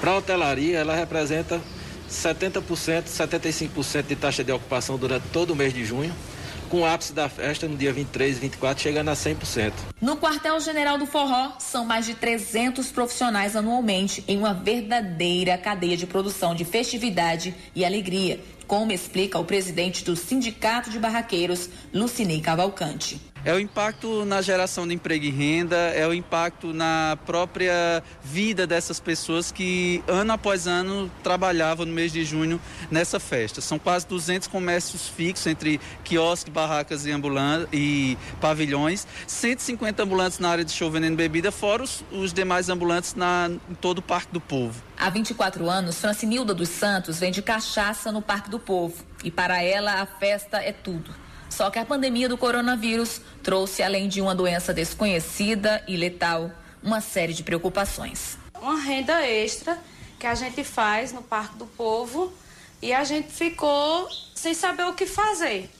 [0.00, 1.60] Para a hotelaria, ela representa
[2.08, 6.14] 70%, 75% de taxa de ocupação durante todo o mês de junho,
[6.68, 9.72] com o ápice da festa no dia 23 e 24 chegando a 100%.
[10.00, 16.06] No quartel-general do Forró, são mais de 300 profissionais anualmente em uma verdadeira cadeia de
[16.06, 23.20] produção de festividade e alegria como explica o presidente do Sindicato de Barraqueiros, Lucinei Cavalcante.
[23.46, 28.66] É o impacto na geração de emprego e renda, é o impacto na própria vida
[28.66, 32.60] dessas pessoas que ano após ano trabalhavam no mês de junho
[32.90, 33.60] nessa festa.
[33.60, 37.10] São quase 200 comércios fixos entre quiosques, barracas e,
[37.72, 43.14] e pavilhões, 150 ambulantes na área de show vendendo bebida, fora os, os demais ambulantes
[43.14, 44.82] na, em todo o Parque do Povo.
[44.98, 50.00] Há 24 anos, Francinilda dos Santos vende cachaça no Parque do Povo e para ela
[50.00, 51.14] a festa é tudo.
[51.50, 56.50] Só que a pandemia do coronavírus trouxe, além de uma doença desconhecida e letal,
[56.82, 58.38] uma série de preocupações.
[58.60, 59.78] Uma renda extra
[60.18, 62.32] que a gente faz no Parque do Povo
[62.80, 65.70] e a gente ficou sem saber o que fazer.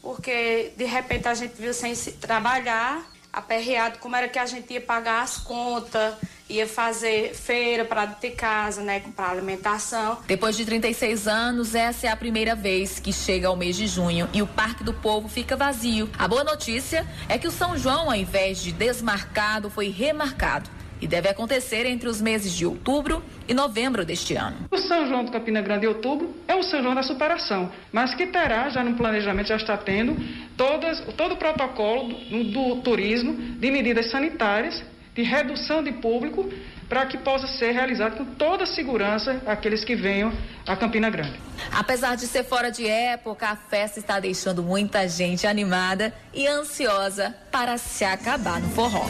[0.00, 3.04] Porque de repente a gente viu sem trabalhar,
[3.34, 6.14] aperreado como era que a gente ia pagar as contas
[6.48, 10.18] ia fazer feira para ter casa, né, comprar alimentação.
[10.26, 14.28] Depois de 36 anos, essa é a primeira vez que chega ao mês de junho
[14.32, 16.08] e o Parque do Povo fica vazio.
[16.18, 20.68] A boa notícia é que o São João, ao invés de desmarcado, foi remarcado
[21.04, 24.56] e deve acontecer entre os meses de outubro e novembro deste ano.
[24.70, 28.14] O São João do Campina Grande em outubro é o São João da superação, mas
[28.14, 30.16] que terá, já no planejamento, já está tendo,
[30.56, 34.82] todas, todo o protocolo do, do turismo de medidas sanitárias
[35.14, 36.50] de redução de público
[36.88, 40.32] para que possa ser realizado com toda a segurança aqueles que venham
[40.66, 41.38] a Campina Grande.
[41.70, 47.34] Apesar de ser fora de época, a festa está deixando muita gente animada e ansiosa
[47.52, 49.06] para se acabar no forró.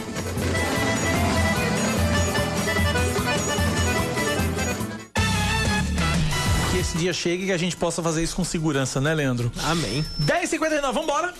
[6.85, 9.51] Esse dia chegue e que a gente possa fazer isso com segurança, né, Leandro?
[9.63, 10.05] Amém.
[10.21, 11.33] 10h59, vamos embora.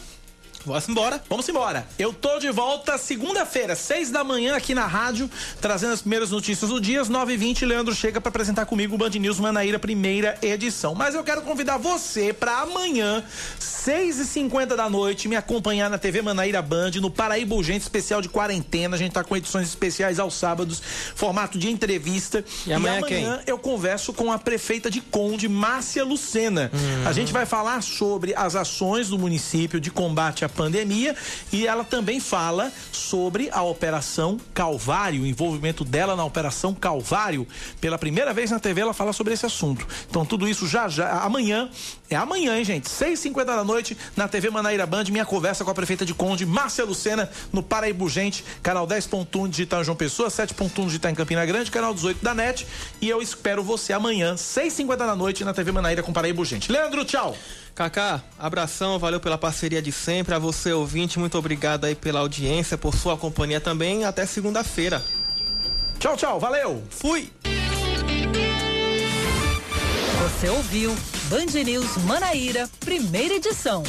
[0.65, 1.21] Vamos embora.
[1.29, 1.87] Vamos embora.
[1.99, 5.29] Eu tô de volta segunda-feira, seis da manhã aqui na rádio,
[5.61, 7.01] trazendo as primeiras notícias do dia.
[7.01, 10.95] Às 9h20, Leandro chega para apresentar comigo o Band News Manaíra, primeira edição.
[10.95, 13.23] Mas eu quero convidar você para amanhã,
[13.59, 18.95] 6h50 da noite, me acompanhar na TV Manaíra Band, no Paraíba Urgente Especial de Quarentena.
[18.95, 20.81] A gente tá com edições especiais aos sábados,
[21.15, 22.43] formato de entrevista.
[22.65, 26.71] E amanhã, e amanhã eu converso com a prefeita de Conde, Márcia Lucena.
[26.73, 27.07] Hum.
[27.07, 31.15] A gente vai falar sobre as ações do município de combate à pandemia
[31.51, 37.47] e ela também fala sobre a Operação Calvário, o envolvimento dela na Operação Calvário.
[37.79, 39.85] Pela primeira vez na TV ela fala sobre esse assunto.
[40.09, 41.69] Então tudo isso já já amanhã,
[42.09, 42.87] é amanhã, hein, gente?
[42.87, 46.85] 6h50 da noite na TV Manaíra Band, minha conversa com a prefeita de Conde, Márcia
[46.85, 51.93] Lucena, no Paraíba Gente, canal 10.1 digital João Pessoa, 7.1 digital em Campina Grande, canal
[51.93, 52.67] 18 da NET.
[53.01, 56.71] E eu espero você amanhã, 6h50 da noite, na TV Manaíra com Paraíba Gente.
[56.71, 57.35] Leandro, tchau!
[57.75, 60.33] Kaká, abração, valeu pela parceria de sempre.
[60.33, 64.05] A você, ouvinte, muito obrigado aí pela audiência, por sua companhia também.
[64.05, 65.03] Até segunda-feira.
[65.99, 66.81] Tchau, tchau, valeu.
[66.89, 67.29] Fui.
[70.23, 70.95] Você ouviu
[71.29, 73.83] Band News Manaíra, primeira edição.